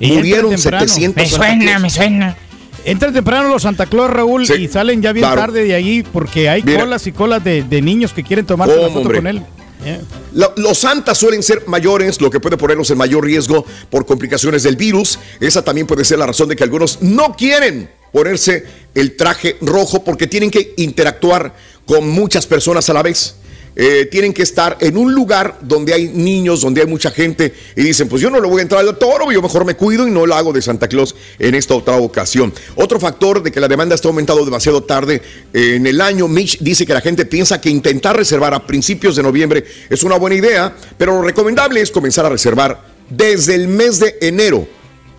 Y 0.00 0.12
Murieron 0.12 0.52
entran 0.52 0.86
temprano. 0.86 0.88
700 0.88 1.22
Me 1.24 1.28
suena, 1.28 1.78
me 1.78 1.90
suena. 1.90 2.36
Entran 2.84 3.12
temprano 3.12 3.48
los 3.48 3.62
Santa 3.62 3.86
Claus, 3.86 4.10
Raúl, 4.10 4.46
Sí, 4.46 4.54
y 4.54 4.68
salen 4.68 5.02
ya 5.02 5.12
bien 5.12 5.24
claro. 5.26 5.40
tarde 5.40 5.64
de 5.64 5.74
ahí 5.74 6.02
porque 6.04 6.48
hay 6.48 6.62
Mira. 6.62 6.80
colas 6.80 7.06
y 7.06 7.12
colas 7.12 7.42
de, 7.44 7.62
de 7.64 7.82
niños 7.82 8.12
que 8.12 8.22
quieren 8.22 8.46
tomarse 8.46 8.74
la 8.76 8.82
¿Cómo, 8.82 8.94
foto 8.94 9.00
hombre? 9.00 9.18
con 9.18 9.26
él. 9.26 9.42
Yeah. 9.84 10.00
La- 10.32 10.52
los 10.56 10.78
santas 10.78 11.18
suelen 11.18 11.42
ser 11.42 11.64
mayores, 11.66 12.20
lo 12.20 12.30
que 12.30 12.40
puede 12.40 12.56
ponerlos 12.56 12.90
en 12.90 12.98
mayor 12.98 13.24
riesgo 13.24 13.64
por 13.90 14.06
complicaciones 14.06 14.62
del 14.62 14.76
virus. 14.76 15.18
Esa 15.40 15.62
también 15.62 15.86
puede 15.86 16.04
ser 16.04 16.18
la 16.18 16.26
razón 16.26 16.48
de 16.48 16.56
que 16.56 16.64
algunos 16.64 17.02
no 17.02 17.34
quieren 17.34 17.90
ponerse 18.12 18.64
el 18.94 19.16
traje 19.16 19.56
rojo 19.60 20.02
porque 20.02 20.26
tienen 20.26 20.50
que 20.50 20.72
interactuar 20.78 21.54
con 21.84 22.08
muchas 22.08 22.46
personas 22.46 22.88
a 22.88 22.92
la 22.94 23.02
vez. 23.02 23.36
Eh, 23.80 24.08
tienen 24.10 24.34
que 24.34 24.42
estar 24.42 24.76
en 24.80 24.96
un 24.96 25.14
lugar 25.14 25.56
donde 25.60 25.94
hay 25.94 26.08
niños, 26.08 26.62
donde 26.62 26.80
hay 26.80 26.88
mucha 26.88 27.12
gente 27.12 27.54
y 27.76 27.82
dicen, 27.82 28.08
pues 28.08 28.20
yo 28.20 28.28
no 28.28 28.40
le 28.40 28.48
voy 28.48 28.58
a 28.58 28.62
entrar 28.62 28.80
al 28.80 28.98
toro, 28.98 29.30
yo 29.30 29.40
mejor 29.40 29.64
me 29.64 29.76
cuido 29.76 30.08
y 30.08 30.10
no 30.10 30.26
lo 30.26 30.34
hago 30.34 30.52
de 30.52 30.60
Santa 30.60 30.88
Claus 30.88 31.14
en 31.38 31.54
esta 31.54 31.76
otra 31.76 31.96
ocasión. 31.96 32.52
Otro 32.74 32.98
factor 32.98 33.40
de 33.40 33.52
que 33.52 33.60
la 33.60 33.68
demanda 33.68 33.94
está 33.94 34.08
aumentando 34.08 34.44
demasiado 34.44 34.82
tarde 34.82 35.22
eh, 35.54 35.74
en 35.76 35.86
el 35.86 36.00
año, 36.00 36.26
Mitch 36.26 36.58
dice 36.58 36.84
que 36.84 36.92
la 36.92 37.00
gente 37.00 37.24
piensa 37.24 37.60
que 37.60 37.70
intentar 37.70 38.16
reservar 38.16 38.52
a 38.52 38.66
principios 38.66 39.14
de 39.14 39.22
noviembre 39.22 39.64
es 39.88 40.02
una 40.02 40.16
buena 40.16 40.34
idea, 40.34 40.74
pero 40.96 41.14
lo 41.14 41.22
recomendable 41.22 41.80
es 41.80 41.92
comenzar 41.92 42.26
a 42.26 42.30
reservar 42.30 42.84
desde 43.08 43.54
el 43.54 43.68
mes 43.68 44.00
de 44.00 44.16
enero 44.20 44.66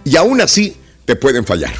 y 0.03 0.17
aún 0.17 0.41
así 0.41 0.75
te 1.05 1.15
pueden 1.15 1.45
fallar. 1.45 1.75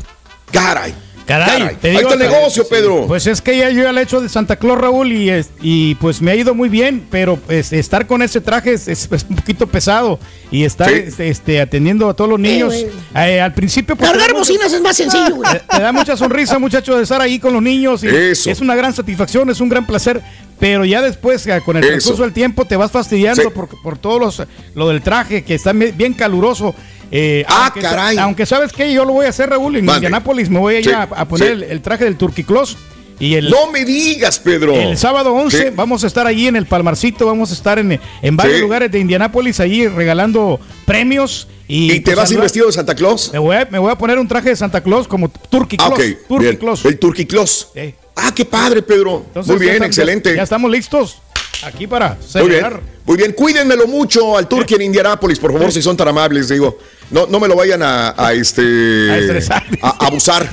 Caray. 0.49 1.08
Caray, 1.29 1.75
te 1.79 1.89
Ahí 1.91 1.97
digo 1.97 2.09
está 2.11 2.23
el 2.25 2.31
negocio, 2.31 2.67
Pedro. 2.67 3.05
Pues 3.07 3.27
es 3.27 3.39
que 3.39 3.55
ya 3.55 3.69
yo 3.69 3.83
ya 3.83 3.91
le 3.93 4.01
he 4.01 4.03
hecho 4.03 4.19
de 4.19 4.27
Santa 4.29 4.55
Claus, 4.55 4.79
Raúl, 4.79 5.11
y, 5.13 5.29
es- 5.29 5.51
y 5.61 5.93
pues 5.95 6.21
me 6.23 6.31
ha 6.31 6.35
ido 6.35 6.55
muy 6.55 6.69
bien, 6.69 7.05
pero 7.11 7.37
pues, 7.37 7.71
estar 7.71 8.07
con 8.07 8.23
ese 8.23 8.41
traje 8.41 8.73
es, 8.73 8.87
es- 8.87 9.07
es 9.11 9.25
un 9.29 9.35
poquito 9.35 9.67
pesado 9.67 10.19
y 10.49 10.63
estar 10.63 10.89
Sí. 10.89 10.95
este, 11.05 11.29
este, 11.29 11.61
atendiendo 11.61 12.09
a 12.09 12.15
todos 12.15 12.29
los 12.31 12.39
niños. 12.39 12.73
güey. 12.73 12.87
eh, 13.15 13.39
al 13.39 13.53
principio, 13.53 13.95
pues, 13.95 14.09
Cargar 14.09 14.27
te 14.27 14.33
da 14.33 14.39
mucha- 14.39 14.51
bocinas 14.53 14.73
es 14.73 14.81
más 14.81 14.97
sencillo, 14.97 15.35
güey. 15.35 15.51
te, 15.53 15.59
te 15.77 15.81
da 15.81 15.91
mucha 15.91 16.17
sonrisa, 16.17 16.57
muchacho, 16.57 16.97
de 16.97 17.03
estar 17.03 17.21
ahí 17.21 17.37
con 17.37 17.53
los 17.53 17.61
niños. 17.61 18.03
Y 18.03 18.07
Eso. 18.07 18.49
Es 18.49 18.59
una 18.59 18.75
gran 18.75 18.93
satisfacción, 18.93 19.49
es 19.51 19.61
un 19.61 19.69
gran 19.69 19.85
placer. 19.85 20.21
Pero 20.59 20.83
ya 20.83 21.01
después, 21.01 21.47
eh, 21.47 21.61
con 21.63 21.77
el 21.77 21.85
transcurso 21.87 22.23
del 22.23 22.33
tiempo, 22.33 22.65
te 22.65 22.75
vas 22.75 22.91
fastidiando 22.91 23.43
Sí. 23.43 23.47
por, 23.55 23.69
por 23.81 23.97
todo 23.97 24.19
los, 24.19 24.43
lo 24.75 24.89
del 24.89 25.01
traje, 25.01 25.43
que 25.45 25.55
está 25.55 25.71
bien 25.71 26.13
caluroso. 26.13 26.75
Eh, 27.11 27.43
Ah, 27.47 27.65
aunque, 27.65 27.81
caray. 27.81 28.17
Aunque 28.17 28.45
sabes 28.45 28.71
que 28.71 28.91
yo 28.93 29.05
lo 29.05 29.13
voy 29.13 29.25
a 29.25 29.29
hacer, 29.29 29.49
Raúl, 29.49 29.75
en. 29.77 29.89
Indianápolis 29.89 30.49
me 30.49 30.59
voy 30.59 30.75
a 30.75 30.79
ir 30.79 30.85
Sí, 30.85 30.91
a, 30.91 31.03
a 31.03 31.25
poner 31.25 31.47
sí. 31.47 31.53
el, 31.53 31.63
el 31.63 31.81
traje 31.81 32.03
del 32.05 32.17
Turquiclos. 32.17 32.77
Y 33.21 33.33
el, 33.35 33.49
No 33.49 33.69
me 33.69 33.83
digas, 33.83 34.39
Pedro. 34.39 34.73
el 34.73 34.97
sábado 34.97 35.33
11 35.33 35.57
Sí. 35.57 35.73
vamos 35.75 36.05
a 36.05 36.07
estar 36.07 36.25
allí 36.25 36.47
en 36.47 36.55
el 36.55 36.65
Palmarcito, 36.65 37.25
vamos 37.25 37.51
a 37.51 37.53
estar 37.53 37.77
en, 37.77 37.99
en 38.21 38.37
varios 38.37 38.57
Sí. 38.57 38.61
lugares 38.61 38.89
de 38.91 38.99
Indianápolis, 38.99 39.59
allí 39.59 39.87
regalando 39.87 40.57
premios. 40.85 41.47
¿Y, 41.67 41.91
¿Y 41.91 41.99
te 41.99 42.03
pues, 42.11 42.15
vas 42.15 42.29
a 42.31 42.33
ir 42.33 42.39
vestido 42.39 42.67
de 42.67 42.71
Santa 42.71 42.95
Claus? 42.95 43.29
Me 43.33 43.39
voy, 43.39 43.57
a, 43.57 43.67
me 43.69 43.77
voy 43.77 43.91
a 43.91 43.95
poner 43.97 44.17
un 44.19 44.27
traje 44.27 44.49
de 44.49 44.55
Santa 44.55 44.81
Claus 44.81 45.07
como 45.07 45.27
Turkey 45.29 45.77
Ah, 45.81 45.87
Claus. 45.93 45.99
ok, 45.99 46.27
Turkey 46.29 46.47
bien. 46.47 46.55
Claus. 46.57 46.85
El 46.85 46.97
Turquiclos. 46.97 47.69
Sí. 47.75 47.93
Ah, 48.15 48.31
qué 48.33 48.45
padre, 48.45 48.81
Pedro. 48.81 49.23
Entonces, 49.27 49.53
Muy 49.55 49.65
bien, 49.67 49.83
excelente. 49.83 50.29
Ya, 50.31 50.37
ya 50.37 50.43
estamos 50.43 50.71
listos 50.71 51.17
aquí 51.63 51.87
para 51.87 52.09
Muy 52.09 52.17
bien, 52.17 52.31
celebrar. 52.31 52.81
muy 53.05 53.17
bien. 53.17 53.33
Cuídenmelo 53.33 53.87
mucho 53.87 54.37
al 54.37 54.47
Turqui 54.47 54.75
en 54.75 54.83
Indianápolis, 54.83 55.39
por 55.39 55.51
favor, 55.53 55.71
si 55.71 55.81
son 55.81 55.95
tan 55.97 56.07
amables, 56.07 56.49
digo. 56.49 56.77
No, 57.11 57.25
no 57.25 57.39
me 57.39 57.47
lo 57.47 57.55
vayan 57.55 57.81
a, 57.81 58.13
a, 58.15 58.33
este 58.33 58.61
A 59.09 59.17
estresar. 59.17 59.63
a- 59.81 60.05
abusar. 60.07 60.49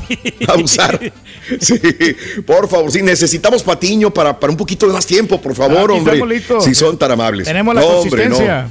a 0.49 0.53
abusar. 0.53 1.13
Sí, 1.61 1.79
por 2.45 2.69
favor, 2.69 2.91
sí, 2.91 3.03
necesitamos 3.03 3.63
patiño 3.63 4.13
para, 4.13 4.41
para 4.41 4.51
un 4.51 4.57
poquito 4.57 4.85
de 4.89 4.93
más 4.93 5.07
tiempo, 5.07 5.41
por 5.41 5.55
favor, 5.55 5.93
Aquí 5.93 5.99
hombre. 6.01 6.43
Si 6.61 6.75
son 6.75 6.99
tan 6.99 7.13
amables. 7.13 7.47
Tenemos 7.47 7.73
la 7.73 7.83
No, 7.83 7.87
hombre, 7.87 8.29
no. 8.29 8.35
consistencia. 8.37 8.69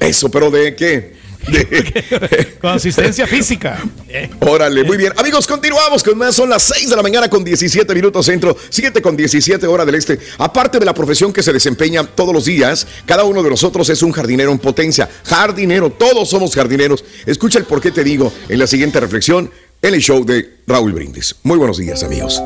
Eso, 0.00 0.30
pero 0.30 0.50
¿de 0.50 0.74
qué? 0.74 1.15
Consistencia 2.60 3.26
física. 3.26 3.82
Órale, 4.40 4.84
muy 4.84 4.96
bien. 4.96 5.12
Amigos, 5.16 5.46
continuamos 5.46 6.02
con 6.02 6.18
más. 6.18 6.34
Son 6.34 6.48
las 6.48 6.62
6 6.64 6.90
de 6.90 6.96
la 6.96 7.02
mañana 7.02 7.28
con 7.28 7.44
17 7.44 7.94
minutos 7.94 8.26
centro, 8.26 8.56
7 8.68 9.00
con 9.00 9.16
17 9.16 9.66
hora 9.66 9.84
del 9.84 9.94
este. 9.94 10.18
Aparte 10.38 10.78
de 10.78 10.84
la 10.84 10.94
profesión 10.94 11.32
que 11.32 11.42
se 11.42 11.52
desempeña 11.52 12.04
todos 12.04 12.34
los 12.34 12.44
días, 12.44 12.86
cada 13.04 13.24
uno 13.24 13.42
de 13.42 13.50
nosotros 13.50 13.88
es 13.88 14.02
un 14.02 14.12
jardinero 14.12 14.50
en 14.52 14.58
potencia. 14.58 15.08
Jardinero, 15.24 15.90
todos 15.90 16.28
somos 16.28 16.54
jardineros. 16.54 17.04
Escucha 17.24 17.58
el 17.58 17.64
por 17.64 17.80
qué 17.80 17.90
te 17.90 18.04
digo 18.04 18.32
en 18.48 18.58
la 18.58 18.66
siguiente 18.66 19.00
reflexión 19.00 19.50
en 19.82 19.94
el 19.94 20.00
show 20.00 20.24
de 20.24 20.60
Raúl 20.66 20.92
Brindis. 20.92 21.36
Muy 21.42 21.58
buenos 21.58 21.78
días, 21.78 22.02
amigos. 22.02 22.42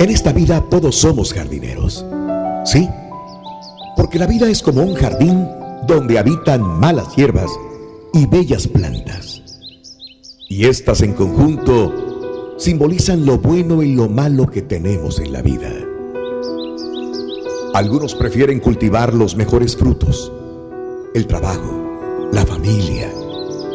En 0.00 0.10
esta 0.10 0.32
vida 0.32 0.64
todos 0.68 0.96
somos 0.96 1.32
jardineros. 1.32 2.04
Sí, 2.64 2.88
porque 4.12 4.26
la 4.26 4.30
vida 4.30 4.50
es 4.50 4.60
como 4.60 4.82
un 4.82 4.92
jardín 4.94 5.48
donde 5.86 6.18
habitan 6.18 6.60
malas 6.60 7.16
hierbas 7.16 7.50
y 8.12 8.26
bellas 8.26 8.68
plantas. 8.68 9.42
Y 10.50 10.66
estas 10.66 11.00
en 11.00 11.14
conjunto 11.14 12.58
simbolizan 12.58 13.24
lo 13.24 13.38
bueno 13.38 13.82
y 13.82 13.94
lo 13.94 14.10
malo 14.10 14.48
que 14.48 14.60
tenemos 14.60 15.18
en 15.18 15.32
la 15.32 15.40
vida. 15.40 15.70
Algunos 17.72 18.14
prefieren 18.14 18.60
cultivar 18.60 19.14
los 19.14 19.34
mejores 19.34 19.78
frutos, 19.78 20.30
el 21.14 21.26
trabajo, 21.26 22.28
la 22.32 22.44
familia, 22.44 23.10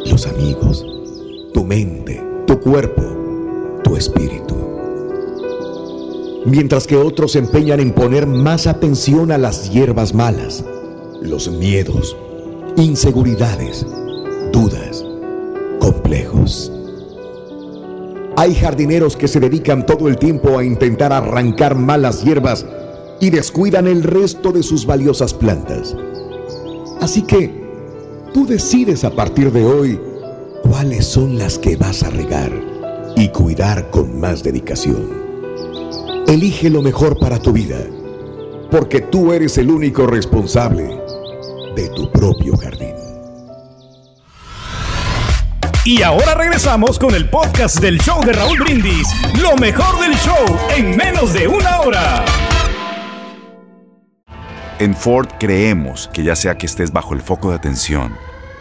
los 0.06 0.28
amigos, 0.28 0.86
tu 1.52 1.64
mente, 1.64 2.24
tu 2.46 2.60
cuerpo, 2.60 3.02
tu 3.84 3.96
espíritu. 3.96 4.66
Mientras 6.48 6.88
que 6.88 6.95
otros 6.95 7.34
se 7.34 7.39
empeñan 7.39 7.82
en 7.82 7.91
poner 7.91 8.26
más 8.26 8.68
atención 8.68 9.32
a 9.34 9.38
las 9.38 9.70
hierbas 9.70 10.14
malas, 10.14 10.64
los 11.22 11.52
miedos, 11.52 12.16
inseguridades, 12.78 13.86
dudas, 14.54 15.04
complejos. 15.80 16.72
Hay 18.38 18.56
jardineros 18.56 19.18
que 19.18 19.28
se 19.28 19.41
dedican 19.41 19.86
todo 19.86 20.08
el 20.08 20.18
tiempo 20.18 20.58
a 20.58 20.64
intentar 20.64 21.12
arrancar 21.12 21.76
malas 21.76 22.24
hierbas 22.24 22.66
y 23.20 23.30
descuidan 23.30 23.86
el 23.86 24.04
resto 24.04 24.54
de 24.54 24.64
sus 24.64 24.86
valiosas 24.86 25.34
plantas. 25.34 25.98
Así 27.02 27.24
que 27.24 27.52
tú 28.34 28.45
decides 28.48 29.04
a 29.04 29.12
partir 29.12 29.52
de 29.52 29.66
hoy 29.66 30.00
cuáles 30.64 31.06
son 31.06 31.38
las 31.38 31.60
que 31.60 31.76
vas 31.76 32.04
a 32.04 32.10
regar 32.10 32.54
y 33.18 33.28
cuidar 33.30 33.89
con 33.89 34.18
más 34.18 34.43
dedicación. 34.43 35.27
Elige 36.28 36.70
lo 36.70 36.82
mejor 36.82 37.18
para 37.18 37.40
tu 37.40 37.54
vida, 37.54 37.78
porque 38.70 39.00
tú 39.00 39.32
eres 39.32 39.58
el 39.58 39.72
único 39.72 40.06
responsable 40.06 40.84
de 41.74 41.88
tu 41.96 42.12
propio 42.12 42.58
jardín. 42.58 42.94
Y 45.86 46.02
ahora 46.02 46.36
regresamos 46.36 47.00
con 47.00 47.16
el 47.16 47.30
podcast 47.30 47.80
del 47.80 47.98
show 48.00 48.22
de 48.26 48.34
Raúl 48.34 48.60
Brindis. 48.60 49.08
Lo 49.42 49.56
mejor 49.56 50.02
del 50.02 50.16
show 50.16 50.58
en 50.76 50.98
menos 50.98 51.34
de 51.34 51.48
una 51.48 51.80
hora. 51.80 52.26
En 54.80 54.94
Ford 54.94 55.30
creemos 55.40 56.10
que 56.12 56.24
ya 56.24 56.36
sea 56.36 56.58
que 56.58 56.66
estés 56.66 56.92
bajo 56.92 57.14
el 57.14 57.22
foco 57.22 57.52
de 57.52 57.56
atención 57.56 58.14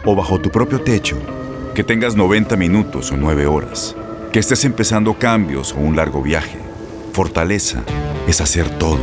o 0.05 0.15
bajo 0.15 0.39
tu 0.39 0.51
propio 0.51 0.79
techo, 0.79 1.17
que 1.75 1.83
tengas 1.83 2.15
90 2.15 2.55
minutos 2.55 3.11
o 3.11 3.17
9 3.17 3.45
horas, 3.45 3.93
que 4.31 4.39
estés 4.39 4.63
empezando 4.63 5.15
cambios 5.15 5.73
o 5.73 5.79
un 5.79 5.97
largo 5.97 6.21
viaje, 6.21 6.66
fortaleza 7.17 7.83
es 8.27 8.41
hacer 8.41 8.69
todo, 8.77 8.99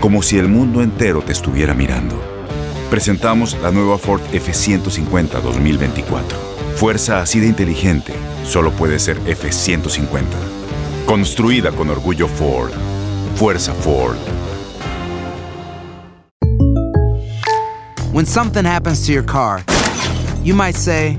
como 0.00 0.22
si 0.22 0.38
el 0.38 0.48
mundo 0.48 0.80
entero 0.80 1.20
te 1.20 1.32
estuviera 1.32 1.74
mirando. 1.74 2.18
Presentamos 2.88 3.58
la 3.60 3.70
nueva 3.70 3.98
Ford 3.98 4.22
F150 4.32 5.42
2024. 5.42 6.38
Fuerza 6.76 7.20
así 7.20 7.40
de 7.40 7.46
inteligente 7.46 8.14
solo 8.42 8.70
puede 8.70 8.98
ser 8.98 9.20
F150. 9.24 10.22
Construida 11.04 11.70
con 11.72 11.90
orgullo 11.90 12.26
Ford. 12.26 12.72
Fuerza 13.36 13.74
Ford. 13.74 14.16
When 18.14 18.24
something 18.24 18.64
happens 18.64 19.04
to 19.04 19.12
your 19.12 19.26
car, 19.26 19.62
you 20.42 20.54
might 20.54 20.74
say, 20.74 21.18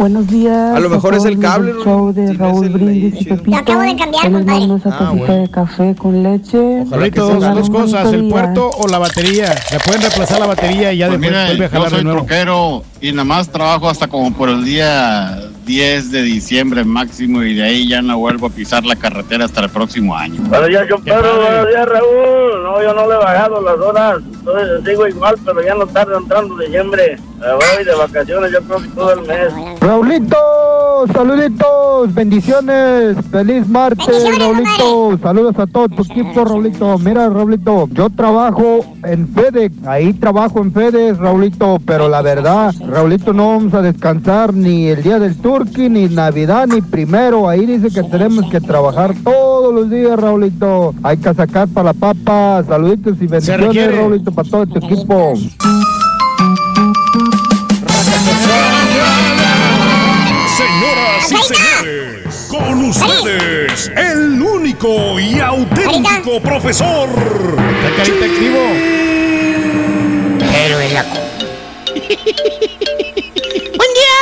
Buenos 0.00 0.26
días. 0.28 0.74
A 0.74 0.80
lo 0.80 0.88
mejor 0.88 1.14
es 1.14 1.26
el 1.26 1.38
cable, 1.38 1.74
show 1.84 2.10
de 2.10 2.32
Raúl 2.32 2.70
Brindis 2.70 3.20
y 3.20 3.24
Pepito. 3.26 3.50
Lo 3.50 3.56
acabo 3.58 3.82
de 3.82 3.96
cambiar, 3.96 4.22
compadre. 4.32 4.44
mando 4.44 4.76
esa 4.76 4.96
Ah, 4.98 5.12
bueno. 5.14 5.34
de 5.34 5.50
café 5.50 5.94
con 5.94 6.22
leche. 6.22 6.84
Tengan 7.12 7.54
dos 7.54 7.68
un 7.68 7.74
cosas, 7.74 8.10
el 8.14 8.26
puerto 8.30 8.70
o 8.78 8.88
la 8.88 8.98
batería. 8.98 9.54
Le 9.70 9.78
pueden 9.80 10.00
reemplazar 10.00 10.40
la 10.40 10.46
batería 10.46 10.94
y 10.94 10.96
ya 10.96 11.08
Pues 11.08 11.20
después 11.20 11.30
mira, 11.38 11.46
vuelve 11.48 11.64
a 11.66 11.68
yo 11.68 11.72
jalar 11.74 11.90
de 11.90 11.96
soy 12.02 12.10
troquero 12.12 12.82
y 13.02 13.12
nada 13.12 13.24
más 13.24 13.50
trabajo 13.50 13.90
hasta 13.90 14.08
como 14.08 14.32
por 14.32 14.48
el 14.48 14.64
día 14.64 15.38
10 15.66 16.10
de 16.10 16.22
diciembre 16.22 16.82
máximo 16.82 17.42
y 17.42 17.54
de 17.56 17.62
ahí 17.62 17.86
ya 17.86 18.00
no 18.00 18.16
vuelvo 18.16 18.46
a 18.46 18.50
pisar 18.50 18.86
la 18.86 18.96
carretera 18.96 19.44
hasta 19.44 19.60
el 19.60 19.68
próximo 19.68 20.16
año. 20.16 20.40
Buenos 20.48 20.68
días, 20.70 20.86
yo 20.88 20.96
Pedro. 20.96 21.42
Buenos 21.42 21.68
días, 21.68 21.86
Raúl. 21.86 22.62
No, 22.62 22.82
yo 22.82 22.94
no 22.94 23.06
le 23.06 23.14
he 23.16 23.18
bajado 23.18 23.60
las 23.60 23.76
horas. 23.76 24.16
Entonces 24.32 24.80
sigo 24.82 25.06
igual, 25.06 25.34
pero 25.44 25.62
ya 25.62 25.74
no 25.74 25.86
tarda 25.86 26.16
entrando 26.16 26.56
diciembre. 26.56 27.18
Me 27.40 27.46
voy 27.54 27.84
de 27.86 27.94
vacaciones, 27.94 28.52
yo 28.52 28.60
creo 28.60 28.82
que 28.82 28.88
todo 28.88 29.12
el 29.14 29.20
mes. 29.22 29.80
Raulito, 29.80 30.36
saluditos, 31.10 32.14
bendiciones, 32.14 33.16
feliz 33.30 33.66
martes, 33.66 34.38
Raulito, 34.38 35.18
saludos 35.22 35.58
a 35.58 35.66
todo 35.66 35.88
tu 35.88 36.02
equipo, 36.02 36.44
Raulito. 36.44 36.98
Mira, 36.98 37.30
Raulito, 37.30 37.88
yo 37.92 38.10
trabajo 38.10 38.84
en 39.04 39.26
FedEx, 39.26 39.86
ahí 39.86 40.12
trabajo 40.12 40.60
en 40.60 40.70
FedEx, 40.70 41.16
Raulito, 41.16 41.80
pero 41.86 42.10
la 42.10 42.20
verdad, 42.20 42.74
Raulito, 42.86 43.32
no 43.32 43.48
vamos 43.48 43.72
a 43.72 43.80
descansar 43.80 44.52
ni 44.52 44.88
el 44.88 45.02
día 45.02 45.18
del 45.18 45.34
Turqui, 45.38 45.88
ni 45.88 46.10
Navidad, 46.10 46.66
ni 46.66 46.82
primero. 46.82 47.48
Ahí 47.48 47.64
dice 47.64 47.88
que 47.88 48.06
tenemos 48.06 48.50
que 48.50 48.60
trabajar 48.60 49.14
todos 49.24 49.72
los 49.72 49.88
días, 49.88 50.20
Raulito. 50.20 50.94
Hay 51.02 51.16
que 51.16 51.32
sacar 51.32 51.68
para 51.68 51.94
la 51.94 51.94
papa, 51.94 52.62
saluditos 52.68 53.16
y 53.18 53.26
bendiciones. 53.26 53.96
Raulito, 53.96 54.30
para 54.30 54.50
todo 54.50 54.66
tu 54.66 54.78
equipo. 54.86 55.32
Señoras 60.56 61.32
y 61.32 61.36
señores, 61.54 62.46
con 62.50 62.84
ustedes, 62.84 63.90
el 63.96 64.42
único 64.42 65.18
y 65.18 65.40
auténtico 65.40 66.38
profesor. 66.42 67.08
activo. 67.08 68.58
Héroe 70.54 70.90
loco. 70.90 71.20
Buen 73.78 73.90
día, 73.94 74.16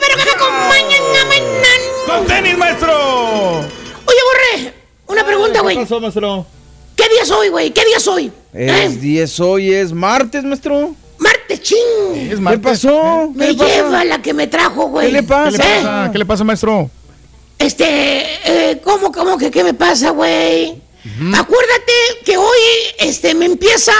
pero 0.00 0.16
que 0.16 0.24
me 0.24 0.30
acompañen 0.30 1.02
a 1.02 1.24
mañana. 1.26 1.84
¡Con 2.06 2.26
tenis, 2.26 2.56
maestro! 2.56 3.58
Oye, 3.58 4.22
Borre, 4.30 4.74
una 5.08 5.26
pregunta, 5.26 5.60
güey. 5.60 5.74
¿Qué 5.76 5.82
pasó, 5.82 6.00
maestro? 6.00 6.46
¿Qué 6.94 7.08
día 7.08 7.22
es 7.22 7.30
hoy, 7.32 7.48
güey? 7.48 7.72
¿Qué 7.72 7.84
día 7.84 7.96
es 7.96 8.06
hoy? 8.06 8.30
Es 8.52 9.00
10 9.00 9.40
hoy, 9.40 9.72
es 9.72 9.92
martes, 9.92 10.44
maestro. 10.44 10.94
Martes, 11.54 11.60
ching. 11.68 12.40
¿Qué 12.50 12.58
pasó? 12.58 13.30
Me 13.34 13.46
¿Qué 13.46 13.52
le 13.52 13.58
pasa? 13.58 13.74
lleva 13.74 14.04
la 14.04 14.22
que 14.22 14.34
me 14.34 14.46
trajo, 14.46 14.86
güey. 14.88 15.06
¿Qué 15.06 15.12
le 15.12 15.22
pasa? 15.22 15.50
¿Qué 15.50 15.58
le 15.58 15.64
¿Eh? 15.64 15.82
pasa? 15.82 16.10
¿Qué 16.12 16.18
le 16.18 16.26
pasa, 16.26 16.44
maestro? 16.44 16.90
Este, 17.58 17.84
eh, 18.70 18.80
¿cómo, 18.84 19.10
cómo 19.12 19.38
que 19.38 19.50
qué 19.50 19.62
me 19.64 19.74
pasa, 19.74 20.10
güey? 20.10 20.82
Acuérdate 21.34 21.92
que 22.24 22.36
hoy, 22.36 22.58
este, 22.98 23.34
me 23.34 23.44
empieza 23.46 23.92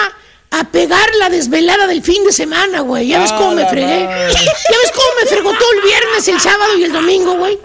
a 0.51 0.65
pegar 0.71 1.07
la 1.19 1.29
desvelada 1.29 1.87
del 1.87 2.03
fin 2.03 2.25
de 2.25 2.33
semana, 2.33 2.81
güey. 2.81 3.09
Ya 3.09 3.19
ves 3.21 3.33
Ah, 3.33 3.37
cómo 3.39 3.53
me 3.55 3.63
la 3.63 3.69
fregué. 3.69 4.01
Ya 4.33 4.79
ves 4.79 4.93
cómo 4.95 5.09
me 5.21 5.27
fregó 5.27 5.53
todo 5.53 5.73
el 5.73 5.83
viernes, 5.83 6.29
el 6.29 6.41
sábado 6.41 6.79
y 6.79 6.85
el 6.85 6.93
domingo, 6.93 7.35
güey. 7.37 7.59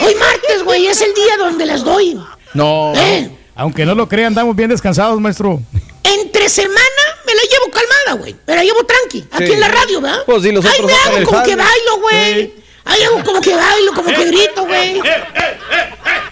Hoy 0.00 0.14
martes, 0.14 0.62
güey, 0.64 0.86
es 0.86 1.00
el 1.02 1.12
día 1.14 1.36
donde 1.38 1.66
las 1.66 1.84
doy. 1.84 2.18
No. 2.54 2.92
¿Eh? 2.96 3.30
Aunque 3.54 3.84
no 3.84 3.94
lo 3.94 4.08
crean, 4.08 4.28
andamos 4.28 4.56
bien 4.56 4.70
descansados, 4.70 5.20
maestro. 5.20 5.60
Entre 6.02 6.48
semana 6.48 6.78
me 7.26 7.34
la 7.34 7.42
llevo 7.42 7.70
calmada, 8.04 8.20
güey. 8.20 8.36
La 8.46 8.62
llevo 8.62 8.84
tranqui. 8.84 9.24
Aquí 9.30 9.46
Sí. 9.46 9.52
en 9.52 9.60
la 9.60 9.68
radio, 9.68 10.00
¿verdad? 10.00 10.22
Pues 10.26 10.42
sí, 10.42 10.52
los 10.52 10.64
Ahí 10.64 10.82
me 10.82 10.92
hago 10.94 11.16
el 11.18 11.24
como 11.24 11.42
que 11.42 11.56
bailo, 11.56 11.96
güey. 12.00 12.54
Ahí 12.84 13.02
hago 13.02 13.22
como 13.24 13.40
que 13.40 13.54
bailo, 13.54 13.92
como 13.94 14.08
que 14.12 14.24
grito, 14.24 14.64
güey. 14.66 15.00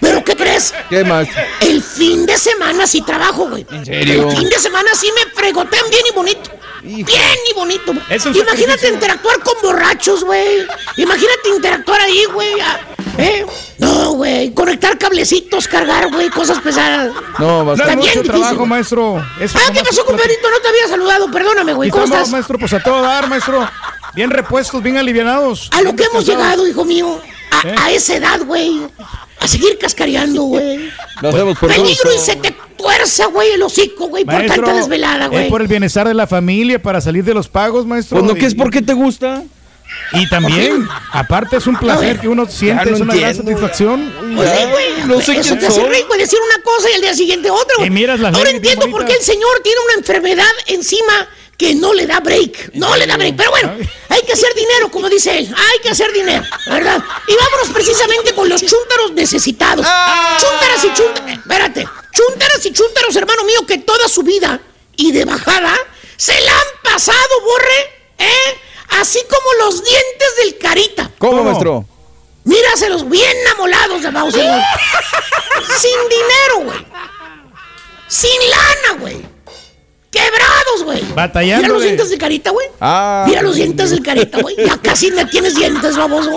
¿Pero 0.01 0.25
qué 0.25 0.35
crees? 0.37 0.75
¿Qué 0.89 1.05
más? 1.05 1.29
El 1.61 1.83
fin 1.83 2.27
de 2.27 2.37
semana 2.39 2.87
sí 2.87 3.03
trabajo, 3.03 3.49
güey. 3.49 3.67
¿En 3.71 3.85
serio? 3.85 4.29
El 4.29 4.37
fin 4.37 4.49
de 4.49 4.59
semana 4.59 4.91
sí 4.95 5.11
me 5.15 5.31
fregotean 5.33 5.89
bien 5.91 6.03
y 6.11 6.15
bonito. 6.15 6.51
Bien 6.83 7.07
y 7.51 7.55
bonito. 7.55 7.93
güey. 7.93 8.05
Es 8.11 8.25
un 8.27 8.33
Imagínate 8.35 8.61
sacrificio. 8.63 8.95
interactuar 8.95 9.41
con 9.41 9.55
borrachos, 9.63 10.25
güey. 10.25 10.67
Imagínate 10.97 11.49
interactuar 11.55 12.01
ahí, 12.01 12.25
güey. 12.33 12.55
¿Eh? 13.19 13.45
No, 13.79 14.13
güey. 14.13 14.53
Conectar 14.55 14.97
cablecitos, 14.99 15.69
cargar, 15.69 16.11
güey, 16.11 16.31
cosas 16.31 16.59
pesadas. 16.61 17.13
No, 17.39 17.65
mucho 17.65 17.85
difícil, 17.85 18.23
trabajo, 18.23 18.67
maestro. 18.67 19.25
Es 19.41 19.55
Ah, 19.55 19.71
¿qué 19.73 19.83
pasó, 19.83 20.05
compadrito? 20.07 20.51
No 20.51 20.59
te 20.61 20.69
había 20.69 20.89
saludado. 20.89 21.31
Perdóname, 21.31 21.73
güey. 21.75 21.91
¿Cómo 21.91 22.05
estás? 22.05 22.31
maestro? 22.31 22.59
Pues 22.59 22.73
a 22.73 22.81
todo 22.81 23.03
dar, 23.03 23.29
maestro. 23.29 23.69
Bien 24.15 24.31
repuestos, 24.31 24.83
bien 24.83 24.97
alivianados. 24.97 25.69
A 25.73 25.83
lo 25.83 25.95
que 25.95 26.05
hemos 26.05 26.25
llegado, 26.27 26.67
hijo 26.67 26.85
mío. 26.85 27.21
A, 27.51 27.69
¿Eh? 27.69 27.75
a 27.77 27.91
esa 27.93 28.17
edad, 28.17 28.41
güey. 28.45 28.81
A 29.41 29.49
seguir 29.49 29.79
cascareando, 29.79 30.43
güey. 30.43 30.91
Lo 31.23 31.29
hacemos 31.31 31.59
por 31.59 31.69
Peligro 31.71 32.15
y 32.15 32.19
se 32.19 32.37
te 32.37 32.55
tuerza, 32.77 33.27
güey, 33.27 33.51
el 33.53 33.63
hocico, 33.63 34.09
güey, 34.09 34.25
por 34.25 34.47
tanta 34.47 34.73
desvelada, 34.73 35.27
es 35.27 35.31
güey. 35.31 35.49
por 35.49 35.63
el 35.63 35.69
bienestar 35.69 36.09
de 36.09 36.15
la 36.15 36.27
familia, 36.27 36.81
para 36.81 37.01
salir 37.01 37.25
de 37.25 37.35
los 37.35 37.49
pagos, 37.49 37.87
maestro. 37.87 38.19
Pues 38.19 38.33
no, 38.33 38.39
que 38.39 38.47
es 38.47 38.55
porque 38.55 38.83
te 38.83 38.95
gusta. 38.95 39.43
Y 40.13 40.29
también, 40.29 40.89
aparte 41.13 41.57
es 41.57 41.67
un 41.67 41.77
placer 41.77 42.21
que 42.21 42.29
uno 42.29 42.47
siente, 42.47 42.91
no 42.91 42.97
es 42.97 43.01
una 43.03 43.15
gran 43.15 43.35
satisfacción. 43.35 44.13
Pues 44.37 44.51
sí, 44.51 44.67
güey. 44.71 44.87
no 45.07 45.21
sé 45.21 45.37
Eso 45.37 45.57
te 45.57 45.67
hace 45.67 45.81
güey, 45.81 46.05
decir 46.19 46.39
una 46.45 46.63
cosa 46.63 46.91
y 46.91 46.95
al 46.95 47.01
día 47.01 47.15
siguiente 47.15 47.51
otra, 47.51 47.75
güey. 47.77 47.89
Y 47.89 47.91
miras 47.91 48.21
las 48.21 48.35
Ahora 48.35 48.51
entiendo 48.51 48.89
por 48.91 49.05
qué 49.05 49.13
el 49.13 49.23
señor 49.23 49.61
tiene 49.63 49.79
una 49.87 49.95
enfermedad 49.95 50.51
encima 50.67 51.29
que 51.61 51.75
no 51.75 51.93
le 51.93 52.07
da 52.07 52.21
break. 52.21 52.71
No 52.73 52.97
le 52.97 53.07
da 53.07 53.19
break. 53.19 53.37
Pero 53.37 53.51
bueno, 53.51 53.71
hay 54.09 54.23
que 54.23 54.33
hacer 54.33 54.55
dinero, 54.55 54.91
como 54.91 55.11
dice 55.11 55.37
él. 55.37 55.55
Hay 55.55 55.79
que 55.83 55.91
hacer 55.91 56.11
dinero, 56.11 56.43
¿verdad? 56.67 57.05
Y 57.27 57.35
vámonos 57.37 57.69
precisamente 57.69 58.35
con 58.35 58.49
los 58.49 58.63
chúntaros 58.65 59.13
necesitados. 59.13 59.87
Chúntaras 60.39 60.85
y 60.85 60.95
chúntaros. 60.95 61.31
Espérate. 61.31 61.87
Chúntaras 62.13 62.65
y 62.65 62.73
chúntaros, 62.73 63.15
hermano 63.15 63.45
mío, 63.45 63.67
que 63.67 63.77
toda 63.77 64.09
su 64.09 64.23
vida 64.23 64.59
y 64.97 65.13
de 65.13 65.27
bajada 65.27 65.77
se 66.17 66.41
la 66.41 66.51
han 66.51 66.67
pasado, 66.83 67.41
borre, 67.45 67.81
¿eh? 68.17 68.59
Así 68.99 69.21
como 69.29 69.67
los 69.67 69.85
dientes 69.85 70.37
del 70.43 70.57
carita. 70.57 71.11
¿Cómo, 71.19 71.45
maestro? 71.45 71.85
Míraselos 72.45 73.07
bien 73.07 73.37
amolados 73.53 74.01
de 74.01 74.11
Bowser. 74.11 74.41
Sin 75.79 76.09
dinero, 76.09 76.73
güey. 76.73 76.87
Sin 78.09 78.51
lana, 78.51 78.99
güey. 78.99 79.30
Quebrados, 80.11 80.85
güey. 80.85 81.03
Batallando 81.15 81.63
Mira 81.63 81.75
los 81.75 81.83
dientes 81.85 82.11
de 82.11 82.19
carita, 82.19 82.51
güey. 82.51 82.67
Ah. 82.81 83.25
Mira 83.29 83.43
los 83.43 83.55
dientes 83.55 83.91
del 83.91 84.03
carita, 84.03 84.41
güey. 84.41 84.57
Ya 84.57 84.77
casi 84.79 85.11
no 85.11 85.27
tienes 85.29 85.55
dientes, 85.55 85.97
baboso. 85.97 86.37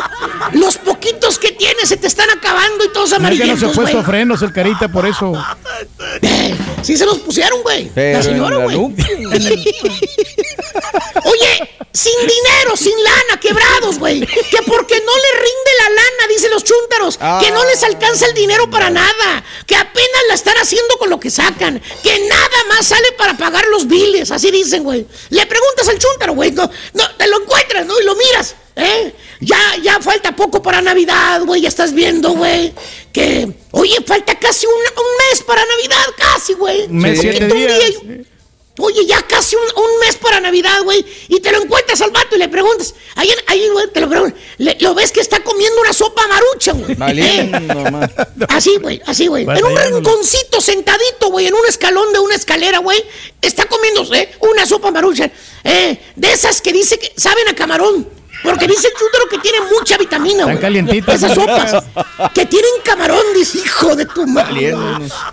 Los 0.53 0.77
poquitos 0.77 1.39
que 1.39 1.51
tienes 1.53 1.89
se 1.89 1.97
te 1.97 2.05
están 2.07 2.29
acabando 2.29 2.83
y 2.85 2.89
todos 2.93 3.11
es 3.11 3.17
que 3.17 3.23
no 3.23 3.27
se 3.29 3.35
ha 3.35 3.37
amarillentos, 3.39 3.75
puesto 3.75 3.97
güey. 3.97 4.05
frenos 4.05 4.41
el 4.43 4.53
carita 4.53 4.87
por 4.89 5.05
eso. 5.07 5.33
Eh, 6.21 6.55
Sí 6.83 6.97
se 6.97 7.05
los 7.05 7.19
pusieron, 7.19 7.61
güey. 7.63 7.89
La 7.95 8.21
señora, 8.21 8.57
güey. 8.57 8.77
sin 11.93 12.19
dinero, 12.21 12.75
sin 12.75 13.03
lana, 13.03 13.39
quebrados, 13.39 13.99
güey. 13.99 14.21
Que 14.21 14.61
porque 14.65 14.99
no 14.99 15.15
le 15.15 15.31
rinde 15.39 15.71
la 15.77 15.89
lana, 15.89 16.27
dicen 16.27 16.49
los 16.51 16.63
chúntaros. 16.63 17.17
Que 17.39 17.51
no 17.51 17.63
les 17.65 17.83
alcanza 17.83 18.25
el 18.25 18.33
dinero 18.33 18.67
para 18.69 18.89
nada. 18.89 19.43
Que 19.67 19.75
apenas 19.75 20.21
la 20.27 20.33
están 20.33 20.57
haciendo 20.57 20.97
con 20.97 21.11
lo 21.11 21.19
que 21.19 21.29
sacan. 21.29 21.79
Que 22.01 22.19
nada 22.27 22.63
más 22.67 22.87
sale 22.87 23.11
para 23.11 23.37
pagar 23.37 23.65
los 23.67 23.87
biles. 23.87 24.31
Así 24.31 24.49
dicen, 24.49 24.83
güey. 24.83 25.05
Le 25.29 25.45
preguntas 25.45 25.87
al 25.87 25.99
chúntaro, 25.99 26.33
güey. 26.33 26.51
No, 26.51 26.69
no, 26.93 27.15
te 27.15 27.27
lo 27.27 27.41
encuentras, 27.43 27.85
¿no? 27.85 27.99
Y 27.99 28.03
lo 28.03 28.15
miras. 28.15 28.55
¿Eh? 28.75 29.13
Ya, 29.39 29.75
ya 29.83 29.99
falta 29.99 30.35
poco 30.35 30.63
para 30.63 30.81
Navidad, 30.81 31.43
güey. 31.45 31.61
Ya 31.61 31.69
estás 31.69 31.93
viendo, 31.93 32.31
güey. 32.31 32.73
Que, 33.11 33.47
oye, 33.69 33.97
falta 34.07 34.39
casi 34.39 34.65
un, 34.65 34.73
un 34.73 35.31
mes 35.31 35.43
para 35.43 35.63
Navidad, 35.63 36.05
casi, 36.17 36.53
güey. 36.53 36.87
Un 36.87 36.97
mes, 36.97 37.17
Poquito, 37.17 37.37
siete 37.37 37.53
un 37.53 38.17
día 38.17 38.25
Oye, 38.79 39.05
ya 39.05 39.21
casi 39.21 39.55
un, 39.55 39.61
un 39.83 39.99
mes 39.99 40.17
para 40.17 40.39
Navidad, 40.39 40.81
güey. 40.83 41.05
Y 41.27 41.39
te 41.41 41.51
lo 41.51 41.61
encuentras 41.61 42.01
al 42.01 42.09
vato 42.09 42.35
y 42.35 42.39
le 42.39 42.49
preguntas. 42.49 42.95
Ahí, 43.15 43.29
ahí 43.45 43.69
güey, 43.69 43.87
te 43.91 44.01
lo 44.01 44.09
preguntas. 44.09 44.39
Lo 44.79 44.95
ves 44.95 45.11
que 45.11 45.19
está 45.21 45.43
comiendo 45.43 45.79
una 45.81 45.93
sopa 45.93 46.25
marucha, 46.27 46.71
güey. 46.73 46.95
Valiendo, 46.95 47.57
Eh. 48.03 48.45
Así, 48.49 48.77
güey, 48.81 48.99
así, 49.05 49.27
güey. 49.27 49.43
En 49.43 49.63
un 49.63 49.77
rinconcito 49.77 50.59
sentadito, 50.59 51.29
güey, 51.29 51.45
en 51.47 51.53
un 51.53 51.65
escalón 51.67 52.11
de 52.13 52.19
una 52.19 52.33
escalera, 52.33 52.79
güey. 52.79 53.03
Está 53.41 53.65
comiéndose 53.65 54.31
una 54.39 54.65
sopa 54.65 54.89
marucha. 54.89 55.29
Eh, 55.63 56.01
de 56.15 56.31
esas 56.31 56.59
que 56.59 56.73
dice 56.73 56.97
que 56.97 57.13
saben 57.15 57.47
a 57.49 57.55
camarón. 57.55 58.09
Porque 58.43 58.67
dice 58.67 58.87
el 58.87 58.93
chútero 58.93 59.29
que 59.29 59.37
tiene 59.37 59.59
mucha 59.71 59.97
vitamina, 59.97 60.39
Están 60.39 60.49
güey. 60.49 60.61
calientitas. 60.61 61.15
Esas 61.23 61.35
sopas 61.35 61.83
que 62.33 62.45
tienen 62.47 62.71
camarón, 62.83 63.23
dice, 63.35 63.59
hijo 63.59 63.95
de 63.95 64.05
tu 64.07 64.25
madre. 64.27 64.75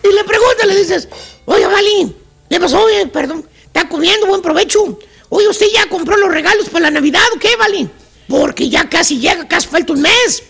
Y 0.03 0.13
le 0.13 0.25
preguntas, 0.25 0.67
le 0.67 0.77
dices, 0.77 1.09
oye, 1.47 1.67
Valín, 1.67 2.17
¿qué 2.51 2.61
pasó? 2.61 2.83
Oye, 2.83 3.07
perdón, 3.07 3.49
está 3.65 3.89
comiendo, 3.89 4.27
buen 4.27 4.43
provecho. 4.43 4.99
Oye, 5.31 5.49
¿usted 5.49 5.67
ya 5.73 5.89
compró 5.89 6.17
los 6.17 6.31
regalos 6.31 6.69
para 6.69 6.87
la 6.87 6.91
Navidad 6.91 7.23
o 7.35 7.39
qué, 7.39 7.57
Valín? 7.57 7.91
Porque 8.29 8.69
ya 8.69 8.89
casi 8.89 9.19
llega, 9.19 9.47
casi 9.49 9.69
falta 9.69 9.93
un 9.93 10.03
mes. 10.03 10.43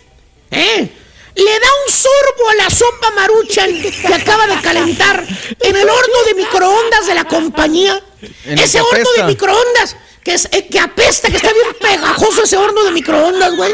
¿Eh? 0.50 0.90
Le 1.36 1.44
da 1.44 1.68
un 1.86 1.94
sorbo 1.94 2.48
a 2.50 2.54
la 2.56 2.70
sopa 2.70 3.10
maruchan 3.12 3.70
que 3.80 4.14
acaba 4.14 4.46
de 4.46 4.60
calentar 4.60 5.24
en 5.60 5.76
el 5.76 5.88
horno 5.88 6.22
de 6.26 6.34
microondas 6.34 7.06
de 7.06 7.14
la 7.14 7.24
compañía. 7.24 8.02
En 8.44 8.58
Ese 8.58 8.80
horno 8.80 9.10
de 9.16 9.22
microondas 9.24 9.96
que, 10.24 10.34
es, 10.34 10.48
eh, 10.52 10.66
que 10.70 10.78
apesta, 10.78 11.28
que 11.28 11.36
está 11.36 11.52
bien 11.52 11.66
pegajoso 11.80 12.42
ese 12.44 12.56
horno 12.56 12.84
de 12.84 12.90
microondas, 12.92 13.56
güey. 13.56 13.72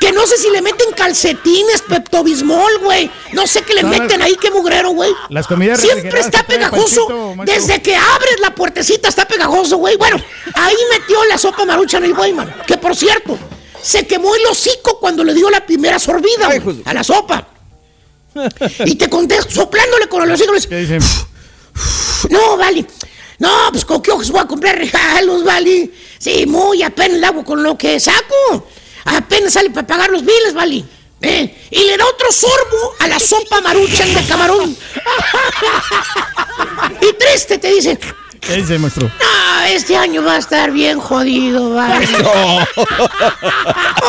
Que 0.00 0.12
no 0.12 0.26
sé 0.26 0.36
si 0.38 0.50
le 0.50 0.62
meten 0.62 0.92
calcetines, 0.92 1.82
peptobismol, 1.82 2.78
güey. 2.78 3.10
No 3.32 3.46
sé 3.46 3.62
qué 3.62 3.74
le 3.74 3.82
meten 3.82 4.22
ahí, 4.22 4.36
qué 4.40 4.50
mugrero, 4.50 4.90
güey. 4.90 5.12
Las 5.28 5.46
comidas 5.46 5.80
Siempre 5.80 6.20
está 6.20 6.44
pegajoso. 6.44 7.06
Panchito. 7.36 7.44
Desde 7.44 7.82
que 7.82 7.96
abres 7.96 8.40
la 8.40 8.54
puertecita 8.54 9.08
está 9.08 9.26
pegajoso, 9.26 9.76
güey. 9.78 9.96
Bueno, 9.96 10.16
ahí 10.54 10.76
metió 10.92 11.24
la 11.24 11.36
sopa 11.36 11.64
maruchan 11.64 12.04
el 12.04 12.14
güey, 12.14 12.32
man. 12.32 12.54
Que 12.66 12.78
por 12.78 12.96
cierto, 12.96 13.38
se 13.82 14.06
quemó 14.06 14.34
el 14.34 14.46
hocico 14.46 14.98
cuando 15.00 15.24
le 15.24 15.34
dio 15.34 15.50
la 15.50 15.66
primera 15.66 15.98
sorbida 15.98 16.48
Ay, 16.48 16.82
a 16.84 16.94
la 16.94 17.02
sopa. 17.04 17.48
Y 18.84 18.94
te 18.94 19.10
conté 19.10 19.42
soplándole 19.42 20.08
con 20.08 20.22
el 20.22 20.30
hocico. 20.30 20.52
le 20.52 20.58
dice, 20.58 20.68
¿Qué 20.68 20.76
dicen? 20.76 21.00
no, 22.30 22.56
vale. 22.56 22.86
No, 23.42 23.72
pues 23.72 23.84
con 23.84 24.00
qué 24.00 24.12
ojos 24.12 24.30
voy 24.30 24.40
a 24.40 24.46
comprar 24.46 24.78
regalos, 24.78 25.42
vale. 25.42 25.90
Sí, 26.16 26.46
muy 26.46 26.80
apenas 26.84 27.18
le 27.18 27.26
hago 27.26 27.44
con 27.44 27.60
lo 27.60 27.76
que 27.76 27.98
saco. 27.98 28.68
Apenas 29.04 29.54
sale 29.54 29.70
para 29.70 29.84
pagar 29.84 30.10
los 30.10 30.24
biles, 30.24 30.54
vale. 30.54 30.84
Eh, 31.20 31.66
y 31.72 31.82
le 31.82 31.96
da 31.96 32.06
otro 32.06 32.30
sorbo 32.30 32.94
a 33.00 33.08
la 33.08 33.18
sopa 33.18 33.60
maruchan 33.60 34.14
de 34.14 34.24
camarón. 34.26 34.70
y 37.00 37.12
triste 37.14 37.58
te 37.58 37.72
dice, 37.72 37.98
¿Qué 38.42 38.56
dice, 38.56 38.78
maestro? 38.78 39.06
no, 39.08 39.64
este 39.68 39.96
año 39.96 40.22
va 40.24 40.34
a 40.34 40.38
estar 40.38 40.70
bien 40.72 40.98
jodido, 40.98 41.70
vale. 41.70 42.06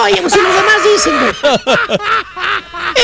Oye, 0.04 0.22
pues 0.22 0.34
si 0.34 0.42
los 0.42 0.56
demás 0.56 0.84
dicen, 0.94 1.14
güey. 1.20 1.34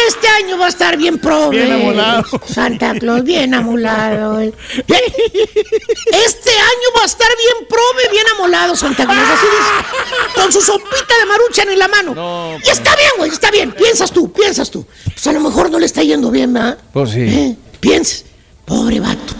Este 0.08 0.28
año 0.28 0.58
va 0.58 0.66
a 0.66 0.70
estar 0.70 0.98
bien 0.98 1.20
prove. 1.20 1.58
Bien 1.58 1.72
amolado. 1.72 2.24
Santa 2.48 2.94
Claus, 2.96 3.24
bien 3.24 3.54
amolado, 3.54 4.34
güey. 4.36 4.54
Este 4.88 6.52
año 6.52 6.88
va 6.98 7.04
a 7.04 7.06
estar 7.06 7.28
bien 7.38 7.68
prove, 7.68 8.10
bien 8.12 8.26
amolado, 8.36 8.76
Santa 8.76 9.06
Claus. 9.06 9.30
Así 9.30 9.46
dice. 9.46 10.36
Con 10.36 10.52
su 10.52 10.62
sopita 10.62 11.18
de 11.20 11.26
maruchan 11.28 11.70
en 11.70 11.80
la 11.80 11.88
mano. 11.88 12.60
y 12.64 12.70
está 12.70 12.96
bien, 12.96 13.12
güey, 13.18 13.30
está 13.32 13.52
bien. 13.52 13.72
Piensas 13.72 14.12
tú, 14.12 14.32
piensas 14.32 14.72
tú. 14.72 14.86
Pues 15.06 15.28
a 15.28 15.32
lo 15.32 15.40
mejor 15.40 15.70
no 15.70 15.80
le 15.80 15.86
está 15.86 16.02
yendo 16.02 16.32
bien, 16.32 16.54
¿verdad? 16.54 16.78
Pues 16.92 17.12
sí. 17.12 17.22
¿Eh? 17.22 17.56
Piensas, 17.80 18.26
pobre 18.66 19.00
vato. 19.00 19.34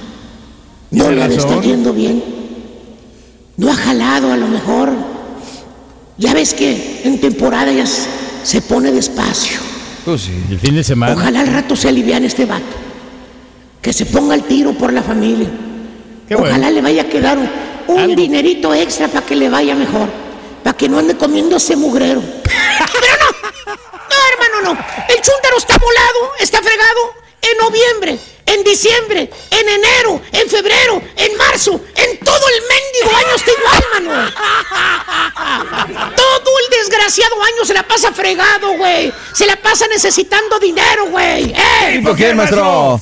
No 0.92 1.12
le 1.12 1.26
está 1.26 1.62
yendo 1.62 1.94
bien. 1.94 2.24
No 3.58 3.72
ha 3.72 3.76
jalado 3.76 4.32
a 4.32 4.38
lo 4.38 4.48
mejor. 4.48 4.92
Ya 6.18 6.34
ves 6.34 6.54
que 6.54 7.02
en 7.04 7.20
temporada 7.22 7.72
ya 7.72 7.86
se 7.86 8.62
pone 8.62 8.92
despacio. 8.92 9.60
Pues 10.06 10.22
sí. 10.22 10.32
El 10.50 10.60
fin 10.60 10.76
de 10.76 10.84
semana. 10.84 11.14
Ojalá 11.14 11.42
al 11.42 11.48
rato 11.48 11.76
se 11.76 11.90
aliviane 11.90 12.28
este 12.28 12.46
vato. 12.46 12.66
Que 13.82 13.94
se 13.94 14.06
ponga 14.06 14.34
al 14.34 14.44
tiro 14.44 14.74
por 14.74 14.92
la 14.92 15.04
familia. 15.04 15.48
Qué 16.28 16.36
Ojalá 16.36 16.58
bueno. 16.58 16.72
le 16.72 16.82
vaya 16.82 17.02
a 17.04 17.06
quedar 17.06 17.38
un, 17.38 17.50
un 17.88 18.00
Algo. 18.00 18.16
dinerito 18.16 18.74
extra 18.74 19.08
para 19.08 19.26
que 19.26 19.36
le 19.36 19.50
vaya 19.50 19.76
mejor. 19.76 20.10
Para 20.64 20.76
que 20.76 20.90
no 20.90 21.00
ande 21.00 21.16
comiendo 21.16 21.56
ese 21.56 21.76
mugrero. 21.76 22.22
Pero 22.22 23.14
no, 23.22 23.74
no, 23.76 24.16
hermano, 24.34 24.74
no. 24.74 24.80
El 25.08 25.16
chúntaro 25.22 25.58
está 25.58 25.78
molado, 25.80 26.34
está 26.40 26.62
fregado 26.62 27.00
en 27.42 27.58
noviembre, 27.66 28.20
en 28.54 28.64
diciembre, 28.64 29.30
en 29.52 29.70
enero, 29.70 30.22
en 30.32 30.50
febrero, 30.50 31.02
en 31.16 31.38
marzo, 31.38 31.82
en 31.96 32.18
todo 32.20 32.42
el 32.50 32.62
mendigo 32.62 33.16
año 33.16 33.36
está 33.36 33.52
igual, 33.52 33.84
mano. 33.94 34.32
Todo 36.16 36.60
el 36.60 36.70
desgraciado 36.80 37.36
año 37.44 37.66
se 37.66 37.74
la 37.74 37.84
pasa 37.84 38.12
fregado, 38.12 38.74
güey. 38.78 39.14
Se 39.34 39.46
la 39.46 39.56
pasa 39.56 39.88
necesitando 39.88 40.60
dinero, 40.60 41.08
güey. 41.08 41.52
¡Eh! 41.52 41.96
¿Y 41.96 42.00
por 42.00 42.16
qué, 42.16 42.34
maestro? 42.34 43.02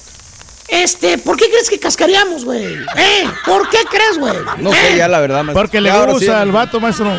Este, 0.67 1.17
¿por 1.17 1.37
qué 1.37 1.49
crees 1.49 1.69
que 1.69 1.79
cascareamos, 1.79 2.43
güey? 2.43 2.65
¿Eh? 2.65 3.29
¿Por 3.45 3.69
qué 3.69 3.79
crees, 3.89 4.17
güey? 4.17 4.33
No 4.59 4.71
¿Eh? 4.71 4.75
sé 4.75 4.97
ya 4.97 5.07
la 5.07 5.19
verdad, 5.19 5.43
maestro. 5.43 5.61
Porque 5.61 5.79
le 5.79 5.89
ahora 5.89 6.11
gusta 6.11 6.25
sí. 6.25 6.31
al 6.31 6.51
vato, 6.51 6.79
maestro. 6.79 7.09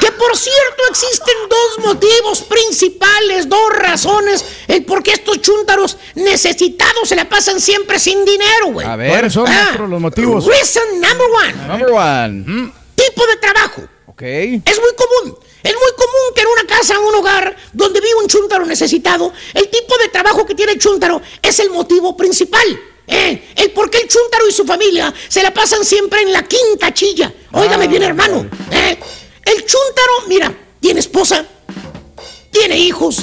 Que 0.00 0.12
por 0.12 0.36
cierto, 0.36 0.82
existen 0.90 1.34
dos 1.48 1.84
motivos 1.86 2.42
principales, 2.42 3.48
dos 3.48 3.72
razones, 3.76 4.44
el 4.68 4.84
por 4.84 5.02
qué 5.02 5.12
estos 5.12 5.40
chúntaros 5.40 5.96
necesitados 6.14 7.08
se 7.08 7.16
la 7.16 7.28
pasan 7.28 7.60
siempre 7.60 7.98
sin 7.98 8.24
dinero, 8.24 8.66
güey. 8.72 8.86
A 8.86 8.94
ver. 8.94 9.10
¿Cuáles 9.10 9.32
son, 9.32 9.44
maestro, 9.44 9.88
los 9.88 10.00
motivos? 10.00 10.46
Reason 10.46 10.82
number 11.00 11.26
one. 11.44 11.66
Number 11.66 11.90
one. 11.90 12.72
Tipo 12.94 13.26
de 13.26 13.36
trabajo. 13.36 13.82
Ok. 14.06 14.22
Es 14.22 14.80
muy 14.80 14.92
común. 14.96 15.38
Es 15.66 15.74
muy 15.74 15.92
común 15.96 16.34
que 16.34 16.42
en 16.42 16.46
una 16.46 16.64
casa, 16.64 16.94
en 16.94 17.00
un 17.00 17.14
hogar 17.16 17.56
donde 17.72 18.00
vive 18.00 18.14
un 18.22 18.28
chúntaro 18.28 18.64
necesitado, 18.64 19.32
el 19.52 19.68
tipo 19.68 19.98
de 19.98 20.08
trabajo 20.08 20.46
que 20.46 20.54
tiene 20.54 20.72
el 20.72 20.78
chúntaro 20.78 21.20
es 21.42 21.58
el 21.58 21.70
motivo 21.70 22.16
principal. 22.16 22.64
¿eh? 23.08 23.48
El 23.56 23.72
por 23.72 23.90
qué 23.90 23.98
el 23.98 24.08
chúntaro 24.08 24.48
y 24.48 24.52
su 24.52 24.64
familia 24.64 25.12
se 25.28 25.42
la 25.42 25.52
pasan 25.52 25.84
siempre 25.84 26.22
en 26.22 26.32
la 26.32 26.44
quinta 26.44 26.94
chilla. 26.94 27.32
Óigame 27.52 27.84
Ah, 27.84 27.88
bien, 27.88 28.02
hermano. 28.04 28.48
¿eh? 28.70 28.96
El 29.44 29.56
chúntaro, 29.64 30.12
mira, 30.28 30.54
tiene 30.78 31.00
esposa, 31.00 31.44
tiene 32.52 32.78
hijos. 32.78 33.22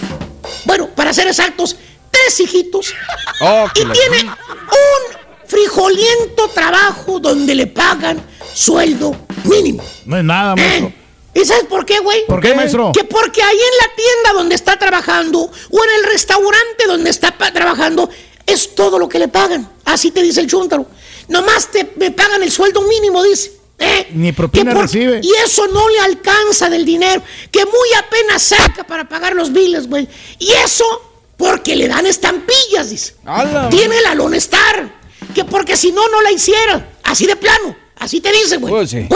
Bueno, 0.65 0.89
para 0.89 1.13
ser 1.13 1.27
exactos, 1.27 1.77
tres 2.11 2.39
hijitos. 2.41 2.93
Oh, 3.39 3.67
y 3.73 3.85
tiene 3.85 4.23
un 4.23 5.47
frijoliento 5.47 6.49
trabajo 6.49 7.19
donde 7.19 7.55
le 7.55 7.67
pagan 7.67 8.21
sueldo 8.53 9.15
mínimo. 9.45 9.81
No 10.05 10.17
es 10.17 10.23
nada, 10.25 10.55
maestro. 10.57 10.91
¿Y 11.34 11.45
sabes 11.45 11.65
por 11.65 11.86
qué, 11.86 11.99
güey? 11.99 12.25
¿Por 12.27 12.39
qué, 12.41 12.53
maestro? 12.53 12.91
Que 12.93 13.03
porque 13.03 13.41
ahí 13.41 13.57
en 13.57 13.77
la 13.77 13.95
tienda 13.95 14.34
donde 14.39 14.55
está 14.55 14.77
trabajando 14.77 15.39
o 15.41 15.84
en 15.84 15.89
el 15.99 16.03
restaurante 16.11 16.86
donde 16.88 17.09
está 17.09 17.31
trabajando 17.31 18.09
es 18.45 18.75
todo 18.75 18.99
lo 18.99 19.09
que 19.09 19.17
le 19.19 19.27
pagan. 19.27 19.69
Así 19.86 20.11
te 20.11 20.21
dice 20.21 20.41
el 20.41 20.47
chúntaro. 20.47 20.86
Nomás 21.29 21.71
te 21.71 21.93
me 21.95 22.11
pagan 22.11 22.43
el 22.43 22.51
sueldo 22.51 22.81
mínimo, 22.84 23.23
dice. 23.23 23.51
¿eh? 23.79 24.07
Ni 24.11 24.31
propina 24.31 24.73
por- 24.73 24.84
recibe. 24.84 25.21
Y 25.23 25.31
eso 25.43 25.65
no 25.67 25.89
le 25.89 25.99
alcanza 26.01 26.69
del 26.69 26.86
dinero, 26.86 27.21
que 27.51 27.65
muy 27.65 27.93
apenas 27.97 28.43
saca 28.43 28.84
para 28.84 29.07
pagar 29.09 29.34
los 29.34 29.51
biles, 29.51 29.88
güey. 29.89 30.07
Y 30.39 30.51
eso 30.51 30.86
porque 31.38 31.75
le 31.75 31.88
dan 31.88 32.05
estampillas, 32.05 32.89
dice. 32.91 33.15
¡Hala! 33.25 33.69
Tiene 33.69 33.99
la 34.01 34.13
lone 34.13 34.38
star, 34.38 34.93
que 35.34 35.45
porque 35.45 35.75
si 35.75 35.91
no, 35.91 36.07
no 36.09 36.21
la 36.21 36.31
hiciera. 36.31 36.91
Así 37.03 37.25
de 37.25 37.36
plano, 37.36 37.75
así 37.97 38.21
te 38.21 38.31
dice, 38.31 38.57
güey. 38.57 38.71
Pues 38.73 38.89
sí. 38.91 39.07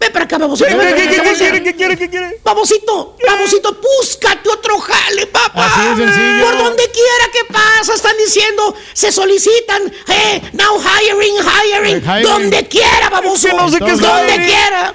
Ven 0.00 0.12
para 0.12 0.24
acá, 0.26 0.38
babosito. 0.38 0.68
¿Qué, 0.68 0.76
ven 0.76 0.94
qué, 0.94 1.08
qué, 1.08 1.34
quiere, 1.34 1.62
qué 1.62 1.74
quiere, 1.74 1.96
qué 1.96 2.08
quiere? 2.08 2.40
Babosito, 2.44 3.16
babosito, 3.26 3.76
búscate 3.82 4.48
otro 4.48 4.78
jale, 4.78 5.26
papá. 5.26 5.66
Así 5.66 5.88
de 5.88 6.06
sencillo. 6.06 6.44
Por 6.44 6.58
donde 6.58 6.84
quiera 6.90 7.32
que 7.32 7.52
pasa, 7.52 7.94
están 7.94 8.16
diciendo, 8.16 8.76
se 8.92 9.10
solicitan, 9.10 9.92
eh, 10.08 10.50
now 10.52 10.78
hiring, 10.78 11.34
hiring, 11.36 12.02
hiring. 12.02 12.22
donde 12.22 12.68
quiera, 12.68 13.10
baboso. 13.10 13.48
Es 13.48 13.54
no 13.54 13.68
sé 13.68 13.78
qué 13.78 13.90
es 13.90 14.00
donde 14.00 14.34
hiring. 14.34 14.46
quiera. 14.46 14.94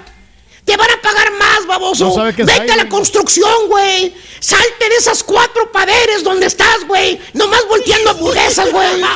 Te 0.63 0.77
van 0.77 0.89
a 0.89 1.01
pagar 1.01 1.31
más, 1.33 1.65
baboso. 1.67 2.05
No 2.05 2.15
sabe 2.15 2.33
qué 2.33 2.43
es 2.43 2.47
Vete 2.47 2.71
a 2.71 2.77
la 2.77 2.87
construcción, 2.87 3.67
güey. 3.67 4.15
Salte 4.39 4.87
de 4.89 4.95
esas 4.95 5.21
cuatro 5.23 5.69
paderes 5.71 6.23
donde 6.23 6.45
estás, 6.45 6.87
güey. 6.87 7.19
Nomás 7.33 7.67
volteando 7.67 8.11
hamburguesas, 8.11 8.71
güey. 8.71 9.03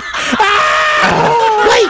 Güey, 1.67 1.83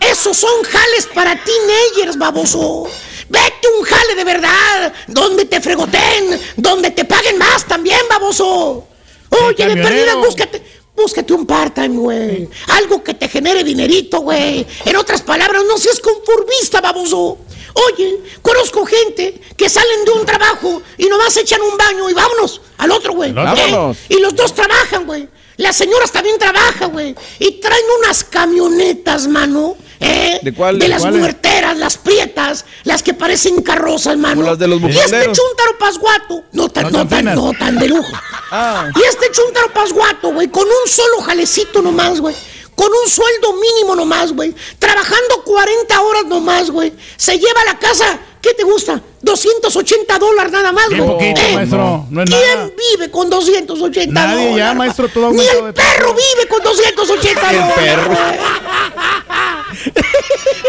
esos 0.00 0.36
son 0.36 0.62
jales 0.64 1.06
para 1.14 1.42
teenagers, 1.42 2.16
baboso. 2.18 2.88
Vete 3.28 3.68
un 3.78 3.84
jale 3.84 4.14
de 4.14 4.24
verdad, 4.24 4.92
donde 5.06 5.44
te 5.44 5.60
fregoten, 5.60 6.40
donde 6.56 6.90
te 6.90 7.04
paguen 7.04 7.38
más 7.38 7.66
también, 7.66 8.00
baboso. 8.08 8.86
Oye, 9.30 9.66
de 9.66 9.82
perdida, 9.82 10.14
búscate, 10.16 10.62
búscate 10.94 11.32
un 11.32 11.46
part-time, 11.46 11.96
güey. 11.96 12.48
Algo 12.68 13.02
que 13.02 13.14
te 13.14 13.28
genere 13.28 13.64
dinerito, 13.64 14.20
güey. 14.20 14.66
En 14.84 14.96
otras 14.96 15.22
palabras, 15.22 15.62
no 15.66 15.78
seas 15.78 16.00
conformista, 16.00 16.80
baboso. 16.80 17.38
Oye, 17.74 18.18
conozco 18.42 18.84
gente 18.84 19.40
que 19.56 19.70
salen 19.70 20.04
de 20.04 20.10
un 20.10 20.26
trabajo 20.26 20.82
y 20.98 21.06
nomás 21.06 21.36
echan 21.38 21.62
un 21.62 21.76
baño 21.76 22.10
y 22.10 22.12
vámonos 22.12 22.60
al 22.76 22.90
otro, 22.90 23.14
güey. 23.14 23.30
¿Eh? 23.30 23.34
Vámonos. 23.34 23.96
Y 24.08 24.18
los 24.18 24.34
dos 24.34 24.54
trabajan, 24.54 25.06
güey. 25.06 25.28
Las 25.56 25.76
señoras 25.76 26.10
también 26.12 26.38
trabajan, 26.38 26.90
güey. 26.92 27.14
Y 27.38 27.52
traen 27.60 27.84
unas 28.00 28.24
camionetas, 28.24 29.26
mano. 29.28 29.76
¿eh? 30.00 30.40
¿De 30.42 30.52
cuál- 30.52 30.78
De 30.78 30.86
de 30.86 30.88
las 30.88 31.02
cuáles? 31.02 31.20
muerteras, 31.20 31.76
las 31.76 31.96
prietas, 31.96 32.64
las 32.84 33.02
que 33.02 33.14
parecen 33.14 33.62
carrozas, 33.62 34.16
mano. 34.16 34.36
Como 34.36 34.48
las 34.50 34.58
de 34.58 34.66
los 34.68 34.80
y 34.82 34.86
este 34.98 35.26
chúntaro 35.32 35.78
pasguato, 35.78 36.42
no 36.52 36.68
tan, 36.68 36.84
No 36.84 36.90
no 36.90 37.08
tan 37.08 37.24
no 37.34 37.52
tan 37.52 37.78
de 37.78 37.88
lujo. 37.88 38.10
Ah. 38.54 38.90
Y 38.94 39.02
este 39.08 39.30
chúntaro 39.30 39.72
pasguato, 39.72 40.30
güey, 40.32 40.48
con 40.48 40.64
un 40.64 40.88
solo 40.90 41.22
jalecito 41.22 41.80
nomás, 41.80 42.20
güey. 42.20 42.34
Con 42.74 42.88
un 42.90 43.08
sueldo 43.10 43.54
mínimo 43.54 43.94
nomás, 43.96 44.32
güey. 44.32 44.54
Trabajando 44.78 45.42
40 45.44 46.00
horas 46.02 46.24
nomás, 46.26 46.70
güey. 46.70 46.92
Se 47.16 47.38
lleva 47.38 47.60
a 47.62 47.72
la 47.72 47.78
casa, 47.78 48.18
¿qué 48.42 48.52
te 48.54 48.64
gusta? 48.64 49.00
280 49.22 50.18
dólares 50.18 50.52
nada 50.52 50.72
más, 50.72 50.88
Bien 50.90 51.06
poquito, 51.06 51.40
Eh, 51.40 51.54
maestro. 51.54 52.06
No 52.10 52.22
es 52.22 52.28
¿Quién 52.30 52.40
nada. 52.58 52.70
vive 52.96 53.10
con 53.10 53.30
280 53.30 54.12
Nadie 54.12 54.44
ya, 54.44 54.50
dólares? 54.50 54.76
maestro, 54.76 55.08
todo 55.08 55.30
Ni 55.32 55.46
el 55.46 55.64
de 55.66 55.72
perro 55.72 56.12
vive 56.14 56.48
con 56.48 56.62
280 56.62 57.50
El 57.50 57.56
dólares. 57.56 57.74
perro. 57.76 58.16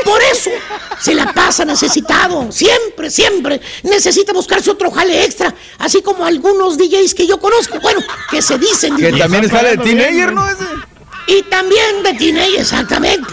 Por 0.06 0.22
eso 0.22 0.50
se 1.02 1.14
la 1.16 1.34
pasa 1.34 1.66
necesitado. 1.66 2.52
Siempre, 2.52 3.10
siempre 3.10 3.60
necesita 3.84 4.34
buscarse 4.34 4.70
otro 4.72 4.92
jale 4.92 5.24
extra. 5.26 5.54
Así 5.80 6.02
como 6.02 6.26
algunos 6.26 6.78
DJs 6.78 7.14
que 7.14 7.28
yo 7.28 7.40
conozco. 7.40 7.80
Bueno, 7.80 8.02
que 8.30 8.42
se 8.42 8.58
dicen 8.58 8.96
Que 8.96 9.12
también 9.14 9.44
es 9.46 9.52
jale 9.52 9.72
de 9.72 9.78
teenager. 9.78 10.34
¿no? 10.34 10.48
Ese. 10.50 10.64
Y 11.28 11.42
también 11.44 12.04
de 12.04 12.14
teenage, 12.14 12.60
exactamente. 12.60 13.28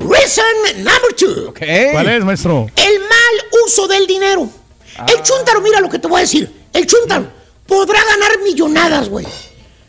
Reason 0.00 0.44
number 0.78 1.12
two. 1.16 1.52
¿Cuál 1.92 2.08
es, 2.08 2.24
maestro? 2.24 2.66
El 2.76 2.98
mal 3.00 3.46
uso 3.66 3.86
del 3.86 4.06
dinero. 4.06 4.48
El 5.06 5.22
chúntaro, 5.22 5.60
mira 5.60 5.80
lo 5.80 5.88
que 5.88 5.98
te 5.98 6.08
voy 6.08 6.18
a 6.18 6.20
decir. 6.22 6.50
El 6.72 6.86
chúntaro 6.86 7.26
podrá 7.66 8.02
ganar 8.04 8.38
millonadas, 8.42 9.08
güey. 9.08 9.26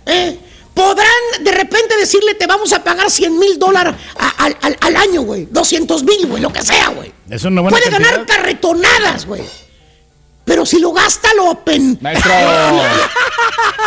¿Eh? 0.05 0.37
Podrán 0.73 1.07
de 1.41 1.51
repente 1.51 1.97
decirle, 1.97 2.33
te 2.35 2.47
vamos 2.47 2.71
a 2.73 2.83
pagar 2.83 3.09
100 3.11 3.37
mil 3.37 3.59
dólares 3.59 3.95
al, 4.37 4.57
al- 4.61 4.77
al 4.79 4.95
año, 4.97 5.21
güey. 5.21 5.47
200 5.49 6.03
mil, 6.03 6.27
güey, 6.27 6.41
lo 6.41 6.51
que 6.51 6.61
sea, 6.61 6.89
güey. 6.89 7.11
Es 7.29 7.43
una 7.43 7.61
buena 7.61 7.77
Puede 7.77 7.89
ganar 7.91 8.15
cantidad. 8.15 8.37
carretonadas, 8.37 9.25
güey. 9.25 9.41
Pero 10.45 10.65
si 10.65 10.79
lo 10.79 10.91
gasta 10.91 11.33
lo 11.35 11.49
open. 11.51 11.97
Maestro. 12.01 12.31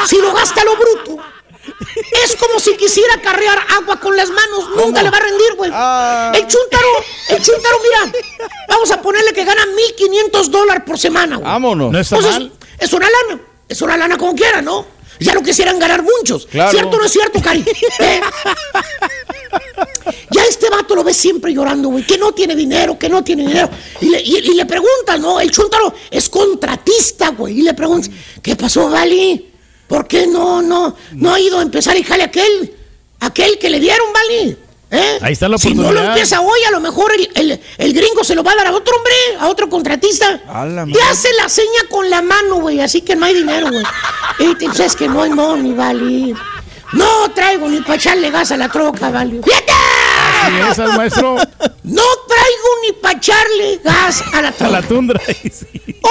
Si 0.07 0.18
lo 0.20 0.33
gasta 0.35 0.62
lo 0.64 0.77
bruto. 0.77 1.22
Es 2.25 2.37
como 2.37 2.59
si 2.61 2.77
quisiera 2.77 3.21
carrear 3.23 3.59
agua 3.79 3.99
con 4.01 4.17
las 4.17 4.29
manos. 4.31 4.71
Nunca 4.77 5.03
le 5.03 5.11
va 5.11 5.17
a 5.19 5.21
rendir, 5.21 5.55
güey. 5.57 5.71
Ah. 5.73 6.33
El 6.35 6.47
chúntaro, 6.47 6.89
el 7.31 7.43
chúntaro, 7.43 7.77
mira. 7.83 8.12
Vamos 8.69 8.91
a 8.91 9.01
ponerle 9.01 9.33
que 9.33 9.45
gana 9.45 9.65
1500 9.67 10.51
dólares 10.51 10.83
por 10.87 10.99
semana, 10.99 11.37
güey. 11.37 11.47
Vámonos. 11.49 11.93
No 11.93 11.99
está 11.99 12.17
Pues 12.17 12.27
es, 12.29 12.33
mal. 12.33 12.53
es 12.79 12.93
una 12.93 13.07
lana. 13.09 13.41
Es 13.69 13.81
una 13.83 13.97
lana 13.97 14.19
como 14.19 14.35
quiera, 14.35 14.61
¿no? 14.62 14.87
Ya 15.21 15.33
lo 15.33 15.43
quisieran 15.43 15.79
ganar 15.79 16.03
muchos. 16.03 16.47
Claro. 16.47 16.71
¿Cierto 16.73 16.97
o 16.97 17.01
no 17.01 17.05
es 17.07 17.12
cierto, 17.12 17.41
Cari? 17.41 17.65
¿Eh? 18.01 18.21
Ya 20.31 20.43
este 20.45 20.69
vato 20.69 20.95
lo 20.97 21.05
ves 21.05 21.17
siempre 21.17 21.53
llorando, 21.55 21.89
güey, 21.89 22.05
que 22.05 22.19
no 22.19 22.33
tiene 22.33 22.55
dinero, 22.57 22.99
que 22.99 23.09
no 23.09 23.23
tiene 23.23 23.47
dinero. 23.47 23.71
Y 24.01 24.09
le, 24.09 24.21
y- 24.21 24.37
y 24.51 24.55
le 24.55 24.67
preguntan, 24.67 25.23
¿no? 25.23 25.41
El 25.41 25.51
chúntaro 25.51 25.95
es 26.11 26.29
contratista, 26.29 27.29
güey. 27.31 27.61
Y 27.61 27.62
le 27.62 27.75
preguntan, 27.75 28.12
¿qué 28.43 28.57
pasó, 28.57 28.91
Vali? 28.91 29.53
¿Por 29.89 30.07
qué 30.07 30.26
no, 30.26 30.62
no, 30.62 30.97
no 31.12 31.35
ha 31.35 31.41
ido 31.41 31.59
a 31.59 31.62
empezar 31.62 31.97
el 31.97 32.05
jale 32.05 32.24
aquel, 32.24 32.74
aquel 33.20 33.59
que 33.59 33.68
le 33.70 33.80
dieron, 33.80 34.07
Vali? 34.12 34.57
¿Eh? 34.91 35.18
Ahí 35.22 35.32
está 35.32 35.49
la 35.49 35.59
Si 35.59 35.68
no 35.70 35.74
lo 35.82 35.89
oportunidad. 35.89 36.12
empieza 36.12 36.41
hoy, 36.41 36.61
a 36.68 36.70
lo 36.70 36.80
mejor 36.80 37.11
el, 37.12 37.28
el- 37.35 37.61
el 37.78 37.93
gringo 37.93 38.22
se 38.22 38.35
lo 38.35 38.45
va 38.45 38.53
a 38.53 38.57
dar 38.57 38.66
a 38.68 38.72
otro 38.72 38.95
hombre, 38.97 39.14
a 39.41 39.49
otro 39.49 39.68
contratista. 39.68 40.41
Y 40.87 40.99
hace 41.11 41.28
la 41.35 41.49
seña 41.49 41.82
con 41.91 42.09
la 42.09 42.22
mano, 42.22 42.57
güey, 42.61 42.80
así 42.80 43.01
que 43.03 43.16
no 43.16 43.26
hay 43.26 43.35
dinero, 43.35 43.68
güey. 43.70 43.85
Y 44.39 44.55
te 44.55 44.68
dices 44.68 44.95
que 44.95 45.09
no 45.09 45.22
hay 45.22 45.30
money, 45.30 45.72
Vali. 45.72 46.35
No 46.93 47.28
traigo 47.35 47.68
ni 47.68 47.80
para 47.80 47.97
echarle 47.97 48.30
gas 48.30 48.53
a 48.53 48.57
la 48.57 48.68
troca, 48.68 49.11
Vali. 49.11 49.41
¡Fíjate! 49.43 49.72
Sí, 50.47 50.70
esa 50.70 50.85
es, 50.85 50.97
maestro. 50.97 51.37
No 51.82 52.03
traigo 52.03 52.24
ni 52.83 52.93
para 52.93 53.16
echarle 53.18 53.81
gas 53.83 54.22
a 54.33 54.43
la 54.43 54.49
A 54.51 54.53
troca. 54.53 54.70
la 54.72 54.83
tundra. 54.83 55.20
sí. 55.43 55.66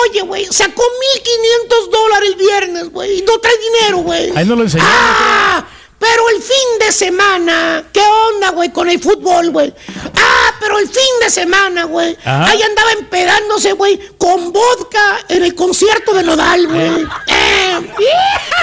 Oye, 0.09 0.21
güey, 0.21 0.45
sacó 0.51 0.83
1500 1.17 1.91
dólares 1.91 2.29
el 2.29 2.35
viernes, 2.35 2.89
güey. 2.91 3.19
Y 3.19 3.21
no 3.23 3.37
trae 3.39 3.53
dinero, 3.57 3.97
güey. 3.99 4.31
Ahí 4.35 4.45
no 4.45 4.55
lo 4.55 4.63
enseñó. 4.63 4.83
Ah, 4.87 5.65
pero 6.03 6.29
el 6.35 6.41
fin 6.43 6.79
de 6.81 6.91
semana, 6.91 7.81
¿qué 7.93 8.01
onda, 8.01 8.49
güey, 8.49 8.73
con 8.73 8.89
el 8.89 9.01
fútbol, 9.01 9.51
güey? 9.51 9.73
Ah, 10.17 10.53
pero 10.59 10.77
el 10.77 10.87
fin 10.89 11.19
de 11.21 11.29
semana, 11.29 11.85
güey. 11.85 12.17
Ajá. 12.25 12.49
Ahí 12.49 12.61
andaba 12.61 12.91
empedándose, 12.91 13.71
güey, 13.71 13.97
con 14.17 14.51
vodka 14.51 15.23
en 15.29 15.43
el 15.43 15.55
concierto 15.55 16.13
de 16.13 16.23
Nodal, 16.23 16.67
güey. 16.67 17.07
Eh, 17.27 17.93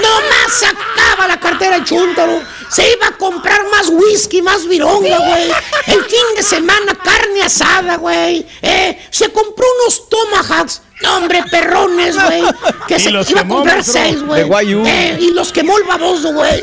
nomás 0.03 0.53
sacaba 0.53 1.27
la 1.29 1.41
cartera 1.41 1.77
el 1.77 1.85
chúntaro. 1.85 2.43
Se 2.69 2.93
iba 2.93 3.07
a 3.07 3.17
comprar 3.17 3.67
más 3.71 3.89
whisky, 3.89 4.43
más 4.43 4.69
vironga, 4.69 5.17
güey. 5.17 5.51
El 5.87 6.05
fin 6.05 6.35
de 6.37 6.43
semana, 6.43 6.95
carne 6.95 7.43
asada, 7.43 7.97
güey. 7.97 8.47
Eh, 8.61 9.09
se 9.11 9.33
compró 9.33 9.67
unos 9.81 10.11
tomahawks. 10.11 10.83
No, 11.03 11.17
hombre, 11.17 11.43
perrones, 11.51 12.15
güey. 12.23 12.43
Que 12.87 12.97
Y 12.97 13.01
se 13.01 13.11
los 13.11 13.31
iba 13.31 13.41
a 13.41 13.49
comprar 13.49 13.83
seis, 13.85 14.23
güey. 14.23 14.43
Eh, 14.87 15.17
y 15.21 15.31
los 15.33 15.53
quemó 15.53 15.79
el 15.79 15.85
baboso, 15.85 16.33
güey. 16.33 16.63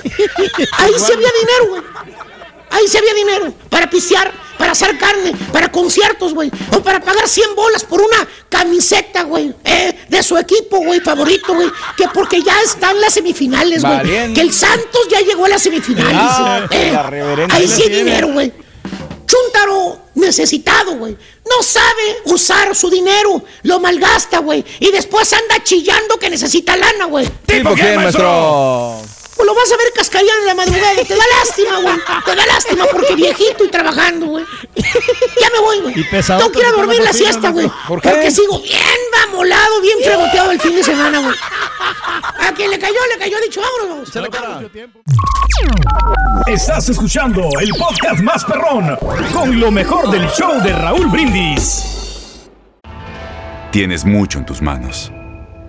Ahí 0.78 0.94
sí 0.98 1.12
había 1.14 1.30
dinero, 1.40 1.70
güey. 1.70 1.82
Ahí 2.70 2.88
sí 2.88 2.98
había 2.98 3.14
dinero 3.14 3.54
para 3.70 3.90
pistear, 3.90 4.32
para 4.58 4.74
hacer 4.74 4.98
carne, 4.98 5.34
para 5.54 5.72
conciertos, 5.72 6.34
güey. 6.34 6.52
O 6.74 6.82
para 6.82 7.00
pagar 7.00 7.28
100 7.28 7.56
bolas 7.56 7.84
por 7.86 8.02
una 8.02 8.28
camiseta, 8.50 9.24
güey. 9.24 9.56
eh, 9.64 10.06
de 10.08 10.22
su 10.24 10.38
equipo, 10.38 10.78
güey, 10.80 11.00
favorito, 11.00 11.54
güey. 11.54 11.72
Que 11.96 12.08
porque 12.14 12.42
ya 12.44 12.60
están 12.62 13.00
las 13.00 13.14
semifinales, 13.14 13.82
güey. 13.82 14.34
Que 14.34 14.42
el 14.42 14.54
Santos 14.54 15.08
ya 15.10 15.22
llegó 15.22 15.46
a 15.46 15.50
las 15.50 15.62
semifinales. 15.64 16.16
Ah, 16.16 16.68
eh. 16.70 16.92
la. 16.92 17.48
Ahí 17.56 17.68
sí 17.68 17.84
hay 17.84 17.90
dinero, 17.90 18.28
güey. 18.34 18.52
Chuntaro 19.26 20.07
necesitado, 20.18 20.97
güey. 20.97 21.18
No 21.49 21.63
sabe 21.63 22.18
usar 22.26 22.76
su 22.76 22.89
dinero. 22.89 23.43
Lo 23.63 23.80
malgasta, 23.80 24.39
güey. 24.39 24.63
Y 24.80 24.91
después 24.91 25.32
anda 25.34 25.63
chillando 25.63 26.18
que 26.18 26.30
necesita 26.30 26.76
lana, 26.76 27.05
güey. 27.05 27.28
¿Tipo 27.45 27.74
qué, 27.76 27.95
maestro? 27.95 29.01
Pues 29.38 29.46
lo 29.46 29.54
vas 29.54 29.72
a 29.72 29.78
ver 29.78 29.94
cascarear 29.94 30.40
en 30.40 30.46
la 30.48 30.56
madrugada. 30.56 30.96
Te 30.96 31.16
da 31.16 31.24
lástima, 31.40 31.80
güey. 31.80 31.96
Te 32.26 32.36
da 32.36 32.46
lástima 32.48 32.86
porque 32.92 33.16
viejito 33.16 33.64
y 33.64 33.70
trabajando, 33.70 34.26
güey. 34.26 34.46
Ya 34.76 35.50
me 35.54 35.60
voy, 35.60 35.80
güey. 35.82 36.00
Y 36.00 36.04
pesado 36.06 36.46
a 36.46 36.52
con 36.52 36.62
dormir 36.76 37.02
la 37.02 37.14
siesta, 37.14 37.50
güey. 37.50 37.72
¿Por 37.88 38.02
qué? 38.02 38.10
Porque 38.10 38.32
sigo 38.32 38.60
bien 38.60 38.82
amolado, 39.28 39.80
bien 39.82 40.00
fregoteado 40.04 40.52
el 40.52 40.60
fin 40.60 40.76
de 40.76 40.84
semana, 40.84 41.20
güey. 41.20 41.36
A 42.40 42.52
quien 42.54 42.72
le 42.72 42.80
cayó, 42.80 43.00
le 43.14 43.20
cayó 43.20 43.40
dicho, 43.42 43.62
vámonos. 43.62 44.10
Estás 46.48 46.90
escuchando 46.90 47.48
el 47.62 47.70
podcast 47.76 48.22
más 48.22 48.44
perrón 48.44 48.98
con 49.34 49.60
lo 49.60 49.70
mejor 49.70 50.10
del 50.10 50.28
show 50.30 50.62
de 50.64 50.74
Raúl 50.74 51.08
Brindis. 51.08 52.50
Tienes 53.72 54.04
mucho 54.04 54.40
en 54.40 54.46
tus 54.46 54.62
manos. 54.62 55.12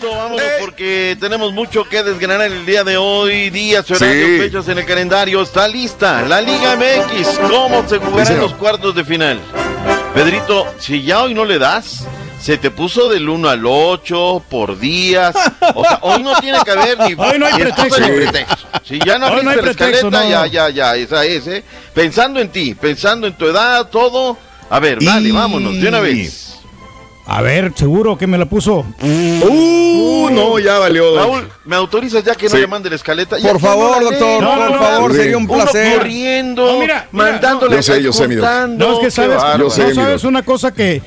Listo, 0.00 0.16
vámonos 0.16 0.42
porque 0.60 1.16
tenemos 1.20 1.52
mucho 1.52 1.84
que 1.88 2.02
desgranar 2.04 2.42
el 2.52 2.64
día 2.64 2.84
de 2.84 2.96
hoy. 2.96 3.50
Días, 3.50 3.90
horarios, 3.90 4.28
Sí. 4.28 4.38
fechas 4.38 4.68
en 4.68 4.78
el 4.78 4.84
calendario. 4.86 5.42
Está 5.42 5.66
lista 5.66 6.22
la 6.22 6.40
Liga 6.40 6.76
MX. 6.76 7.26
¿Cómo 7.50 7.82
se 7.88 7.96
Sí, 7.96 8.00
jugarán 8.04 8.26
señor. 8.26 8.42
los 8.42 8.54
cuartos 8.54 8.94
de 8.94 9.04
final? 9.04 9.40
Pedrito, 10.14 10.66
si 10.78 11.02
ya 11.02 11.22
hoy 11.24 11.34
no 11.34 11.44
le 11.44 11.58
das, 11.58 12.04
se 12.40 12.56
te 12.58 12.70
puso 12.70 13.08
del 13.08 13.28
1 13.28 13.48
al 13.48 13.66
8 13.66 14.42
por 14.48 14.78
días. 14.78 15.34
O 15.74 15.82
sea, 15.84 15.98
hoy 16.02 16.22
no 16.22 16.38
tiene 16.40 16.58
que 16.64 16.70
haber 16.70 16.98
ni, 17.00 17.14
Hoy 17.18 17.38
no 17.38 17.46
hay 17.46 17.54
pretexto. 17.54 18.00
ni 18.00 18.10
pretexto. 18.10 18.56
Si 18.84 19.00
ya 19.04 19.18
no 19.18 19.26
Hoy 19.26 19.42
no 19.42 19.50
abriste 19.50 19.50
hay 19.50 19.56
la 19.56 19.62
pretexto, 19.62 20.06
escaleta, 20.08 20.24
no. 20.24 20.30
ya, 20.30 20.46
ya, 20.46 20.70
ya, 20.70 20.96
esa 20.96 21.24
es, 21.24 21.46
¿eh? 21.48 21.64
Pensando 21.92 22.38
en 22.40 22.50
ti, 22.50 22.74
pensando 22.74 23.26
en 23.26 23.32
tu 23.34 23.46
edad, 23.46 23.88
todo. 23.88 24.38
A 24.70 24.78
ver, 24.80 25.02
dale, 25.02 25.28
Y- 25.30 25.32
vámonos, 25.32 25.80
de 25.80 25.88
una 25.88 26.00
vez. 26.00 26.47
A 27.30 27.42
ver, 27.42 27.72
seguro 27.76 28.16
que 28.16 28.26
me 28.26 28.38
la 28.38 28.46
puso. 28.46 28.86
Uh, 29.02 30.30
no, 30.30 30.58
ya 30.58 30.78
valió. 30.78 31.14
Raúl, 31.16 31.48
¿me 31.66 31.76
autorizas 31.76 32.24
ya 32.24 32.34
que 32.34 32.46
no 32.46 32.52
Sí. 32.52 32.58
le 32.58 32.66
mande 32.66 32.88
la 32.88 32.96
escaleta? 32.96 33.36
Por 33.36 33.52
no 33.52 33.58
favor, 33.58 34.02
la 34.02 34.10
doctor. 34.10 34.42
No, 34.42 34.54
por 34.56 34.70
no, 34.70 34.78
favor, 34.78 35.14
sería 35.14 35.36
un 35.36 35.44
Uno 35.48 35.54
placer. 35.62 35.98
corriendo, 35.98 36.66
No, 36.72 36.78
mira, 36.80 37.06
mira, 37.12 37.30
mandándole, 37.32 37.76
Yo 37.76 37.82
sé, 37.82 38.02
yo 38.02 38.12
sé, 38.14 38.28
mi 38.28 38.34
doc. 38.36 38.48
No, 38.70 38.94
es 38.94 38.98
que 39.00 39.10
sabes. 39.10 39.38
Yo 39.58 39.68
sé, 39.70 39.94
sabes 39.94 40.22
doc. 40.22 40.28
una 40.30 40.42
cosa 40.42 40.72
que, 40.72 41.02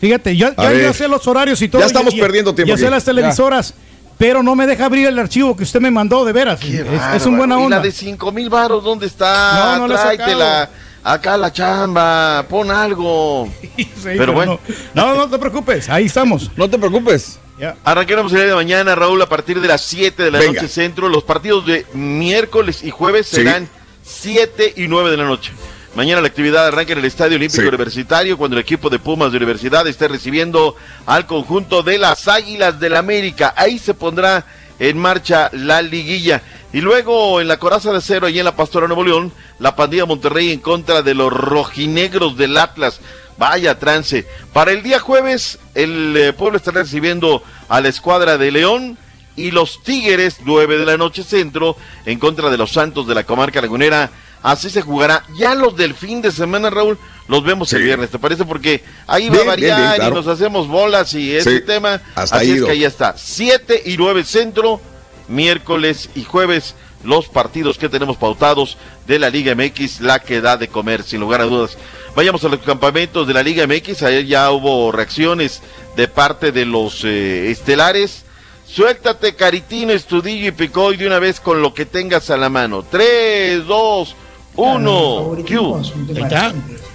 fíjate, 0.00 0.34
yo, 0.34 0.48
ya, 0.56 0.72
ya 0.72 0.92
sé 0.94 1.08
los 1.08 1.26
horarios 1.28 1.60
y 1.60 1.68
todo. 1.68 1.80
Ya 1.82 1.86
estamos 1.88 2.14
y- 2.14 2.18
y- 2.18 2.20
perdiendo 2.20 2.54
tiempo 2.54 2.70
Ya 2.70 2.78
sé 2.78 2.86
aquí. 2.86 2.94
las 2.94 3.04
televisoras, 3.04 3.74
pero 4.16 4.42
no 4.42 4.54
me 4.54 4.66
deja 4.66 4.86
abrir 4.86 5.06
el 5.06 5.18
archivo 5.18 5.54
que 5.56 5.64
usted 5.64 5.80
me 5.80 5.90
mandó, 5.90 6.24
de 6.24 6.32
veras. 6.32 6.58
Qué 6.58 6.80
Es, 6.80 7.16
es 7.16 7.26
un 7.26 7.36
buena 7.36 7.60
¿Y 7.60 7.64
onda. 7.64 7.76
la 7.76 7.82
de 7.82 7.92
5 7.92 8.32
mil 8.32 8.48
baros 8.48 8.82
dónde 8.82 9.06
está? 9.06 9.76
No, 9.76 9.86
no 9.86 9.94
la 9.94 10.12
he 10.14 10.16
Tráetela. 10.16 10.70
Acá 11.08 11.36
la 11.36 11.52
chamba, 11.52 12.44
pon 12.48 12.68
algo. 12.70 13.48
Sí, 13.76 14.14
pero 14.18 14.32
bueno. 14.32 14.58
No, 14.94 15.06
no, 15.08 15.14
no 15.14 15.28
te 15.30 15.38
preocupes, 15.38 15.88
ahí 15.88 16.06
estamos. 16.06 16.50
No 16.56 16.68
te 16.68 16.78
preocupes. 16.78 17.38
Ya. 17.58 17.76
Arranquemos 17.84 18.30
el 18.32 18.38
día 18.38 18.46
de 18.48 18.54
mañana, 18.54 18.94
Raúl, 18.94 19.20
a 19.22 19.28
partir 19.28 19.60
de 19.60 19.68
las 19.68 19.82
7 19.82 20.22
de 20.24 20.30
la 20.30 20.38
Venga. 20.40 20.52
noche 20.60 20.68
centro. 20.68 21.08
Los 21.08 21.22
partidos 21.24 21.64
de 21.66 21.86
miércoles 21.94 22.82
y 22.84 22.90
jueves 22.90 23.26
Sí. 23.28 23.36
serán 23.36 23.68
7 24.02 24.74
y 24.76 24.88
9 24.88 25.10
de 25.10 25.16
la 25.16 25.24
noche. 25.24 25.52
Mañana 25.94 26.20
la 26.20 26.26
actividad 26.28 26.66
arranca 26.66 26.92
en 26.92 26.98
el 26.98 27.04
Estadio 27.04 27.36
Olímpico 27.36 27.62
Sí. 27.62 27.68
Universitario 27.68 28.36
cuando 28.36 28.56
el 28.56 28.62
equipo 28.62 28.90
de 28.90 28.98
Pumas 28.98 29.30
de 29.30 29.36
Universidad 29.38 29.86
esté 29.86 30.08
recibiendo 30.08 30.76
al 31.06 31.26
conjunto 31.26 31.82
de 31.82 31.98
las 31.98 32.28
Águilas 32.28 32.78
del 32.80 32.96
América. 32.96 33.54
Ahí 33.56 33.78
se 33.78 33.94
pondrá 33.94 34.44
en 34.78 34.98
marcha 34.98 35.50
la 35.52 35.82
liguilla. 35.82 36.42
Y 36.72 36.80
luego 36.80 37.40
en 37.40 37.48
la 37.48 37.58
Coraza 37.58 37.92
de 37.92 38.00
Cero, 38.00 38.26
allí 38.26 38.38
en 38.38 38.44
la 38.44 38.56
Pastora 38.56 38.86
Nuevo 38.86 39.04
León, 39.04 39.32
la 39.58 39.76
pandilla 39.76 40.04
Monterrey 40.04 40.52
en 40.52 40.60
contra 40.60 41.02
de 41.02 41.14
los 41.14 41.32
rojinegros 41.32 42.36
del 42.36 42.56
Atlas. 42.56 43.00
Vaya 43.38 43.78
trance. 43.78 44.26
Para 44.52 44.72
el 44.72 44.82
día 44.82 44.98
jueves, 44.98 45.58
el 45.74 46.16
eh, 46.16 46.32
pueblo 46.32 46.56
estará 46.56 46.82
recibiendo 46.82 47.42
a 47.68 47.80
la 47.80 47.88
escuadra 47.88 48.38
de 48.38 48.50
León 48.50 48.98
y 49.36 49.50
los 49.50 49.82
Tigres, 49.82 50.38
9 50.44 50.78
de 50.78 50.86
la 50.86 50.96
noche 50.96 51.22
centro, 51.22 51.76
en 52.06 52.18
contra 52.18 52.50
de 52.50 52.56
los 52.56 52.72
Santos 52.72 53.06
de 53.06 53.14
la 53.14 53.24
comarca 53.24 53.60
lagunera. 53.60 54.10
Así 54.42 54.70
se 54.70 54.82
jugará. 54.82 55.24
Ya 55.38 55.54
los 55.54 55.76
del 55.76 55.94
fin 55.94 56.22
de 56.22 56.32
semana, 56.32 56.70
Raúl, 56.70 56.98
los 57.28 57.42
vemos 57.44 57.72
el 57.72 57.82
viernes, 57.82 58.10
¿te 58.10 58.18
parece? 58.18 58.44
Porque 58.44 58.82
ahí 59.06 59.28
va 59.28 59.34
Bien, 59.36 59.46
a 59.46 59.50
variar 59.50 59.80
bien, 59.80 59.92
bien, 59.98 60.12
y 60.12 60.14
nos 60.14 60.26
hacemos 60.28 60.68
bolas 60.68 61.12
y 61.14 61.34
ese 61.34 61.58
Sí, 61.58 61.64
tema. 61.64 62.00
hasta 62.14 62.36
Así 62.36 62.52
ahí, 62.52 62.58
es 62.58 62.64
que 62.64 62.70
ahí 62.70 62.84
está. 62.84 63.14
7 63.16 63.82
y 63.86 63.96
9 63.96 64.24
centro, 64.24 64.80
miércoles 65.28 66.08
y 66.14 66.24
jueves, 66.24 66.74
los 67.04 67.28
partidos 67.28 67.78
que 67.78 67.88
tenemos 67.88 68.16
pautados 68.16 68.76
de 69.06 69.18
la 69.18 69.30
Liga 69.30 69.54
MX, 69.54 70.00
la 70.00 70.20
que 70.20 70.40
da 70.40 70.56
de 70.56 70.68
comer, 70.68 71.02
sin 71.02 71.20
lugar 71.20 71.40
a 71.40 71.44
dudas. 71.44 71.76
Vayamos 72.14 72.42
a 72.44 72.48
los 72.48 72.60
campamentos 72.60 73.26
de 73.28 73.34
la 73.34 73.42
Liga 73.42 73.66
MX, 73.66 74.02
ayer 74.04 74.24
ya 74.26 74.50
hubo 74.50 74.90
reacciones 74.92 75.62
de 75.96 76.08
parte 76.08 76.52
de 76.52 76.64
los 76.64 77.04
eh, 77.04 77.50
estelares. 77.50 78.22
Suéltate, 78.66 79.36
Caritino, 79.36 79.92
Estudillo 79.92 80.48
y 80.48 80.52
Picoy 80.52 80.96
de 80.96 81.06
una 81.06 81.18
vez 81.20 81.38
con 81.40 81.62
lo 81.62 81.72
que 81.74 81.86
tengas 81.86 82.30
a 82.30 82.36
la 82.36 82.48
mano. 82.48 82.84
3, 82.90 83.64
2, 83.66 84.16
uno. 84.56 85.36
Q. 85.46 85.82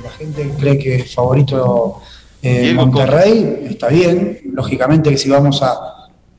La 0.04 0.10
gente 0.12 0.52
cree 0.60 0.78
que 0.78 0.95
es 0.95 1.14
favorito 1.14 2.02
eh, 2.41 2.74
Monterrey, 2.74 3.68
está 3.70 3.88
bien. 3.89 4.39
Lógicamente 4.54 5.10
que 5.12 5.18
si 5.18 5.30
vamos 5.30 5.62
a, 5.62 5.76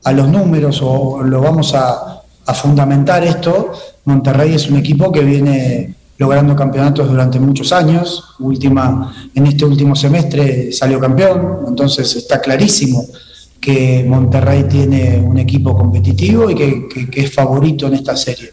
a 0.03 0.11
los 0.11 0.27
números 0.27 0.81
o 0.83 1.21
lo 1.23 1.41
vamos 1.41 1.73
a, 1.75 2.21
a 2.45 2.53
fundamentar 2.53 3.23
esto, 3.23 3.71
Monterrey 4.05 4.53
es 4.55 4.69
un 4.69 4.77
equipo 4.77 5.11
que 5.11 5.21
viene 5.21 5.93
logrando 6.17 6.55
campeonatos 6.55 7.07
durante 7.09 7.39
muchos 7.39 7.71
años. 7.71 8.23
Última, 8.39 9.29
en 9.33 9.47
este 9.47 9.65
último 9.65 9.95
semestre 9.95 10.71
salió 10.71 10.99
campeón, 10.99 11.59
entonces 11.67 12.15
está 12.15 12.39
clarísimo 12.41 13.05
que 13.59 14.03
Monterrey 14.05 14.63
tiene 14.65 15.19
un 15.19 15.37
equipo 15.39 15.75
competitivo 15.75 16.49
y 16.49 16.55
que, 16.55 16.87
que- 16.93 17.09
que 17.09 17.21
es 17.21 17.33
favorito 17.33 17.87
en 17.87 17.93
esta 17.93 18.15
serie. 18.17 18.51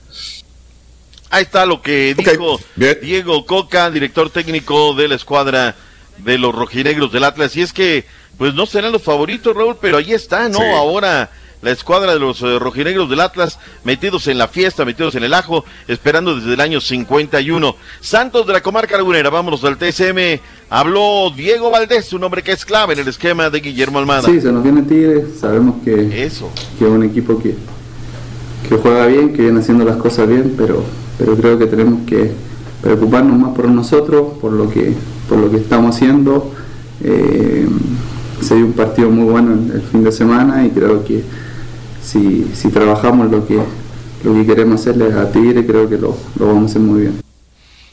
Ahí 1.31 1.45
está 1.45 1.65
lo 1.65 1.81
que 1.81 2.15
dijo 2.15 2.61
Diego 2.77 3.47
Coca, 3.47 3.91
director 3.91 4.31
técnico 4.31 4.95
de 4.95 5.09
la 5.09 5.15
escuadra 5.15 5.77
de 6.19 6.39
los 6.39 6.55
rojinegros 6.55 7.13
del 7.13 7.25
Atlas. 7.25 7.57
Y 7.57 7.63
es 7.63 7.73
que, 7.73 8.05
pues 8.37 8.55
no 8.55 8.67
serán 8.67 8.93
los 8.93 9.03
favoritos, 9.03 9.57
Raúl, 9.57 9.77
pero 9.81 9.99
ahí 9.99 10.13
está, 10.13 10.49
¿no? 10.49 10.59
Sí. 10.59 10.65
Ahora 10.65 11.31
la 11.63 11.71
escuadra 11.71 12.15
de 12.15 12.19
los 12.19 12.41
eh, 12.43 12.59
rojinegros 12.59 13.11
del 13.11 13.21
Atlas 13.21 13.59
metidos 13.85 14.27
en 14.29 14.39
la 14.39 14.49
fiesta, 14.49 14.85
metidos 14.85 15.15
en 15.15 15.25
el 15.25 15.35
ajo, 15.35 15.65
esperando 15.89 16.35
desde 16.35 16.55
el 16.55 16.61
año 16.61 16.81
51. 16.81 17.77
Santos 18.01 18.47
de 18.47 18.53
la 18.53 18.63
comarca 18.63 18.97
lagunera, 18.97 19.31
vámonos 19.31 19.63
al 19.65 19.77
TSM. 19.77 20.41
Habló 20.71 21.31
Diego 21.37 21.71
Valdés, 21.71 22.13
un 22.13 22.25
hombre 22.25 22.43
que 22.43 22.53
es 22.53 22.65
clave 22.65 22.95
en 22.95 23.01
el 23.01 23.09
esquema 23.09 23.51
de 23.51 23.61
Guillermo 23.61 23.99
Almada. 23.99 24.23
Sí, 24.23 24.41
se 24.41 24.51
nos 24.53 24.63
viene 24.63 24.83
Tigres, 24.83 25.39
sabemos 25.39 25.83
que, 25.85 26.25
Eso. 26.25 26.51
que 26.79 26.85
es 26.87 26.91
un 26.91 27.05
equipo 27.05 27.39
que, 27.43 27.55
que 28.69 28.77
juega 28.77 29.07
bien, 29.07 29.35
que 29.35 29.43
viene 29.43 29.61
haciendo 29.61 29.85
las 29.85 29.97
cosas 29.97 30.29
bien, 30.29 30.55
pero, 30.57 30.83
pero 31.21 31.37
creo 31.37 31.59
que 31.59 31.67
tenemos 31.67 32.01
que 32.07 32.33
preocuparnos 32.81 33.39
más 33.39 33.55
por 33.55 33.69
nosotros, 33.69 34.39
por 34.41 34.53
lo 34.53 34.71
que, 34.71 34.95
por 35.29 35.37
lo 35.37 35.51
que 35.51 35.59
estamos 35.59 35.95
haciendo. 35.95 36.51
Eh, 37.05 37.69
se 38.41 38.57
dio 38.57 38.65
un 38.65 38.73
partido 38.73 39.11
muy 39.11 39.31
bueno 39.31 39.53
el, 39.53 39.83
fin 39.83 40.03
de 40.03 40.13
semana 40.13 40.65
y 40.65 40.71
creo 40.71 41.05
que 41.05 41.23
si, 42.03 42.51
si 42.55 42.69
trabajamos 42.71 43.31
lo 43.31 43.47
que, 43.47 43.59
lo 44.25 44.33
que 44.33 44.47
queremos 44.47 44.81
hacerle 44.81 45.13
a 45.13 45.31
Tigre, 45.31 45.67
creo 45.67 45.91
que 45.91 45.99
lo, 45.99 46.17
lo 46.39 46.47
vamos 46.47 46.63
a 46.63 46.67
hacer 46.71 46.81
muy 46.81 47.03
bien. 47.03 47.21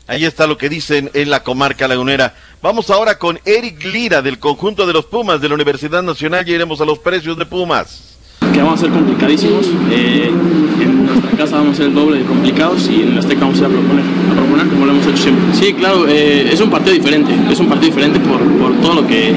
Ahí 0.07 0.23
está 0.23 0.47
lo 0.47 0.57
que 0.57 0.69
dicen 0.69 1.11
en 1.13 1.29
la 1.29 1.43
comarca 1.43 1.85
lagunera. 1.85 2.33
Vamos 2.61 2.89
ahora 2.89 3.19
con 3.19 3.39
Eric 3.43 3.83
Lira 3.83 4.21
del 4.21 4.39
conjunto 4.39 4.87
de 4.87 4.93
los 4.93 5.05
Pumas 5.05 5.41
de 5.41 5.49
la 5.49 5.55
Universidad 5.55 6.01
Nacional 6.01 6.47
y 6.47 6.53
iremos 6.53 6.79
a 6.79 6.85
los 6.85 6.99
precios 6.99 7.37
de 7.37 7.45
Pumas. 7.45 8.17
que 8.53 8.61
vamos 8.61 8.79
a 8.79 8.83
ser 8.83 8.91
complicadísimos. 8.91 9.67
eh, 9.91 10.31
en 10.79 11.06
nuestra 11.21 11.37
casa 11.37 11.57
vamos 11.57 11.73
a 11.73 11.77
ser 11.77 11.87
el 11.87 11.95
doble 11.95 12.19
de 12.19 12.25
complicados 12.25 12.87
y 12.89 13.01
en 13.01 13.09
el 13.13 13.17
Azteca 13.17 13.41
vamos 13.41 13.57
a 13.57 13.59
ir 13.61 13.65
a 13.65 13.69
proponer, 13.69 14.05
a 14.31 14.35
proponer 14.35 14.67
como 14.67 14.85
lo 14.85 14.91
hemos 14.91 15.07
hecho 15.07 15.17
siempre. 15.17 15.43
Sí, 15.53 15.73
claro, 15.73 16.07
eh, 16.07 16.49
es 16.51 16.61
un 16.61 16.69
partido 16.69 16.93
diferente, 16.93 17.31
es 17.51 17.59
un 17.59 17.67
partido 17.67 17.87
diferente 17.87 18.19
por, 18.19 18.39
por 18.57 18.75
todo 18.81 19.01
lo 19.01 19.07
que 19.07 19.35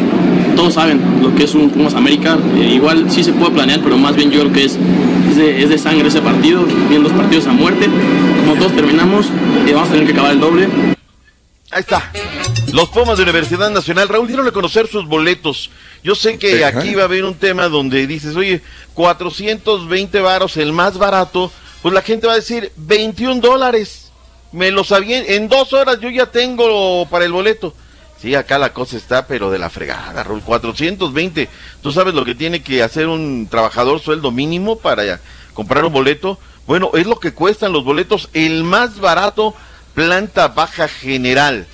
todos 0.57 0.74
saben, 0.74 1.01
lo 1.22 1.35
que 1.35 1.45
es 1.45 1.55
un 1.55 1.70
Pumas 1.70 1.95
América. 1.95 2.39
Eh, 2.57 2.74
igual 2.74 3.11
sí 3.11 3.24
se 3.24 3.33
puede 3.33 3.53
planear, 3.53 3.81
pero 3.81 3.97
más 3.97 4.14
bien 4.14 4.31
yo 4.31 4.41
creo 4.41 4.53
que 4.53 4.64
es, 4.64 4.78
es, 5.31 5.37
de, 5.37 5.62
es 5.62 5.70
de 5.70 5.78
sangre 5.78 6.09
ese 6.09 6.20
partido, 6.20 6.64
vienen 6.89 7.05
dos 7.05 7.12
partidos 7.12 7.47
a 7.47 7.53
muerte. 7.53 7.89
Como 8.45 8.59
todos 8.59 8.72
terminamos, 8.74 9.26
eh, 9.66 9.72
vamos 9.72 9.89
a 9.89 9.93
tener 9.93 10.07
que 10.07 10.12
acabar 10.12 10.33
el 10.33 10.41
doble. 10.41 10.68
Ahí 11.70 11.81
está. 11.81 12.11
Los 12.72 12.89
Pumas 12.89 13.16
de 13.16 13.24
Universidad 13.24 13.70
Nacional. 13.70 14.09
Raúl, 14.09 14.26
dieron 14.26 14.47
a 14.47 14.53
conocer 14.53 14.87
sus 14.87 15.07
boletos. 15.07 15.70
Yo 16.03 16.14
sé 16.14 16.39
que 16.39 16.64
Ajá. 16.64 16.78
aquí 16.78 16.95
va 16.95 17.03
a 17.03 17.05
haber 17.07 17.24
un 17.24 17.35
tema 17.35 17.68
donde 17.68 18.07
dices, 18.07 18.37
oye, 18.37 18.61
420 18.95 20.20
varos, 20.20 20.57
el 20.57 20.72
más 20.72 20.99
barato. 20.99 21.51
Pues 21.83 21.95
la 21.95 22.03
gente 22.03 22.26
va 22.26 22.35
a 22.35 22.37
decir, 22.37 22.72
21 22.76 23.41
dólares. 23.41 24.11
Me 24.53 24.70
lo 24.70 24.85
sabía. 24.85 25.24
En 25.24 25.49
dos 25.49 25.72
horas 25.72 25.99
yo 26.01 26.11
ya 26.11 26.26
tengo 26.26 27.07
para 27.07 27.24
el 27.24 27.33
boleto. 27.33 27.74
Sí, 28.20 28.35
acá 28.35 28.59
la 28.59 28.74
cosa 28.74 28.99
está, 28.99 29.26
pero 29.26 29.51
de 29.51 29.59
la 29.59 29.70
fregada, 29.70 30.22
Raúl. 30.22 30.43
420. 30.43 31.49
¿Tú 31.83 31.91
sabes 31.93 32.12
lo 32.12 32.24
que 32.24 32.35
tiene 32.35 32.62
que 32.62 32.83
hacer 32.83 33.07
un 33.07 33.49
trabajador 33.51 34.01
sueldo 34.01 34.31
mínimo 34.31 34.78
para 34.78 35.20
comprar 35.55 35.85
un 35.85 35.93
boleto? 35.93 36.39
Bueno, 36.66 36.91
es 36.95 37.07
lo 37.07 37.18
que 37.18 37.33
cuestan 37.33 37.72
los 37.72 37.83
boletos. 37.83 38.28
El 38.35 38.62
más 38.62 39.01
barato, 39.01 39.55
planta 39.95 40.49
baja 40.49 40.87
general. 40.87 41.66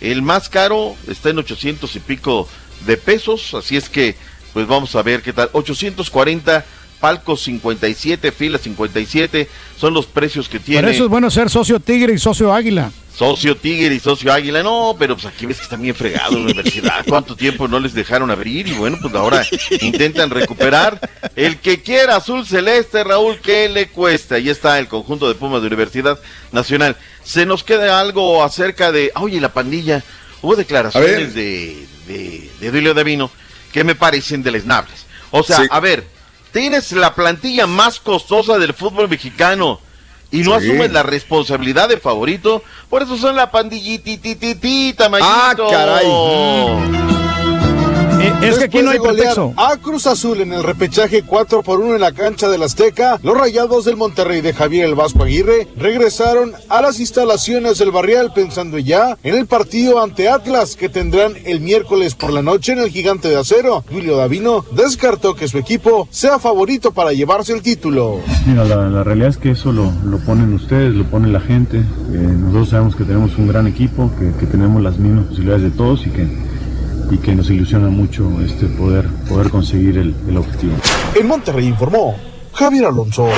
El 0.00 0.22
más 0.22 0.48
caro 0.48 0.96
está 1.06 1.30
en 1.30 1.38
800 1.38 1.94
y 1.94 2.00
pico 2.00 2.48
de 2.84 2.96
pesos. 2.96 3.54
Así 3.54 3.76
es 3.76 3.88
que, 3.88 4.16
pues 4.52 4.66
vamos 4.66 4.96
a 4.96 5.02
ver 5.02 5.22
qué 5.22 5.32
tal. 5.32 5.50
840, 5.52 6.64
palco 7.02 7.36
57, 7.36 8.30
fila 8.30 8.58
57. 8.58 9.48
Son 9.76 9.92
los 9.92 10.06
precios 10.06 10.48
que 10.48 10.60
tiene. 10.60 10.82
Por 10.82 10.90
eso 10.90 11.02
es 11.04 11.10
bueno 11.10 11.28
ser 11.30 11.50
socio 11.50 11.80
Tigre 11.80 12.14
y 12.14 12.18
socio 12.18 12.54
Águila. 12.54 12.92
Socio 13.14 13.56
Tigre 13.56 13.94
y 13.94 13.98
socio 14.00 14.32
Águila, 14.32 14.62
no, 14.62 14.94
pero 14.98 15.14
pues 15.16 15.26
aquí 15.26 15.44
ves 15.44 15.58
que 15.58 15.64
están 15.64 15.82
bien 15.82 15.94
fregados 15.96 16.32
la 16.34 16.38
universidad. 16.40 17.04
¿Cuánto 17.08 17.34
tiempo 17.36 17.66
no 17.68 17.80
les 17.80 17.92
dejaron 17.92 18.30
abrir? 18.30 18.68
Y 18.68 18.72
bueno, 18.74 18.96
pues 19.02 19.12
ahora 19.14 19.44
intentan 19.80 20.30
recuperar. 20.30 21.10
El 21.36 21.58
que 21.58 21.82
quiera 21.82 22.16
azul 22.16 22.46
celeste, 22.46 23.02
Raúl, 23.04 23.38
¿qué 23.40 23.68
le 23.68 23.88
cuesta? 23.88 24.36
Ahí 24.36 24.48
está 24.48 24.78
el 24.78 24.86
conjunto 24.88 25.28
de 25.28 25.34
Pumas 25.34 25.60
de 25.60 25.66
Universidad 25.66 26.18
Nacional. 26.52 26.96
Se 27.24 27.44
nos 27.44 27.64
queda 27.64 27.98
algo 28.00 28.42
acerca 28.44 28.92
de, 28.92 29.10
oye, 29.16 29.40
la 29.40 29.52
pandilla. 29.52 30.02
Hubo 30.40 30.56
declaraciones 30.56 31.34
de, 31.34 31.84
de, 32.06 32.48
de 32.60 32.70
Duilio 32.70 32.94
Davino 32.94 33.30
que 33.72 33.84
me 33.84 33.94
parecen 33.94 34.42
deleznables. 34.42 35.04
O 35.32 35.42
sea, 35.42 35.58
Sí. 35.58 35.66
a 35.70 35.80
ver, 35.80 36.04
tienes 36.52 36.92
la 36.92 37.14
plantilla 37.14 37.66
más 37.66 37.98
costosa 38.00 38.58
del 38.58 38.74
fútbol 38.74 39.08
mexicano 39.08 39.80
y 40.30 40.38
no 40.42 40.58
Sí. 40.60 40.68
asumes 40.68 40.92
la 40.92 41.02
responsabilidad 41.02 41.88
de 41.88 41.98
favorito. 41.98 42.62
Por 42.88 43.02
eso 43.02 43.16
son 43.16 43.36
la 43.36 43.50
pandillitititita, 43.50 45.10
Ah, 45.20 45.54
caray. 45.56 46.06
Eh, 48.22 48.32
es 48.42 48.58
que 48.58 48.64
aquí 48.64 48.78
Después 48.78 48.84
no 48.84 48.90
hay 48.90 48.98
pretexto. 48.98 49.52
A 49.56 49.76
Cruz 49.78 50.06
Azul 50.06 50.40
en 50.40 50.52
el 50.52 50.62
repechaje 50.62 51.22
4 51.22 51.62
por 51.62 51.80
1 51.80 51.96
en 51.96 52.00
la 52.00 52.12
cancha 52.12 52.48
del 52.48 52.62
Azteca, 52.62 53.18
los 53.22 53.36
rayados 53.36 53.84
del 53.84 53.96
Monterrey 53.96 54.40
de 54.40 54.52
Javier 54.52 54.86
El 54.86 54.94
Vasco 54.94 55.24
Aguirre 55.24 55.66
regresaron 55.76 56.52
a 56.68 56.80
las 56.82 57.00
instalaciones 57.00 57.78
del 57.78 57.90
Barrial 57.90 58.32
pensando 58.32 58.78
ya 58.78 59.18
en 59.22 59.34
el 59.34 59.46
partido 59.46 60.02
ante 60.02 60.28
Atlas 60.28 60.76
que 60.76 60.88
tendrán 60.88 61.34
el 61.44 61.60
miércoles 61.60 62.14
por 62.14 62.32
la 62.32 62.42
noche 62.42 62.72
en 62.72 62.78
el 62.78 62.90
Gigante 62.90 63.28
de 63.28 63.36
Acero. 63.36 63.84
Julio 63.90 64.16
Davino 64.16 64.64
descartó 64.72 65.34
que 65.34 65.48
su 65.48 65.58
equipo 65.58 66.06
sea 66.10 66.38
favorito 66.38 66.92
para 66.92 67.12
llevarse 67.12 67.52
el 67.52 67.62
título. 67.62 68.20
Mira, 68.46 68.64
la, 68.64 68.88
la 68.88 69.02
realidad 69.02 69.30
es 69.30 69.36
que 69.36 69.50
eso 69.50 69.72
lo, 69.72 69.90
lo 70.04 70.18
ponen 70.18 70.54
ustedes, 70.54 70.94
lo 70.94 71.04
pone 71.04 71.28
la 71.28 71.40
gente. 71.40 71.78
Eh, 71.78 71.82
nosotros 72.12 72.68
sabemos 72.70 72.96
que 72.96 73.04
tenemos 73.04 73.36
un 73.36 73.48
gran 73.48 73.66
equipo, 73.66 74.10
que, 74.18 74.32
que 74.38 74.46
tenemos 74.46 74.82
las 74.82 74.98
mismas 74.98 75.26
posibilidades 75.26 75.62
de 75.64 75.70
todos 75.70 76.06
y 76.06 76.10
que, 76.10 76.26
y 77.12 77.18
que 77.18 77.34
nos 77.34 77.50
ilusiona 77.50 77.88
mucho 77.88 78.26
este 78.40 78.66
poder, 78.66 79.06
poder 79.28 79.50
conseguir 79.50 79.98
el, 79.98 80.14
el 80.26 80.36
objetivo. 80.36 80.74
En 81.14 81.26
Monterrey 81.26 81.66
informó 81.66 82.18
Javier 82.54 82.86
Alonso. 82.86 83.28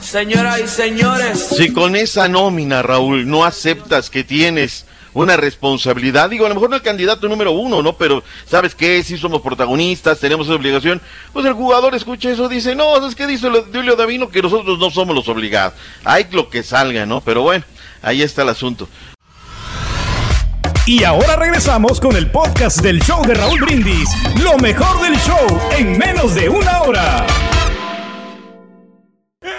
Señoras 0.00 0.60
y 0.60 0.68
señores. 0.68 1.48
Si 1.56 1.72
con 1.72 1.96
esa 1.96 2.28
nómina, 2.28 2.82
Raúl, 2.82 3.28
no 3.28 3.44
aceptas 3.44 4.08
que 4.08 4.22
tienes 4.22 4.86
una 5.14 5.36
responsabilidad, 5.36 6.30
digo, 6.30 6.46
a 6.46 6.48
lo 6.48 6.54
mejor 6.54 6.70
no 6.70 6.76
el 6.76 6.82
candidato 6.82 7.28
número 7.28 7.50
uno, 7.50 7.82
¿no? 7.82 7.96
Pero, 7.96 8.22
¿sabes 8.46 8.76
qué? 8.76 9.02
Si 9.02 9.16
somos 9.16 9.42
protagonistas, 9.42 10.20
tenemos 10.20 10.46
esa 10.46 10.54
obligación. 10.54 11.00
Pues 11.32 11.44
el 11.44 11.54
jugador 11.54 11.96
escucha 11.96 12.30
eso, 12.30 12.48
dice, 12.48 12.76
no, 12.76 12.94
¿sabes 12.96 13.16
qué 13.16 13.26
dice 13.26 13.48
Julio 13.72 13.96
Davino? 13.96 14.28
Que 14.28 14.42
nosotros 14.42 14.78
no 14.78 14.90
somos 14.90 15.16
los 15.16 15.28
obligados. 15.28 15.74
Hay 16.04 16.28
lo 16.30 16.48
que 16.48 16.62
salga, 16.62 17.04
¿no? 17.04 17.20
Pero 17.20 17.42
bueno, 17.42 17.64
ahí 18.00 18.22
está 18.22 18.42
el 18.42 18.50
asunto. 18.50 18.88
Y 20.88 21.04
ahora 21.04 21.36
regresamos 21.36 22.00
con 22.00 22.16
el 22.16 22.30
podcast 22.30 22.80
del 22.80 23.02
show 23.02 23.22
de 23.26 23.34
Raúl 23.34 23.60
Brindis. 23.60 24.08
Lo 24.42 24.56
mejor 24.56 25.02
del 25.02 25.18
show 25.18 25.60
en 25.76 25.98
menos 25.98 26.34
de 26.34 26.48
una 26.48 26.80
hora. 26.80 27.26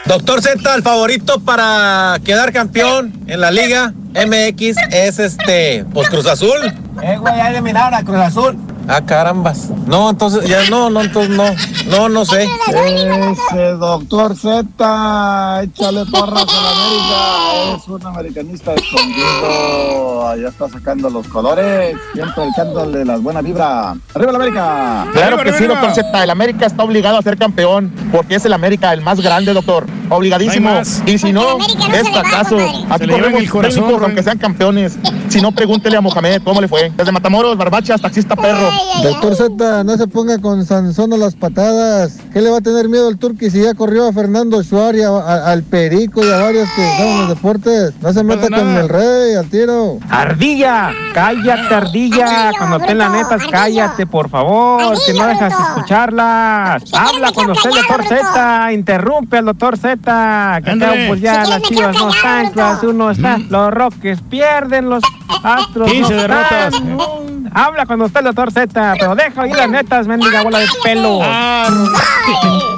Doctor 0.05 0.41
Z, 0.41 0.73
el 0.73 0.81
favorito 0.81 1.39
para 1.39 2.17
quedar 2.25 2.51
campeón 2.51 3.13
en 3.27 3.41
la 3.41 3.51
Liga 3.51 3.93
MX 4.15 4.75
es 4.89 5.19
este, 5.19 5.85
pues 5.93 6.09
Cruz 6.09 6.25
Azul. 6.25 6.65
Eh, 7.03 7.15
güey, 7.19 7.37
ya 7.37 7.51
eliminaron 7.51 7.93
a 7.93 8.03
Cruz 8.03 8.17
Azul. 8.17 8.57
Ah, 8.91 9.01
carambas. 9.05 9.69
No, 9.85 10.09
entonces, 10.09 10.49
ya 10.49 10.67
no, 10.69 10.89
no, 10.89 11.01
entonces 11.01 11.29
no. 11.37 11.45
No, 11.91 12.09
no 12.09 12.25
sé. 12.25 12.49
Ese 12.69 13.73
doctor 13.73 14.35
Z, 14.35 15.61
échale 15.63 16.05
porras 16.07 16.45
a 16.47 16.61
la 16.61 16.71
América. 16.71 17.77
Es 17.77 17.87
un 17.87 18.05
americanista 18.05 18.73
escondido. 18.73 20.27
Allá 20.27 20.49
está 20.49 20.69
sacando 20.69 21.07
los 21.11 21.27
colores. 21.27 21.95
Siempre 22.13 22.47
echándole 22.47 23.05
las 23.05 23.21
buenas 23.21 23.43
vibras. 23.43 23.95
¡Arriba 24.15 24.31
la 24.31 24.37
América! 24.39 25.07
Claro 25.13 25.37
que 25.37 25.53
sí, 25.53 25.65
doctor 25.65 25.93
Z. 25.93 26.23
El 26.23 26.29
América 26.31 26.65
está 26.65 26.83
obligado 26.83 27.19
a 27.19 27.21
ser 27.21 27.37
campeón 27.37 27.93
porque 28.11 28.35
es 28.35 28.45
el 28.45 28.53
América 28.53 28.91
el 28.91 29.01
más 29.01 29.21
grande, 29.21 29.53
doctor. 29.53 29.85
obligadísimo. 30.09 30.81
Y 31.05 31.19
si 31.19 31.31
no, 31.31 31.59
no 31.59 31.93
es 31.93 32.09
fracaso. 32.09 32.57
Aquí 32.89 33.07
corremos 33.07 33.41
el 33.41 33.49
corazón, 33.51 33.83
técnicos, 33.83 34.03
aunque 34.03 34.23
sean 34.23 34.39
campeones. 34.39 34.97
Si 35.29 35.41
no, 35.41 35.51
pregúntele 35.51 35.95
a 35.95 36.01
Mohamed 36.01 36.41
cómo 36.43 36.59
le 36.59 36.67
fue. 36.67 36.91
Desde 36.95 37.11
Matamoros, 37.11 37.55
Barbachas, 37.55 38.01
taxista 38.01 38.35
perro. 38.35 38.78
Doctor 39.03 39.35
Z, 39.35 39.83
no 39.83 39.97
se 39.97 40.07
ponga 40.07 40.37
con 40.39 40.65
Sansón 40.65 41.13
a 41.13 41.17
las 41.17 41.35
patadas. 41.35 42.17
¿Qué 42.33 42.41
le 42.41 42.49
va 42.49 42.57
a 42.57 42.61
tener 42.61 42.87
miedo 42.89 43.07
al 43.07 43.17
Turqui 43.17 43.49
si 43.49 43.61
ya 43.61 43.73
corrió 43.73 44.07
a 44.07 44.13
Fernando 44.13 44.61
Suárez, 44.63 45.05
a- 45.05 45.17
a- 45.19 45.51
al 45.51 45.63
Perico 45.63 46.21
y 46.25 46.29
a 46.29 46.37
varios 46.37 46.67
que 46.75 46.85
estaban 46.85 47.11
en 47.13 47.19
los 47.19 47.29
deportes? 47.29 47.93
No 48.01 48.13
se 48.13 48.23
meta 48.23 48.47
con 48.49 48.67
el 48.77 48.89
rey, 48.89 49.35
al 49.35 49.49
tiro. 49.49 49.99
Ardilla, 50.09 50.91
cállate, 51.13 51.73
ardilla. 51.75 52.51
Cuando 52.57 52.77
estén 52.77 52.97
las 52.97 53.11
netas, 53.11 53.41
cállate, 53.49 54.05
por 54.05 54.29
favor, 54.29 54.97
que 55.05 55.13
no 55.13 55.27
dejas 55.27 55.53
escucharlas. 55.53 56.83
Habla 56.93 57.31
cuando 57.33 57.53
esté 57.53 57.69
el 57.69 57.75
doctor 57.75 58.03
Z, 58.05 58.73
interrumpe 58.73 59.37
al 59.37 59.45
doctor 59.45 59.77
Z. 59.77 60.61
Que 60.63 60.71
acá, 60.71 60.93
pues 61.07 61.21
ya 61.21 61.45
las 61.45 61.61
chivas 61.63 61.95
no 61.95 62.09
están, 62.09 62.51
uno 62.83 63.11
está. 63.11 63.37
Los 63.49 63.71
Roques 63.71 64.19
pierden, 64.29 64.89
los 64.89 65.03
Astros 65.43 65.89
15 65.91 66.13
no 66.13 66.21
derrotas. 66.21 66.73
están. 66.73 67.28
Habla 67.53 67.85
cuando 67.85 68.05
esté 68.05 68.19
el 68.19 68.25
doctor 68.25 68.51
Z, 68.51 68.95
pero 68.99 69.15
deja 69.15 69.41
oír 69.41 69.55
las 69.55 69.69
netas, 69.69 70.07
mendiga 70.07 70.43
bola 70.43 70.59
de 70.59 70.67
pelo. 70.83 71.19
Ah, 71.21 71.69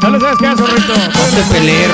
no 0.01 0.09
le 0.09 0.19
sabes 0.19 0.37
qué 0.39 0.47
hace, 0.47 0.63
Rito. 0.63 0.93
te 0.93 1.53
peleé, 1.53 1.87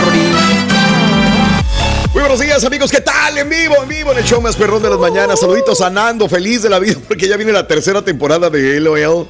Muy 2.14 2.22
buenos 2.22 2.40
días, 2.40 2.64
amigos. 2.64 2.92
¿Qué 2.92 3.02
tal? 3.02 3.38
En 3.38 3.50
vivo, 3.50 3.76
en 3.82 3.90
vivo, 3.90 4.12
en 4.12 4.20
el 4.20 4.24
show 4.24 4.42
más 4.42 4.56
perrón 4.56 4.84
de 4.84 4.90
las 4.90 5.00
mañanas. 5.00 5.40
Saluditos 5.40 5.82
a 5.82 5.90
Nando, 5.90 6.30
feliz 6.30 6.62
de 6.62 6.70
la 6.70 6.80
vida, 6.80 6.98
porque 7.08 7.28
ya 7.28 7.38
viene 7.38 7.52
la 7.52 7.68
tercera 7.68 8.04
temporada 8.04 8.50
de 8.50 8.80
LOL. 8.80 9.28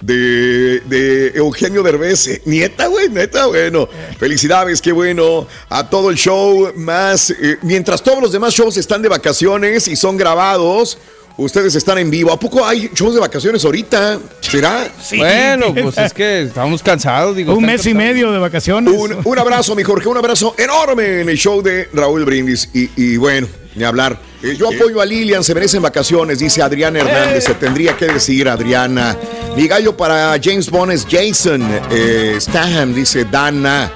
De, 0.00 0.78
de 0.86 1.32
Eugenio 1.34 1.82
Derbez, 1.82 2.42
nieta, 2.44 2.86
güey, 2.86 3.08
neta, 3.08 3.46
bueno, 3.46 3.88
felicidades, 4.16 4.80
qué 4.80 4.92
bueno, 4.92 5.48
a 5.68 5.90
todo 5.90 6.10
el 6.10 6.16
show, 6.16 6.72
más, 6.76 7.30
eh, 7.30 7.58
mientras 7.62 8.00
todos 8.00 8.22
los 8.22 8.30
demás 8.30 8.54
shows 8.54 8.76
están 8.76 9.02
de 9.02 9.08
vacaciones 9.08 9.88
y 9.88 9.96
son 9.96 10.16
grabados, 10.16 10.98
ustedes 11.38 11.74
están 11.74 11.98
en 11.98 12.10
vivo, 12.10 12.32
¿a 12.32 12.38
poco 12.38 12.64
hay 12.64 12.90
shows 12.94 13.14
de 13.14 13.20
vacaciones 13.20 13.64
ahorita? 13.64 14.18
¿Será? 14.40 14.88
Bueno, 15.16 15.72
pues 15.82 15.96
es 15.98 16.12
que 16.12 16.42
estamos 16.42 16.82
cansados, 16.82 17.34
digo. 17.36 17.54
Un 17.54 17.64
mes 17.64 17.86
y 17.86 17.92
cansados. 17.92 17.96
medio 17.96 18.32
de 18.32 18.38
vacaciones. 18.38 18.94
Un, 18.94 19.16
un 19.24 19.38
abrazo, 19.38 19.74
mi 19.74 19.82
Jorge, 19.82 20.08
un 20.08 20.16
abrazo 20.18 20.54
enorme 20.58 21.22
en 21.22 21.28
el 21.28 21.36
show 21.38 21.62
de 21.62 21.88
Raúl 21.92 22.24
Brindis. 22.24 22.68
Y, 22.74 22.90
y 22.96 23.16
bueno, 23.16 23.46
ni 23.74 23.84
hablar. 23.84 24.18
Eh, 24.42 24.56
yo 24.56 24.68
apoyo 24.68 25.00
a 25.00 25.06
Lilian, 25.06 25.42
se 25.42 25.54
merecen 25.54 25.82
vacaciones, 25.82 26.38
dice 26.38 26.62
Adriana 26.62 27.00
Hernández. 27.00 27.44
Se 27.44 27.54
tendría 27.54 27.96
que 27.96 28.06
decir, 28.06 28.48
Adriana. 28.48 29.16
Mi 29.56 29.66
gallo 29.66 29.96
para 29.96 30.38
James 30.42 30.70
Bond 30.70 30.92
es 30.92 31.06
Jason 31.08 31.62
eh, 31.90 32.36
Statham, 32.40 32.94
dice 32.94 33.24
Dana. 33.24 33.90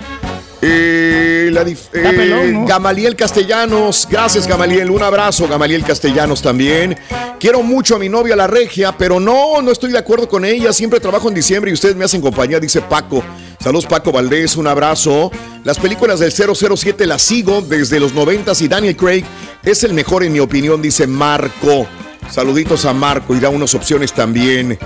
Eh, 0.64 1.50
la 1.52 1.62
eh, 1.62 1.76
pelón, 1.92 2.52
¿no? 2.52 2.66
Gamaliel 2.66 3.16
Castellanos, 3.16 4.06
gracias 4.08 4.46
Gamaliel, 4.46 4.92
un 4.92 5.02
abrazo 5.02 5.48
Gamaliel 5.48 5.82
Castellanos 5.82 6.40
también. 6.40 6.96
Quiero 7.40 7.64
mucho 7.64 7.96
a 7.96 7.98
mi 7.98 8.08
novia 8.08 8.36
la 8.36 8.46
regia, 8.46 8.96
pero 8.96 9.18
no, 9.18 9.60
no 9.60 9.72
estoy 9.72 9.90
de 9.90 9.98
acuerdo 9.98 10.28
con 10.28 10.44
ella, 10.44 10.72
siempre 10.72 11.00
trabajo 11.00 11.28
en 11.28 11.34
diciembre 11.34 11.72
y 11.72 11.74
ustedes 11.74 11.96
me 11.96 12.04
hacen 12.04 12.20
compañía, 12.20 12.60
dice 12.60 12.80
Paco. 12.80 13.24
Saludos 13.58 13.86
Paco 13.86 14.12
Valdés, 14.12 14.54
un 14.54 14.68
abrazo. 14.68 15.32
Las 15.64 15.80
películas 15.80 16.20
del 16.20 16.30
007 16.30 17.06
las 17.06 17.22
sigo 17.22 17.60
desde 17.60 17.98
los 17.98 18.14
90 18.14 18.52
y 18.60 18.68
Daniel 18.68 18.96
Craig 18.96 19.24
es 19.64 19.82
el 19.82 19.94
mejor 19.94 20.22
en 20.22 20.32
mi 20.32 20.38
opinión, 20.38 20.80
dice 20.80 21.08
Marco. 21.08 21.88
Saluditos 22.30 22.84
a 22.84 22.92
Marco 22.92 23.34
y 23.34 23.40
da 23.40 23.48
unas 23.48 23.74
opciones 23.74 24.12
también. 24.12 24.78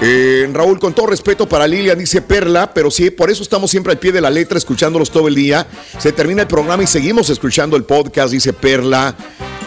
Eh, 0.00 0.48
Raúl, 0.52 0.78
con 0.78 0.92
todo 0.94 1.06
respeto 1.06 1.48
para 1.48 1.66
Lilian, 1.66 1.98
dice 1.98 2.22
Perla, 2.22 2.72
pero 2.72 2.90
sí, 2.90 3.10
por 3.10 3.30
eso 3.30 3.42
estamos 3.42 3.70
siempre 3.70 3.92
al 3.92 3.98
pie 3.98 4.12
de 4.12 4.20
la 4.20 4.30
letra, 4.30 4.58
escuchándolos 4.58 5.10
todo 5.10 5.28
el 5.28 5.34
día. 5.34 5.66
Se 5.98 6.12
termina 6.12 6.42
el 6.42 6.48
programa 6.48 6.82
y 6.82 6.86
seguimos 6.86 7.30
escuchando 7.30 7.76
el 7.76 7.84
podcast, 7.84 8.32
dice 8.32 8.52
Perla. 8.52 9.14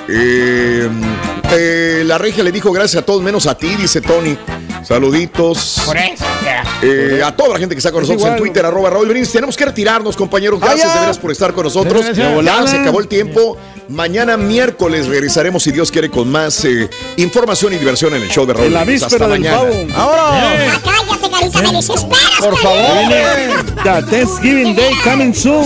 Eh, 0.07 0.89
eh, 1.51 2.03
la 2.05 2.17
regia 2.17 2.43
le 2.43 2.51
dijo 2.51 2.71
gracias 2.71 3.01
a 3.01 3.05
todos 3.05 3.21
menos 3.21 3.47
a 3.47 3.57
ti, 3.57 3.75
dice 3.75 4.01
Tony. 4.01 4.37
Saluditos. 4.83 5.81
Por 5.85 5.97
eso. 5.97 6.23
Eh, 6.81 7.21
a 7.25 7.35
toda 7.35 7.53
la 7.53 7.59
gente 7.59 7.73
que 7.73 7.79
está 7.79 7.91
con 7.91 8.03
Es 8.03 8.09
nosotros 8.09 8.31
en. 8.33 8.37
Twitter, 8.37 8.65
arroba 8.65 8.89
Raúl 8.89 9.07
Brindis. 9.07 9.31
Tenemos 9.31 9.55
que 9.57 9.65
retirarnos, 9.65 10.15
compañeros. 10.15 10.59
Gracias 10.59 10.93
de 10.93 10.99
veras 10.99 11.17
por 11.17 11.31
estar 11.31 11.53
con 11.53 11.63
nosotros. 11.63 12.05
Ya 12.15 12.67
se 12.67 12.77
acabó 12.77 12.99
el 12.99 13.07
tiempo. 13.07 13.57
Mañana 13.87 14.35
miércoles 14.35 15.05
regresaremos, 15.07 15.61
si 15.63 15.71
Dios 15.71 15.91
quiere, 15.91 16.09
con 16.09 16.29
más 16.31 16.65
eh, 16.65 16.89
información 17.17 17.71
y 17.73 17.77
diversión 17.77 18.15
en 18.15 18.23
el 18.23 18.29
show 18.29 18.45
de 18.45 18.53
Raúl 18.53 18.65
En 18.67 18.73
la 18.73 18.83
Brindis. 18.83 19.01
víspera 19.03 19.25
Hasta 19.25 19.33
del 19.35 19.41
mañana. 19.43 19.57
pavo. 19.59 19.87
¡Ahora! 19.95 20.81
Cállate, 20.83 21.29
carita, 21.29 21.61
me 21.61 21.71
desesperas. 21.77 22.39
Por 22.39 22.57
favor. 22.57 23.13
The 23.83 24.01
Thanksgiving 24.09 24.75
Day 24.75 24.93
coming 25.03 25.33
soon. 25.33 25.65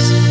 eyes. 0.09 0.30